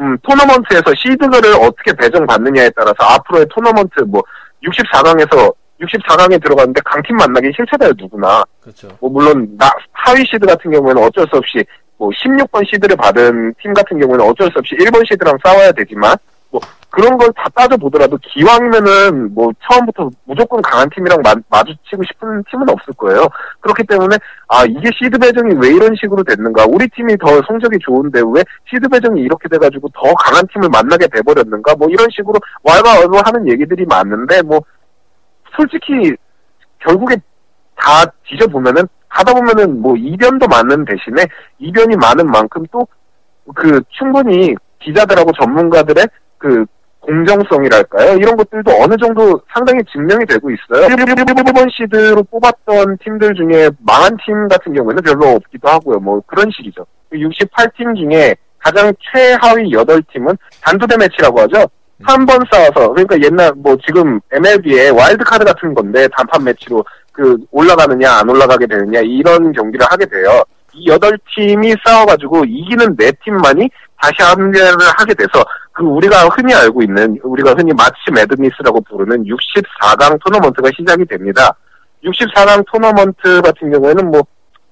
음, 0.00 0.18
토너먼트에서 0.24 0.92
시드를 0.96 1.54
어떻게 1.62 1.92
배정받느냐에 1.94 2.68
따라서 2.74 2.96
앞으로의 2.98 3.46
토너먼트 3.48 4.00
뭐 4.08 4.20
64강에서 4.64 5.54
64강에 5.80 6.42
들어갔는데 6.42 6.80
강팀 6.84 7.16
만나기 7.16 7.50
싫잖아요 7.54 7.92
누구나 7.96 8.44
그렇죠. 8.60 8.88
뭐 9.00 9.10
물론 9.10 9.56
나 9.58 9.70
하위 9.92 10.24
시드 10.24 10.46
같은 10.46 10.70
경우에는 10.70 11.02
어쩔 11.02 11.26
수 11.28 11.36
없이 11.36 11.64
뭐 11.96 12.10
16번 12.10 12.66
시드를 12.68 12.96
받은 12.96 13.54
팀 13.60 13.74
같은 13.74 13.98
경우에는 13.98 14.24
어쩔 14.24 14.50
수 14.50 14.58
없이 14.58 14.74
1번 14.76 15.06
시드랑 15.10 15.36
싸워야 15.44 15.72
되지만 15.72 16.16
뭐 16.54 16.60
그런 16.90 17.18
걸 17.18 17.32
다 17.34 17.48
따져 17.52 17.76
보더라도 17.76 18.16
기왕이면은 18.22 19.34
뭐 19.34 19.50
처음부터 19.68 20.08
무조건 20.24 20.62
강한 20.62 20.88
팀이랑 20.94 21.20
마, 21.22 21.34
마주치고 21.48 22.04
싶은 22.04 22.44
팀은 22.48 22.68
없을 22.68 22.94
거예요. 22.94 23.26
그렇기 23.60 23.82
때문에 23.88 24.16
아 24.46 24.64
이게 24.64 24.88
시드 24.96 25.18
배정이 25.18 25.56
왜 25.58 25.74
이런 25.74 25.96
식으로 26.00 26.22
됐는가? 26.22 26.66
우리 26.68 26.86
팀이 26.90 27.16
더 27.18 27.26
성적이 27.48 27.78
좋은데 27.80 28.20
왜 28.32 28.44
시드 28.70 28.88
배정이 28.88 29.20
이렇게 29.20 29.48
돼가지고 29.48 29.88
더 29.88 30.14
강한 30.14 30.46
팀을 30.52 30.68
만나게 30.68 31.08
돼버렸는가? 31.08 31.74
뭐 31.74 31.88
이런 31.88 32.06
식으로 32.12 32.38
왈가왈부 32.62 33.20
하는 33.24 33.48
얘기들이 33.50 33.84
많은데 33.86 34.42
뭐 34.42 34.60
솔직히 35.56 36.14
결국에 36.78 37.16
다 37.76 38.04
뒤져보면은 38.28 38.86
가다 39.08 39.34
보면은 39.34 39.82
뭐 39.82 39.96
이변도 39.96 40.46
많은 40.46 40.84
대신에 40.84 41.26
이변이 41.58 41.96
많은 41.96 42.26
만큼 42.28 42.64
또 42.70 42.86
그 43.54 43.82
충분히 43.90 44.54
기자들하고 44.80 45.30
전문가들의 45.32 46.06
그 46.44 46.66
공정성이랄까요? 47.00 48.16
이런 48.18 48.36
것들도 48.36 48.70
어느 48.82 48.96
정도 48.98 49.40
상당히 49.52 49.80
증명이 49.90 50.26
되고 50.26 50.50
있어요. 50.50 50.88
1번 50.88 51.70
시드로 51.74 52.22
뽑았던 52.24 52.98
팀들 53.02 53.34
중에 53.34 53.70
망한 53.80 54.16
팀 54.24 54.46
같은 54.48 54.74
경우에는 54.74 55.02
별로 55.02 55.28
없기도 55.36 55.68
하고요. 55.68 56.00
뭐 56.00 56.20
그런 56.26 56.50
식이죠. 56.54 56.84
68팀 57.12 57.96
중에 57.96 58.34
가장 58.58 58.92
최하위 59.12 59.70
8팀은 59.72 60.36
단두대 60.62 60.96
매치라고 60.98 61.40
하죠. 61.42 61.66
한 62.02 62.26
번 62.26 62.40
싸워서 62.50 62.92
그러니까 62.92 63.16
옛날 63.22 63.52
뭐 63.56 63.76
지금 63.86 64.20
MLB의 64.32 64.90
와일드카드 64.90 65.44
같은 65.44 65.72
건데 65.74 66.08
단판 66.08 66.44
매치로 66.44 66.84
그 67.12 67.36
올라가느냐 67.52 68.10
안 68.10 68.28
올라가게 68.28 68.66
되느냐 68.66 69.00
이런 69.00 69.52
경기를 69.52 69.86
하게 69.88 70.04
돼요. 70.06 70.42
이 70.74 70.88
여덟 70.88 71.16
팀이 71.34 71.74
싸워가지고 71.86 72.44
이기는 72.46 72.96
네 72.96 73.12
팀만이 73.24 73.70
다시 74.04 74.22
합류를 74.22 74.76
하게 74.98 75.14
돼서 75.14 75.42
그 75.72 75.82
우리가 75.82 76.28
흔히 76.28 76.54
알고 76.54 76.82
있는 76.82 77.18
우리가 77.22 77.54
흔히 77.54 77.72
March 77.72 77.96
Madness라고 78.12 78.82
부르는 78.82 79.24
64강 79.24 80.22
토너먼트가 80.22 80.68
시작이 80.76 81.06
됩니다. 81.06 81.54
64강 82.04 82.64
토너먼트 82.70 83.40
같은 83.40 83.72
경우에는 83.72 84.10
뭐 84.10 84.20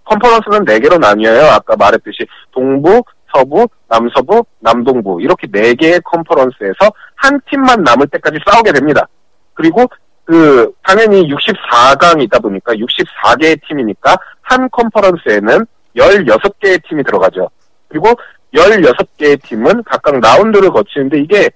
컨퍼런스는 0.05 0.66
4개로 0.66 0.99
나뉘어요. 0.99 1.47
아까 1.47 1.74
말했듯이 1.76 2.26
동부, 2.51 3.03
서부, 3.35 3.66
남서부, 3.89 4.45
남동부 4.61 5.22
이렇게 5.22 5.47
4개의 5.47 6.03
컨퍼런스에서 6.05 6.93
한 7.16 7.41
팀만 7.51 7.83
남을 7.83 8.09
때까지 8.09 8.39
싸우게 8.47 8.72
됩니다. 8.72 9.09
그리고 9.55 9.87
그 10.24 10.70
당연히 10.83 11.26
64강이 11.33 12.22
있다 12.24 12.39
보니까 12.39 12.74
64개의 12.74 13.66
팀이니까 13.66 14.14
한 14.43 14.68
컨퍼런스에는 14.70 15.66
16개의 15.97 16.87
팀이 16.87 17.03
들어가죠. 17.05 17.49
그리고 17.89 18.14
16개의 18.55 19.42
팀은 19.42 19.82
각각 19.84 20.18
라운드를 20.20 20.70
거치는데 20.70 21.20
이게 21.20 21.50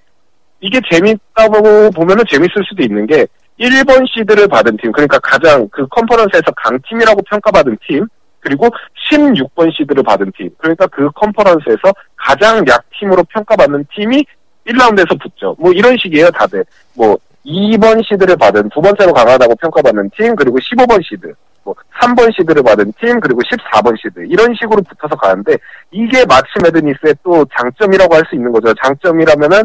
이게 0.59 0.81
재밌다고 0.91 1.91
보면은 1.91 2.23
재밌을 2.27 2.63
수도 2.67 2.81
있는 2.81 3.05
게 3.05 3.27
1번 3.59 4.05
시드를 4.07 4.47
받은 4.47 4.77
팀, 4.77 4.91
그러니까 4.91 5.19
가장 5.19 5.67
그 5.69 5.87
컨퍼런스에서 5.87 6.51
강팀이라고 6.55 7.21
평가받은 7.23 7.77
팀, 7.87 8.07
그리고 8.39 8.69
16번 9.11 9.71
시드를 9.75 10.03
받은 10.03 10.31
팀, 10.37 10.49
그러니까 10.57 10.87
그 10.87 11.09
컨퍼런스에서 11.11 11.93
가장 12.15 12.63
약팀으로 12.67 13.23
평가받는 13.23 13.85
팀이 13.95 14.25
1라운드에서 14.67 15.19
붙죠. 15.21 15.55
뭐 15.59 15.71
이런 15.71 15.95
식이에요, 15.97 16.29
다들. 16.31 16.63
뭐 16.93 17.17
2번 17.47 18.05
시드를 18.05 18.35
받은 18.35 18.69
두 18.69 18.81
번째로 18.81 19.13
강하다고 19.13 19.55
평가받는 19.55 20.09
팀, 20.17 20.35
그리고 20.35 20.57
15번 20.57 21.01
시드, 21.03 21.33
뭐 21.63 21.73
3번 22.01 22.33
시드를 22.35 22.61
받은 22.61 22.91
팀, 22.99 23.19
그리고 23.21 23.39
14번 23.41 23.95
시드 23.97 24.25
이런 24.27 24.53
식으로 24.59 24.81
붙어서 24.81 25.15
가는데 25.15 25.55
이게 25.91 26.25
March 26.25 26.47
Madness의 26.61 27.15
또 27.23 27.45
장점이라고 27.57 28.13
할 28.15 28.23
수 28.29 28.35
있는 28.35 28.51
거죠. 28.51 28.73
장점이라면은 28.83 29.61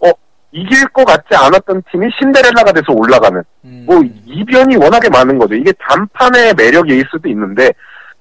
어 0.00 0.10
이길 0.52 0.86
것 0.88 1.04
같지 1.04 1.34
않았던 1.34 1.82
팀이 1.90 2.08
신데렐라가 2.18 2.72
돼서 2.72 2.92
올라가는 2.92 3.42
음, 3.64 3.84
뭐 3.86 4.00
이변이 4.24 4.76
워낙에 4.76 5.10
많은 5.10 5.36
거죠. 5.38 5.54
이게 5.54 5.70
단판의 5.78 6.54
매력일 6.56 7.04
수도 7.10 7.28
있는데 7.28 7.70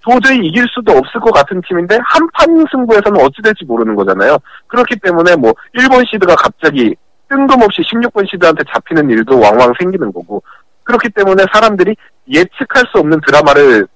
도저히 0.04 0.38
이길 0.46 0.66
수도 0.70 0.92
없을 0.92 1.22
것 1.22 1.32
같은 1.34 1.62
팀인데 1.68 1.98
한 2.04 2.28
판 2.34 2.66
승부에서는 2.72 3.20
어찌 3.22 3.42
될지 3.42 3.64
모르는 3.66 3.96
거잖아요. 3.96 4.38
그렇기 4.68 4.98
때문에 5.02 5.36
뭐 5.38 5.54
1번 5.78 6.06
시드가 6.10 6.36
갑자기 6.36 6.94
뜬금없이 7.30 7.82
16번 7.82 8.30
시드한테 8.30 8.64
잡히는 8.74 9.10
일도 9.10 9.40
왕왕 9.40 9.74
생기는 9.80 10.12
거고 10.14 10.42
그렇기 10.84 11.10
때문에 11.10 11.44
사람들이 11.54 11.96
예측할 12.30 12.86
수 12.92 13.00
없는 13.00 13.20
드라마를 13.26 13.88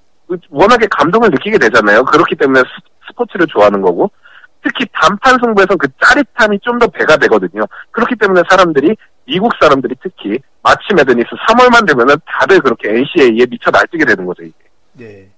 워낙에 0.50 0.88
감동을 0.92 1.30
느끼게 1.32 1.58
되잖아요. 1.58 2.04
그렇기 2.06 2.36
때문에 2.36 2.60
스- 2.62 2.66
스포츠를 3.08 3.48
좋아하는 3.48 3.82
거고 3.82 4.12
특히 4.64 4.86
단판 4.94 5.38
승부에서 5.42 5.76
그 5.76 5.88
짜릿함이 6.06 6.60
좀 6.62 6.78
더 6.80 6.88
배가 6.88 7.18
되거든요. 7.18 7.64
그렇기 7.92 8.16
때문에 8.16 8.42
사람들이 8.50 8.96
미국 9.26 9.52
사람들이 9.60 9.96
특히 10.02 10.38
March 10.64 10.94
Madness 10.96 11.28
3월만 11.50 11.88
되면은 11.88 12.16
다들 12.26 12.60
그렇게 12.62 12.90
NCAA에 12.90 13.46
미쳐 13.50 13.72
날뛰게 13.72 14.06
되는 14.06 14.26
거죠. 14.26 14.44
이게. 14.44 14.54
네. 14.94 15.30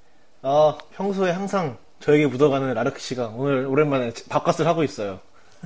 아, 0.41 0.75
평소에 0.95 1.31
항상 1.31 1.77
저에게 1.99 2.27
묻어가는 2.27 2.73
라르크 2.73 2.99
씨가 2.99 3.31
오늘 3.35 3.65
오랜만에 3.65 4.11
밥값을 4.29 4.67
하고 4.67 4.83
있어요. 4.83 5.19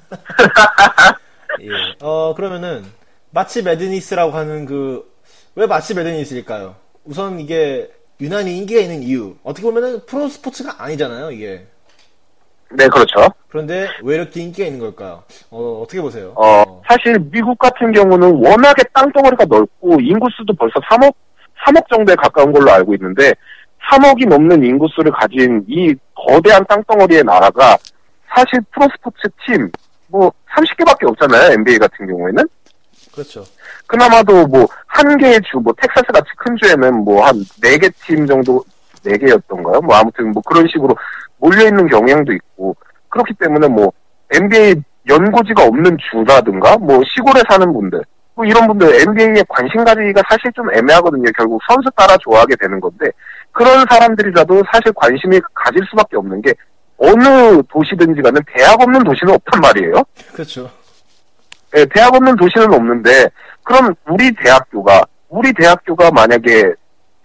예. 1.61 1.69
어, 2.01 2.33
그러면은, 2.35 2.83
마치 3.31 3.63
매드니스라고 3.63 4.31
하는 4.31 4.65
그, 4.65 5.11
왜 5.55 5.65
마치 5.65 5.93
매드니스일까요? 5.93 6.75
우선 7.05 7.39
이게 7.39 7.89
유난히 8.19 8.57
인기가 8.57 8.81
있는 8.81 9.03
이유. 9.03 9.35
어떻게 9.43 9.63
보면은 9.63 10.05
프로 10.05 10.27
스포츠가 10.27 10.83
아니잖아요, 10.83 11.31
이게. 11.31 11.65
네, 12.71 12.87
그렇죠. 12.89 13.27
그런데 13.47 13.87
왜 14.03 14.15
이렇게 14.15 14.41
인기가 14.41 14.65
있는 14.67 14.79
걸까요? 14.79 15.23
어, 15.49 15.81
어떻게 15.83 16.01
보세요? 16.01 16.33
어, 16.35 16.81
사실 16.87 17.17
미국 17.31 17.57
같은 17.57 17.91
경우는 17.93 18.43
워낙에 18.43 18.83
땅덩어리가 18.93 19.45
넓고 19.45 20.01
인구수도 20.01 20.53
벌써 20.55 20.79
3억, 20.81 21.13
3억 21.65 21.87
정도에 21.89 22.15
가까운 22.15 22.51
걸로 22.51 22.69
알고 22.71 22.93
있는데 22.95 23.33
3억이 23.89 24.27
넘는 24.27 24.63
인구수를 24.63 25.11
가진 25.11 25.63
이 25.67 25.95
거대한 26.13 26.65
땅덩어리의 26.67 27.23
나라가 27.23 27.77
사실 28.35 28.59
프로스포츠 28.71 29.29
팀, 29.45 29.71
뭐 30.07 30.31
30개밖에 30.55 31.07
없잖아요. 31.09 31.53
NBA 31.53 31.77
같은 31.79 32.07
경우에는. 32.07 32.43
그렇죠. 33.13 33.43
그나마도 33.87 34.47
뭐 34.47 34.67
한 34.87 35.15
개의 35.17 35.39
주, 35.41 35.57
뭐 35.57 35.71
텍사스 35.79 36.05
같이 36.11 36.25
큰 36.37 36.55
주에는 36.61 36.93
뭐 37.05 37.23
한 37.23 37.35
네 37.61 37.77
개 37.77 37.89
팀 38.03 38.25
정도, 38.25 38.63
네 39.03 39.15
개였던가요? 39.17 39.79
뭐 39.81 39.95
아무튼 39.95 40.31
뭐 40.31 40.41
그런 40.43 40.67
식으로 40.67 40.95
몰려 41.37 41.65
있는 41.67 41.87
경향도 41.87 42.33
있고 42.33 42.75
그렇기 43.09 43.33
때문에 43.35 43.67
뭐 43.67 43.91
NBA 44.33 44.75
연고지가 45.07 45.63
없는 45.65 45.97
주라든가 46.09 46.77
뭐 46.77 46.99
시골에 47.15 47.41
사는 47.47 47.71
분들 47.71 48.01
뭐 48.33 48.43
이런 48.45 48.67
분들 48.67 49.01
NBA에 49.07 49.43
관심 49.47 49.83
가지기가 49.83 50.21
사실 50.29 50.51
좀 50.53 50.73
애매하거든요. 50.73 51.31
결국 51.37 51.61
선수 51.69 51.89
따라 51.95 52.17
좋아하게 52.21 52.55
되는 52.55 52.79
건데 52.79 53.05
그런 53.51 53.85
사람들이라도 53.89 54.63
사실 54.71 54.91
관심이 54.95 55.39
가질 55.53 55.83
수밖에 55.89 56.17
없는 56.17 56.41
게 56.41 56.53
어느 56.97 57.61
도시든지 57.69 58.21
가는 58.21 58.41
대학 58.55 58.81
없는 58.81 59.03
도시는 59.03 59.33
없단 59.33 59.61
말이에요. 59.61 60.03
그렇죠. 60.33 60.69
예, 61.75 61.85
대학 61.93 62.13
없는 62.15 62.35
도시는 62.35 62.73
없는데 62.73 63.27
그럼 63.63 63.93
우리 64.09 64.31
대학교가 64.33 65.01
우리 65.29 65.51
대학교가 65.53 66.09
만약에 66.11 66.73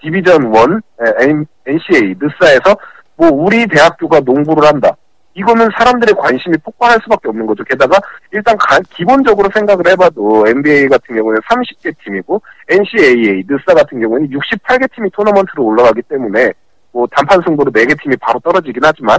디비전 0.01 0.53
1 0.55 0.81
예, 1.23 1.25
N- 1.29 1.47
NCAA 1.67 2.17
느사에서 2.21 2.77
뭐 3.17 3.31
우리 3.31 3.67
대학교가 3.67 4.21
농구를 4.21 4.67
한다. 4.69 4.91
이거는 5.35 5.71
사람들의 5.79 6.15
관심이 6.17 6.59
폭발할 6.59 6.99
수밖에 7.05 7.29
없는 7.29 7.47
거죠. 7.47 7.65
게다가 7.65 7.99
일단 8.33 8.55
가- 8.59 8.81
기본적으로 8.91 9.49
생각을 9.55 9.87
해봐도 9.89 10.45
NBA 10.47 10.89
같은 10.89 11.17
경우는 11.17 11.41
30개 11.49 11.95
팀이고 12.05 12.43
NCAA 12.69 13.45
느사 13.49 13.73
같은 13.75 13.99
경우는 14.01 14.29
68개 14.29 14.93
팀이 14.95 15.09
토너먼트로 15.13 15.65
올라가기 15.65 16.03
때문에 16.03 16.53
뭐 16.91 17.07
단판 17.17 17.41
승부로 17.47 17.71
4개 17.73 17.99
팀이 18.03 18.15
바로 18.17 18.39
떨어지긴 18.41 18.83
하지만 18.85 19.19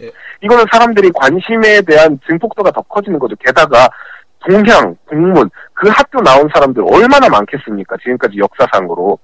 예. 0.00 0.10
이거는 0.42 0.64
사람들이 0.70 1.10
관심에 1.14 1.82
대한 1.82 2.18
증폭도가 2.26 2.70
더 2.72 2.82
커지는 2.82 3.18
거죠. 3.18 3.36
게다가 3.36 3.88
동향, 4.40 4.96
공문, 5.08 5.48
그 5.72 5.88
학교 5.88 6.20
나온 6.20 6.48
사람들 6.52 6.82
얼마나 6.82 7.28
많겠습니까? 7.28 7.96
지금까지 8.02 8.38
역사상으로. 8.38 9.18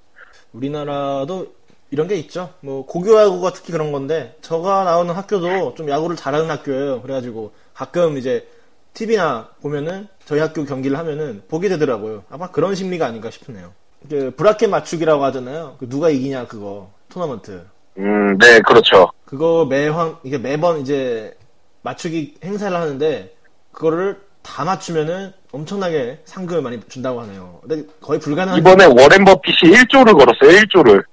우리나라도 0.53 1.47
이런 1.91 2.07
게 2.07 2.15
있죠. 2.15 2.53
뭐 2.61 2.85
고교야구가 2.85 3.51
특히 3.51 3.71
그런 3.71 3.91
건데 3.91 4.35
저가 4.41 4.85
나오는 4.85 5.13
학교도 5.13 5.75
좀 5.75 5.89
야구를 5.89 6.15
잘하는 6.15 6.49
학교예요. 6.49 7.01
그래가지고 7.01 7.53
가끔 7.73 8.17
이제 8.17 8.47
TV나 8.93 9.49
보면은 9.61 10.07
저희 10.25 10.39
학교 10.39 10.65
경기를 10.65 10.97
하면은 10.97 11.43
보게 11.47 11.69
되더라고요. 11.69 12.23
아마 12.29 12.49
그런 12.49 12.75
심리가 12.75 13.05
아닌가 13.05 13.29
싶네요. 13.29 13.73
그 14.09 14.33
브라켓 14.35 14.69
맞추기라고 14.69 15.23
하잖아요. 15.25 15.75
그 15.79 15.87
누가 15.87 16.09
이기냐 16.09 16.47
그거 16.47 16.91
토너먼트. 17.09 17.65
음, 17.97 18.37
네, 18.37 18.59
그렇죠. 18.61 19.11
그거 19.25 19.65
매황 19.69 20.17
이게 20.23 20.37
매번 20.37 20.79
이제 20.79 21.35
맞추기 21.81 22.35
행사를 22.43 22.75
하는데 22.75 23.33
그거를 23.71 24.19
다 24.41 24.63
맞추면은 24.63 25.33
엄청나게 25.51 26.19
상금을 26.25 26.61
많이 26.61 26.79
준다고 26.87 27.21
하네요. 27.21 27.59
근데 27.61 27.83
거의 28.01 28.19
불가능한 28.19 28.59
이번에 28.59 28.85
워렌 28.85 29.25
버핏이 29.25 29.73
1조를 29.73 30.17
걸었어요, 30.17 30.59
1조를. 30.61 31.03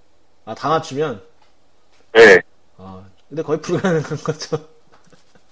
아, 0.44 0.54
다 0.54 0.68
맞추면 0.68 1.20
네. 2.14 2.40
아, 2.78 3.02
근데 3.28 3.42
거의 3.42 3.60
불가능한 3.60 4.02
거죠. 4.24 4.56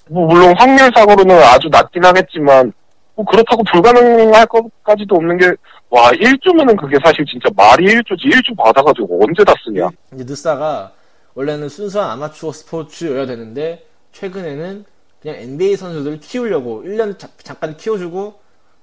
뭐, 0.09 0.27
물론 0.27 0.55
확률상으로는 0.57 1.37
아주 1.43 1.69
낮긴 1.69 2.05
하겠지만, 2.05 2.73
뭐, 3.17 3.25
그렇다고 3.25 3.65
불가능할 3.65 4.47
것까지도 4.47 5.17
없는 5.17 5.37
게, 5.37 5.53
와, 5.91 6.11
1조면은 6.13 6.77
그게 6.81 6.97
사실 7.05 7.25
진짜 7.27 7.49
말이 7.57 7.87
1조지, 7.87 8.33
1조 8.33 8.57
받아 8.57 8.83
가지고 8.83 9.21
언제 9.25 9.43
다 9.43 9.53
쓰냐. 9.65 9.89
이제 10.15 10.25
느사가 10.25 10.93
원래는 11.37 11.69
순수한 11.69 12.11
아마추어 12.11 12.51
스포츠여야 12.51 13.27
되는데 13.27 13.85
최근에는 14.13 14.85
그냥 15.21 15.37
NBA 15.37 15.77
선수들 15.77 16.19
키우려고 16.21 16.83
1년 16.85 17.19
자- 17.19 17.29
잠깐 17.43 17.77
키워주고 17.77 18.35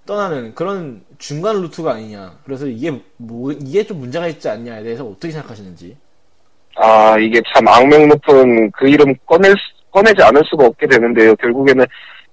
떠나는 0.06 0.54
그런 0.54 1.02
중간 1.18 1.62
루트가 1.62 1.94
아니냐. 1.94 2.38
그래서 2.46 2.68
이게 2.68 3.02
뭐 3.18 3.52
이게 3.52 3.84
좀 3.84 4.00
문제가 4.00 4.28
있지 4.28 4.48
않냐에 4.50 4.84
대해서 4.84 5.04
어떻게 5.06 5.32
생각하시는지. 5.32 5.98
아, 6.76 7.18
이게 7.20 7.42
참 7.54 7.68
악명 7.68 8.08
높은 8.10 8.70
그 8.72 8.88
이름 8.88 9.14
꺼낼, 9.26 9.52
수- 9.52 9.92
꺼내지 9.92 10.22
않을 10.22 10.42
수가 10.50 10.66
없게 10.66 10.88
되는데요. 10.88 11.36
결국에는 11.38 11.86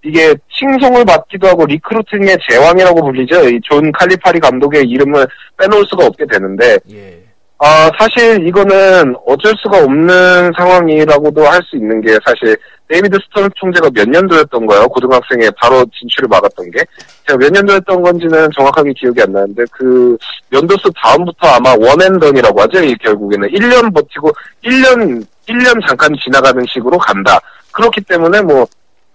이게 0.02 0.34
칭송을 0.58 1.04
받기도 1.04 1.46
하고 1.46 1.64
recruiting의 1.66 2.38
제왕이라고 2.50 3.02
불리죠. 3.02 3.48
이 3.50 3.60
존 3.62 3.92
칼리파리 3.92 4.40
감독의 4.40 4.84
이름을 4.88 5.26
빼놓을 5.58 5.84
수가 5.86 6.06
없게 6.06 6.24
되는데, 6.26 6.78
예. 6.90 7.19
아, 7.62 7.90
사실 7.98 8.46
이거는 8.46 9.14
어쩔 9.26 9.52
수가 9.62 9.84
없는 9.84 10.50
상황이라고도 10.56 11.44
할 11.44 11.61
수 11.62 11.76
있는 11.76 12.00
게 12.00 12.18
사실 12.24 12.56
데이비드 12.88 13.18
스턴 13.26 13.50
총재가 13.54 13.90
몇 13.94 14.08
년도였던 14.08 14.64
거예요. 14.66 14.88
고등학생에 14.88 15.50
바로 15.61 15.84
진출을 15.92 16.26
막았던 16.28 16.70
게. 16.70 16.78
제가 17.26 17.36
몇 17.38 17.52
년도였던 17.52 18.00
건지는 18.02 18.48
정확하게 18.56 18.92
기억이 18.94 19.20
안 19.22 19.32
나는데 19.32 19.62
그 19.70 20.16
연도수 20.52 20.90
다음부터 20.96 21.46
아마 21.48 21.74
one 21.78 21.95
and 21.95 22.12
done이라고 22.12 22.62
하죠. 22.62 22.82
이 22.82 22.94
결국에는 22.96 23.46
1년 23.50 23.94
버티고 23.94 24.32
1년 24.64 25.24
1년 25.46 25.86
잠깐 25.86 26.11
지나가는 26.24 26.64
식으로 26.72 26.96
간다. 26.98 27.38
그렇기 27.72 28.00
때문에 28.02 28.40
뭐 28.40 28.66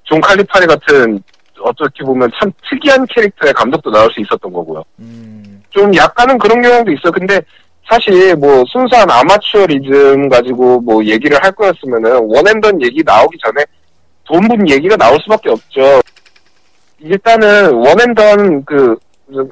존 0.08 0.22
칼리파리 0.22 0.68
같은 0.68 1.20
어떻게 1.62 2.04
보면 2.04 2.30
참 2.40 2.52
특이한 2.70 3.08
캐릭터의 3.08 3.52
감독도 3.54 3.90
나올 3.90 4.08
수 4.12 4.22
있었던 4.22 4.54
거고요. 4.54 4.84
음. 5.00 5.64
좀 5.72 5.94
약간은 5.96 6.38
그런 6.38 6.62
경향도 6.62 6.92
있어. 6.92 7.10
근데 7.10 7.42
사실 7.88 8.36
뭐 8.36 8.64
순수한 8.68 9.10
아마추어리즘 9.10 10.30
가지고 10.30 10.82
뭐 10.82 11.04
얘기를 11.06 11.38
할 11.42 11.52
거였으면은 11.52 12.20
one 12.24 12.41
and 12.41 12.59
done 12.59 12.82
얘기 12.82 13.04
나오기 13.04 13.38
전에 13.44 13.64
돈분 14.24 14.68
얘기가 14.70 14.96
나올 14.98 15.20
수밖에 15.22 15.52
없죠. 15.52 16.02
일단은 17.00 17.72
one 17.74 18.01
and 18.01 18.29
done 18.29 18.66
그, 18.66 18.96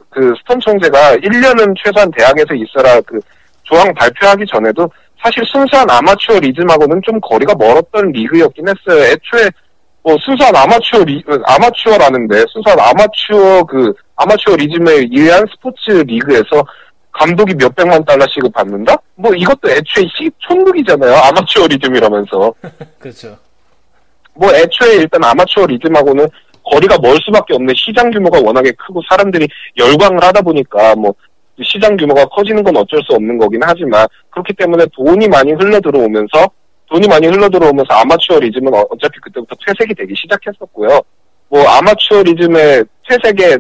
그 0.10 0.34
스턴 0.40 0.60
총재가 0.60 1.18
1년은 1.18 1.76
최소한 1.84 2.10
대학에서 2.12 2.56
있어라 2.56 3.00
그 3.02 3.20
조항 3.64 3.94
발표하기 3.94 4.46
전에도 4.52 4.90
사실 5.22 5.44
순수한 5.46 5.90
아마추어리즘하고는 5.90 7.02
좀 7.04 7.20
거리가 7.22 7.54
멀었던 7.56 8.12
리그였긴 8.12 8.66
했어요. 8.68 9.04
애초에 9.04 9.50
뭐 10.02 10.18
순수한 10.20 10.54
아마추어 10.56 11.04
리, 11.04 11.24
아마추어라는데 11.46 12.46
순수한 12.50 12.80
아마추어 12.80 13.64
그 13.64 13.94
아마추어리즘에 14.16 15.08
의한 15.12 15.46
스포츠 15.52 15.92
리그에서 15.92 16.66
감독이 17.14 17.54
몇백만 17.56 18.04
달러씩을 18.06 18.50
받는다? 18.54 18.96
뭐 19.16 19.34
이것도 19.34 19.70
애초에 19.70 20.06
시, 20.18 20.30
촌극이잖아요. 20.40 21.14
아마추어리즘이라면서. 21.16 22.54
그렇죠. 23.00 23.38
뭐 24.36 24.52
애초에 24.54 24.96
일단 24.96 25.24
아마추어 25.24 25.66
리즘하고는 25.68 26.28
거리가 26.66 26.98
멀 27.02 27.16
수밖에 27.24 27.54
없는 27.54 27.74
시장 27.78 28.10
규모가 28.10 28.40
워낙에 28.42 28.72
크고 28.72 29.02
사람들이 29.10 29.48
열광을 29.78 30.24
하다 30.24 30.42
보니까 30.42 30.96
뭐 30.96 31.14
시장 31.62 31.96
규모가 31.96 32.26
커지는 32.26 32.64
건 32.64 32.76
어쩔 32.78 33.00
수 33.04 33.14
없는 33.14 33.38
거긴 33.38 33.62
하지만 33.64 34.08
그렇기 34.32 34.54
때문에 34.54 34.86
돈이 34.96 35.28
많이 35.28 35.52
흘러 35.54 35.80
들어오면서 35.80 36.50
돈이 36.90 37.08
많이 37.08 37.28
흘러 37.28 37.48
들어오면서 37.50 37.94
아마추어 37.94 38.40
리즘은 38.40 38.74
어- 38.74 38.88
어차피 38.90 39.20
그때부터 39.20 39.56
퇴색이 39.68 39.94
되기 39.94 40.14
시작했었고요. 40.16 41.00
뭐 41.50 41.68
아마추어 41.68 42.24
리즘의 42.24 42.86
퇴색의 43.08 43.60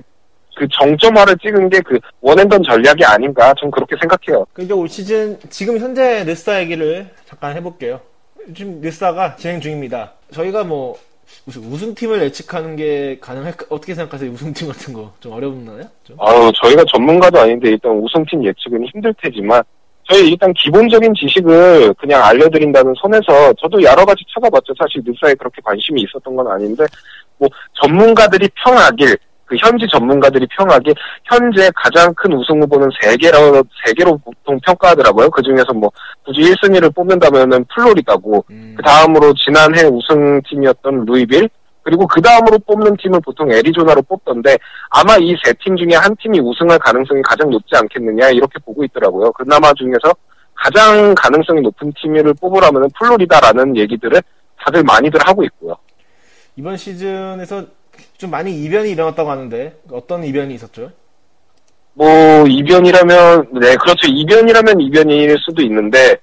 그 0.55 0.67
정점화를 0.71 1.37
찍은 1.37 1.69
게 1.69 1.79
그 1.81 1.99
원앤던 2.21 2.63
전략이 2.63 3.03
아닌가 3.05 3.53
좀 3.55 3.69
그렇게 3.71 3.95
생각해요. 3.99 4.45
그 4.53 4.61
이제 4.63 4.73
올 4.73 4.87
시즌 4.87 5.37
지금 5.49 5.77
현재 5.79 6.23
느사 6.23 6.59
얘기를 6.61 7.09
잠깐 7.25 7.55
해볼게요. 7.55 7.99
지금 8.55 8.79
느사가 8.81 9.35
진행 9.35 9.59
중입니다. 9.59 10.13
저희가 10.31 10.63
뭐 10.63 10.97
무슨 11.45 11.63
우승팀을 11.63 12.21
예측하는 12.23 12.75
게 12.75 13.17
가능할까? 13.19 13.65
어떻게 13.69 13.95
생각하세요? 13.95 14.31
우승팀 14.31 14.67
같은 14.67 14.93
거 14.93 15.11
좀 15.19 15.33
어렵나요? 15.33 15.81
좀? 16.03 16.15
아유, 16.19 16.51
저희가 16.61 16.83
전문가도 16.93 17.39
아닌데 17.39 17.69
일단 17.69 17.91
우승팀 17.93 18.45
예측은 18.45 18.85
힘들 18.93 19.13
테지만 19.21 19.63
저희 20.09 20.29
일단 20.31 20.53
기본적인 20.53 21.13
지식을 21.15 21.93
그냥 21.95 22.23
알려드린다는 22.23 22.93
선에서 23.01 23.53
저도 23.53 23.81
여러 23.81 24.05
가지 24.05 24.23
찾아봤죠. 24.33 24.73
사실 24.77 25.01
뉴스에 25.05 25.33
그렇게 25.35 25.61
관심이 25.63 26.01
있었던 26.01 26.35
건 26.35 26.47
아닌데 26.49 26.85
뭐 27.37 27.47
전문가들이 27.81 28.49
평하길 28.63 29.17
그 29.45 29.55
현지 29.57 29.85
전문가들이 29.91 30.47
평하길 30.57 30.93
현재 31.25 31.69
가장 31.75 32.13
큰 32.15 32.33
우승 32.33 32.61
후보는 32.61 32.89
세 33.01 33.15
개로 33.17 33.63
세 33.85 33.93
개로 33.93 34.17
보통 34.17 34.59
평가하더라고요. 34.65 35.29
그 35.29 35.41
중에서 35.41 35.73
뭐 35.73 35.89
굳이 36.25 36.41
1순위를 36.41 36.93
뽑는다면은 36.95 37.65
플로리다고 37.73 38.45
음, 38.49 38.73
그 38.77 38.83
다음으로 38.83 39.33
지난해 39.33 39.83
우승팀이었던 39.85 41.05
루이빌 41.05 41.49
그리고 41.83 42.07
그 42.07 42.21
다음으로 42.21 42.57
뽑는 42.59 42.95
팀을 42.97 43.19
보통 43.25 43.51
애리조나로 43.51 44.01
뽑던데 44.03 44.57
아마 44.89 45.17
이 45.17 45.35
세 45.45 45.53
팀 45.59 45.75
중에 45.75 45.95
한 45.95 46.15
팀이 46.15 46.39
우승할 46.39 46.79
가능성이 46.79 47.21
가장 47.21 47.49
높지 47.49 47.75
않겠느냐 47.75 48.29
이렇게 48.29 48.57
보고 48.63 48.83
있더라고요. 48.85 49.33
그나마 49.33 49.73
중에서 49.73 50.13
가장 50.55 51.13
가능성이 51.15 51.59
높은 51.61 51.91
팀을 52.01 52.33
뽑으라면 52.39 52.89
플로리다라는 52.97 53.75
얘기들을 53.75 54.21
다들 54.63 54.83
많이들 54.83 55.19
하고 55.25 55.43
있고요. 55.43 55.75
이번 56.55 56.77
시즌에서 56.77 57.65
좀 58.17 58.31
많이 58.31 58.51
이변이 58.63 58.91
일어났다고 58.91 59.29
하는데 59.29 59.75
어떤 59.91 60.23
이변이 60.23 60.53
있었죠? 60.55 60.91
뭐 61.93 62.45
이변이라면 62.47 63.49
네 63.61 63.75
그렇죠 63.75 64.07
이변이라면 64.07 64.81
이변일 64.81 65.37
수도 65.39 65.61
있는데 65.61 66.17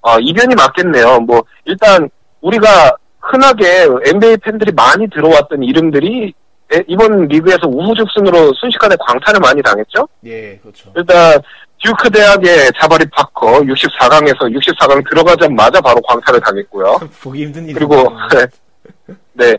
어, 0.00 0.18
이변이 0.18 0.54
맞겠네요. 0.54 1.20
뭐 1.20 1.42
일단 1.64 2.08
우리가 2.40 2.96
흔하게 3.20 3.86
NBA 4.06 4.38
팬들이 4.38 4.72
많이 4.72 5.08
들어왔던 5.10 5.62
이름들이 5.62 6.32
에- 6.74 6.84
이번 6.88 7.28
리그에서 7.28 7.68
우후죽순으로 7.68 8.52
순식간에 8.54 8.96
광탈을 8.98 9.38
많이 9.40 9.62
당했죠. 9.62 10.08
예, 10.26 10.56
그렇죠. 10.62 10.92
일단 10.96 11.40
듀크 11.84 12.10
대학의 12.10 12.70
자바리 12.80 13.04
파커 13.10 13.60
64강에서 13.60 14.38
64강 14.56 15.08
들어가자마자 15.08 15.80
바로 15.80 16.00
광탈을 16.02 16.40
당했고요. 16.40 16.98
보기 17.22 17.44
힘든 17.44 17.68
일. 17.68 17.74
그리고 17.74 18.08
네 19.34 19.56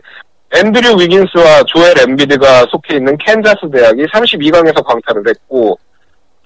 앤드류 0.56 1.00
위긴스와 1.00 1.64
조엘 1.66 1.98
엠비드가 2.08 2.66
속해 2.70 2.96
있는 2.96 3.16
캔자스 3.18 3.70
대학이 3.72 4.04
32강에서 4.06 4.84
광탈을 4.84 5.24
했고 5.28 5.78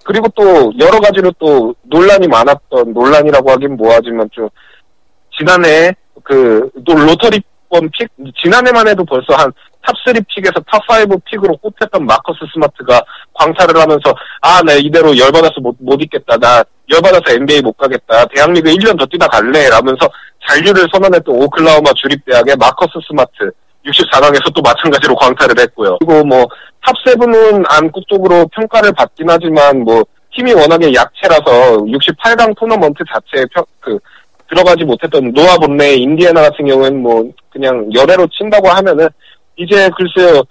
그리고 0.04 0.26
또 0.34 0.72
여러 0.80 0.98
가지로 1.00 1.30
또 1.38 1.74
논란이 1.82 2.26
많았던 2.28 2.92
논란이라고 2.94 3.50
하긴 3.50 3.76
뭐하지만 3.76 4.28
좀 4.32 4.48
지난해 5.36 5.94
그 6.22 6.70
또 6.88 6.94
lottery번 6.94 7.90
pick 7.92 8.08
지난해만 8.42 8.88
해도 8.88 9.04
벌써 9.04 9.34
한 9.34 9.52
top3 9.82 10.26
pick에서 10.26 10.54
top5 10.54 11.22
pick으로 11.24 11.56
꼽혔던 11.58 12.04
마커스 12.04 12.40
스마트가 12.52 13.00
광탈을 13.34 13.76
하면서 13.80 14.14
아, 14.40 14.62
나 14.62 14.72
이대로 14.72 15.16
열받아서 15.16 15.60
못, 15.60 15.76
못 15.78 16.00
있겠다. 16.02 16.36
나 16.38 16.62
열받아서 16.90 17.34
NBA 17.34 17.62
못 17.62 17.72
가겠다. 17.76 18.24
대학리그 18.34 18.70
1년 18.70 18.98
더 18.98 19.04
뛰다 19.06 19.26
갈래. 19.28 19.68
라면서 19.68 20.08
잔류를 20.48 20.86
선언했던 20.92 21.34
오클라호마 21.34 21.92
주립대학의 21.94 22.56
마커스 22.56 22.92
스마트 23.06 23.50
64강에서 23.86 24.52
또 24.54 24.60
마찬가지로 24.62 25.14
광탈을 25.16 25.54
했고요. 25.60 25.98
그리고 26.00 26.24
뭐 26.24 26.44
top7은 26.84 27.64
암묵적으로 27.68 28.46
평가를 28.48 28.92
받긴 28.92 29.28
하지만 29.30 29.80
뭐 29.82 30.04
팀이 30.34 30.52
워낙에 30.52 30.92
약체라서 30.92 31.78
68강 31.84 32.56
토너먼트 32.58 33.02
자체에 33.12 33.44
평, 33.52 33.64
그 33.80 33.98
들어가지 34.48 34.84
못했던 34.84 35.32
노아 35.32 35.56
본레 35.56 35.94
인디애나 35.96 36.40
같은 36.42 36.66
경우는 36.66 37.02
뭐 37.02 37.24
그냥 37.50 37.88
열외로 37.94 38.26
친다고 38.28 38.68
하면은 38.68 39.08
이제 39.56 39.90
글쎄요 39.96 40.42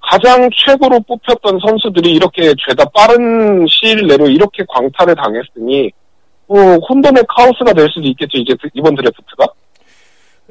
가장 0.00 0.48
최고로 0.54 1.00
뽑혔던 1.00 1.58
선수들이 1.64 2.12
이렇게 2.14 2.52
죄다 2.66 2.84
빠른 2.94 3.66
시일 3.68 4.06
내로 4.06 4.28
이렇게 4.28 4.64
광탈을 4.68 5.14
당했으니 5.16 5.90
뭐 6.46 6.76
혼돈의 6.88 7.24
카오스가 7.28 7.72
될 7.72 7.88
수도 7.92 8.02
있겠죠 8.08 8.38
이제 8.38 8.54
드- 8.60 8.68
이번 8.74 8.94
드래프트가 8.94 9.46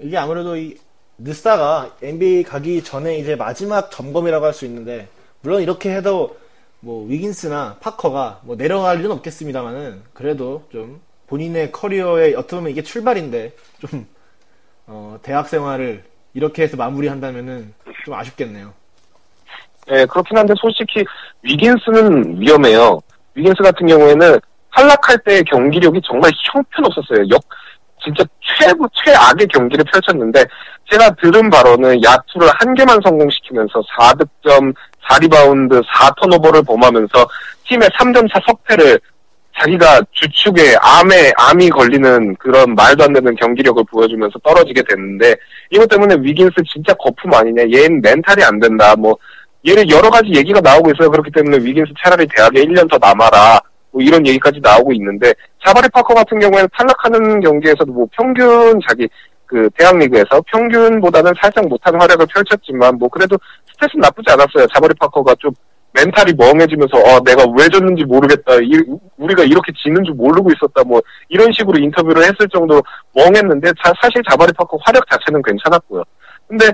이게 0.02 0.18
아무래도 0.18 0.56
이 0.56 0.76
느사가 1.18 1.96
NBA 2.02 2.44
가기 2.44 2.84
전에 2.84 3.18
이제 3.18 3.36
마지막 3.36 3.90
점검이라고 3.92 4.46
할 4.46 4.54
수 4.54 4.66
있는데 4.66 5.08
물론 5.42 5.62
이렇게 5.62 5.94
해도 5.96 6.38
뭐 6.80 7.06
위긴스나 7.08 7.78
파커가 7.80 8.42
뭐 8.44 8.56
내려갈 8.58 9.00
일은 9.00 9.12
없겠습니다만은 9.12 10.04
그래도 10.14 10.68
좀 10.72 11.02
본인의 11.28 11.72
커리어의 11.72 12.36
어떻게 12.36 12.58
보면 12.58 12.72
이게 12.72 12.84
출발인데 12.84 13.54
좀 13.80 14.08
어, 14.88 15.18
대학 15.24 15.48
생활을 15.50 16.04
이렇게 16.34 16.64
해서 16.64 16.78
마무리한다면은 16.78 17.74
좀 18.04 18.14
아쉽겠네요. 18.14 18.74
예 19.92 20.06
그렇긴 20.06 20.38
한데 20.38 20.54
솔직히 20.58 21.04
위긴스는 21.44 22.42
위험해요 22.42 23.00
위긴스 23.36 23.62
같은 23.62 23.86
경우에는 23.88 24.40
탈락할 24.74 25.20
때의 25.26 25.44
경기력이 25.44 26.02
정말 26.04 26.32
형편없었어요 26.52 27.30
역 27.30 27.42
진짜 28.06 28.24
최고 28.60 28.88
최악의 28.94 29.48
경기를 29.48 29.84
펼쳤는데 29.92 30.46
제가 30.92 31.10
들은 31.22 31.50
바로는 31.50 32.02
야투를 32.04 32.48
한 32.60 32.74
개만 32.76 33.00
성공시키면서 33.04 33.82
4득점, 33.98 34.74
4리바운드, 35.10 35.84
4turnover를 35.84 36.66
범하면서 36.66 37.28
팀의 37.68 37.90
3점 37.90 38.32
차 38.32 38.40
석패를 38.48 39.00
자기가 39.58 40.02
주축에 40.12 40.76
암에 40.82 41.32
암이 41.38 41.70
걸리는 41.70 42.36
그런 42.36 42.76
말도 42.76 43.06
안 43.06 43.14
되는 43.14 43.36
경기력을 43.36 43.84
보여주면서 43.90 44.38
떨어지게 44.40 44.84
됐는데 44.88 45.34
이것 45.72 45.88
때문에 45.90 46.16
위긴스 46.20 46.56
진짜 46.72 46.94
거품 46.96 47.34
아니냐. 47.34 47.64
얘는 47.64 48.02
mental이 48.02 48.44
안 48.44 48.60
된다. 48.60 48.96
뭐 48.98 49.16
얘는 49.66 49.90
여러 49.90 50.10
가지 50.10 50.30
얘기가 50.36 50.60
나오고 50.60 50.92
있어요. 50.92 51.10
그렇기 51.10 51.32
때문에 51.32 51.58
위긴스 51.58 51.94
차라리 52.04 52.28
대학에 52.28 52.66
1년 52.66 52.90
더 52.90 52.98
남아라 52.98 53.60
뭐 53.96 54.02
이런 54.04 54.28
얘기까지 54.28 54.60
나오고 54.62 54.92
있는데 54.92 55.34
자바리 55.66 55.88
파커 55.94 56.14
같은 56.14 56.38
경우에는 56.38 56.68
탈락하는 56.78 57.40
경기에서도 57.40 57.94
뭐 57.94 58.06
평균 58.12 58.78
자기 58.86 59.08
그 59.46 59.70
대학 59.78 59.98
리그에서 59.98 60.42
평균보다는 60.52 61.32
살짝 61.42 61.66
못한 61.70 61.96
활약을 62.00 62.26
펼쳤지만 62.34 62.98
뭐 62.98 63.08
그래도 63.08 63.38
stat은 63.80 64.00
나쁘지 64.02 64.30
않았어요. 64.34 64.68
자바리 64.74 64.94
파커가 65.00 65.34
좀 65.40 65.52
mental이 65.94 66.34
멍해지면서 66.34 66.98
어 66.98 67.22
내가 67.24 67.46
왜 67.58 67.70
졌는지 67.70 68.04
모르겠다. 68.04 68.56
이, 68.56 68.84
우리가 69.16 69.44
이렇게 69.44 69.72
지는 69.82 70.04
줄 70.04 70.14
모르고 70.16 70.50
있었다. 70.52 70.84
뭐 70.84 71.00
이런 71.30 71.50
식으로 71.54 71.80
인터뷰를 71.80 72.22
했을 72.24 72.50
정도로 72.52 72.82
멍했는데 73.14 73.70
자- 73.82 73.94
사실 74.02 74.22
자바리 74.30 74.52
파커 74.58 74.78
활약 74.84 75.10
자체는 75.10 75.42
괜찮았고요. 75.42 76.04
근데 76.50 76.66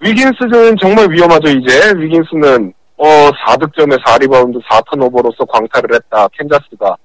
위긴스는 0.00 0.76
정말 0.80 1.08
위험하죠. 1.08 1.50
이제 1.50 1.92
위긴스는 1.94 2.72
어 2.98 3.30
4득점에 3.30 4.02
4리바운드 4.04 4.60
4turnover로서 4.64 5.48
광탈을 5.48 5.94
했다. 5.94 6.28
캔자스가 6.28 6.96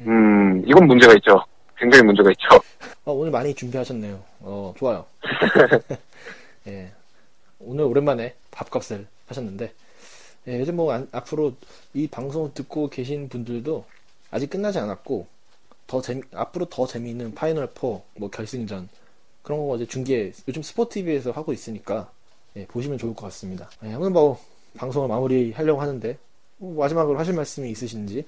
음 0.00 0.62
이건 0.66 0.86
문제가 0.86 1.14
있죠. 1.14 1.42
굉장히 1.78 2.04
문제가 2.04 2.30
있죠. 2.32 2.48
어, 3.04 3.12
오늘 3.12 3.30
많이 3.30 3.54
준비하셨네요. 3.54 4.20
어, 4.40 4.74
좋아요. 4.76 5.04
예. 6.68 6.90
오늘 7.60 7.84
오랜만에 7.84 8.34
밥값을 8.50 9.06
하셨는데, 9.28 9.72
예, 10.48 10.60
요즘 10.60 10.76
뭐, 10.76 10.92
안- 10.92 11.08
앞으로 11.12 11.52
이 11.94 12.06
방송을 12.08 12.52
듣고 12.54 12.88
계신 12.88 13.28
분들도 13.28 13.84
아직 14.30 14.50
끝나지 14.50 14.78
않았고, 14.78 15.26
더 15.86 16.00
재미, 16.00 16.22
앞으로 16.34 16.64
더 16.66 16.86
재미있는 16.86 17.34
Final 17.34 17.68
4, 17.74 17.80
뭐, 18.16 18.30
결승전, 18.32 18.88
그런 19.42 19.66
거 19.68 19.76
이제 19.76 19.86
중계, 19.86 20.32
요즘 20.48 20.62
스포티비에서 20.62 21.30
하고 21.30 21.52
있으니까, 21.52 22.10
예, 22.56 22.66
보시면 22.66 22.98
좋을 22.98 23.14
것 23.14 23.26
같습니다. 23.26 23.68
예, 23.84 23.94
오늘 23.94 24.10
뭐, 24.10 24.38
방송을 24.76 25.08
마무리 25.08 25.52
하려고 25.52 25.80
하는데, 25.80 26.18
뭐 26.58 26.82
마지막으로 26.82 27.18
하실 27.18 27.34
말씀이 27.34 27.70
있으신지? 27.70 28.24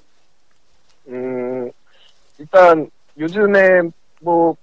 음, 1.08 1.70
일단 2.38 2.90
요즘에 3.18 3.82
뭐 4.20 4.54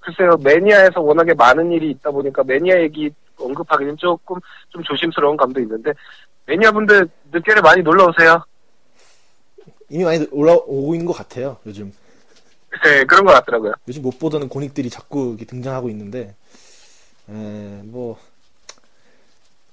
글쎄요 0.00 0.36
매니아에서 0.42 1.00
워낙에 1.00 1.34
많은 1.34 1.70
일이 1.72 1.90
있다 1.90 2.10
보니까 2.10 2.42
매니아 2.42 2.80
얘기 2.80 3.10
언급하기는 3.38 3.96
조금 3.96 4.36
좀 4.70 4.82
조심스러운 4.82 5.36
감도 5.36 5.60
있는데 5.60 5.92
매니아 6.46 6.70
분들 6.72 7.08
늦게를 7.32 7.62
많이 7.62 7.82
놀러 7.82 8.06
오세요. 8.06 8.42
이미 9.90 10.04
많이 10.04 10.26
올라오고 10.30 10.94
있는 10.94 11.06
것 11.06 11.12
같아요, 11.12 11.58
요즘. 11.66 11.92
네 12.82 13.04
그런 13.04 13.24
것 13.24 13.32
같더라고요. 13.32 13.72
요즘 13.86 14.02
못 14.02 14.18
보던 14.18 14.48
고닉들이 14.48 14.90
자꾸 14.90 15.36
등장하고 15.36 15.88
있는데, 15.90 16.34
에, 17.28 17.32
뭐, 17.84 18.18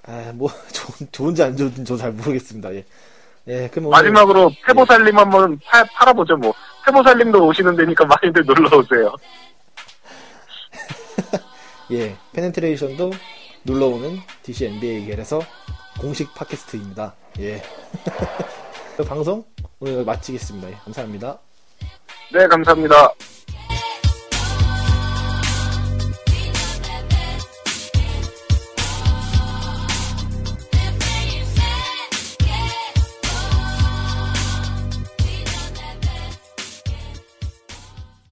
아, 0.07 0.31
뭐, 0.33 0.49
좋은, 0.73 1.09
좋은지 1.11 1.43
안 1.43 1.55
좋은지 1.55 1.83
저 1.85 1.95
잘 1.97 2.11
모르겠습니다. 2.11 2.73
예. 2.73 2.85
예, 3.47 3.67
그럼 3.69 3.87
오늘- 3.87 3.97
마지막으로 3.97 4.51
페보살림 4.65 5.17
한번 5.17 5.59
파- 5.65 5.83
팔아보죠 5.83 6.37
뭐. 6.37 6.53
페보살림도 6.85 7.45
오시는 7.47 7.75
데니까 7.75 8.05
많이들 8.05 8.43
놀러 8.45 8.77
오세요. 8.77 9.13
예, 11.91 12.15
페네트레이션도 12.33 13.11
놀러오는 13.63 14.19
DC 14.43 14.65
NBA 14.65 15.07
갤에서 15.07 15.41
공식 15.99 16.33
팟캐스트입니다. 16.33 17.13
예. 17.39 17.61
방송 19.07 19.43
오늘 19.79 20.03
마치겠습니다. 20.05 20.69
예, 20.69 20.73
감사합니다. 20.85 21.37
네 22.33 22.47
감사합니다. 22.47 22.95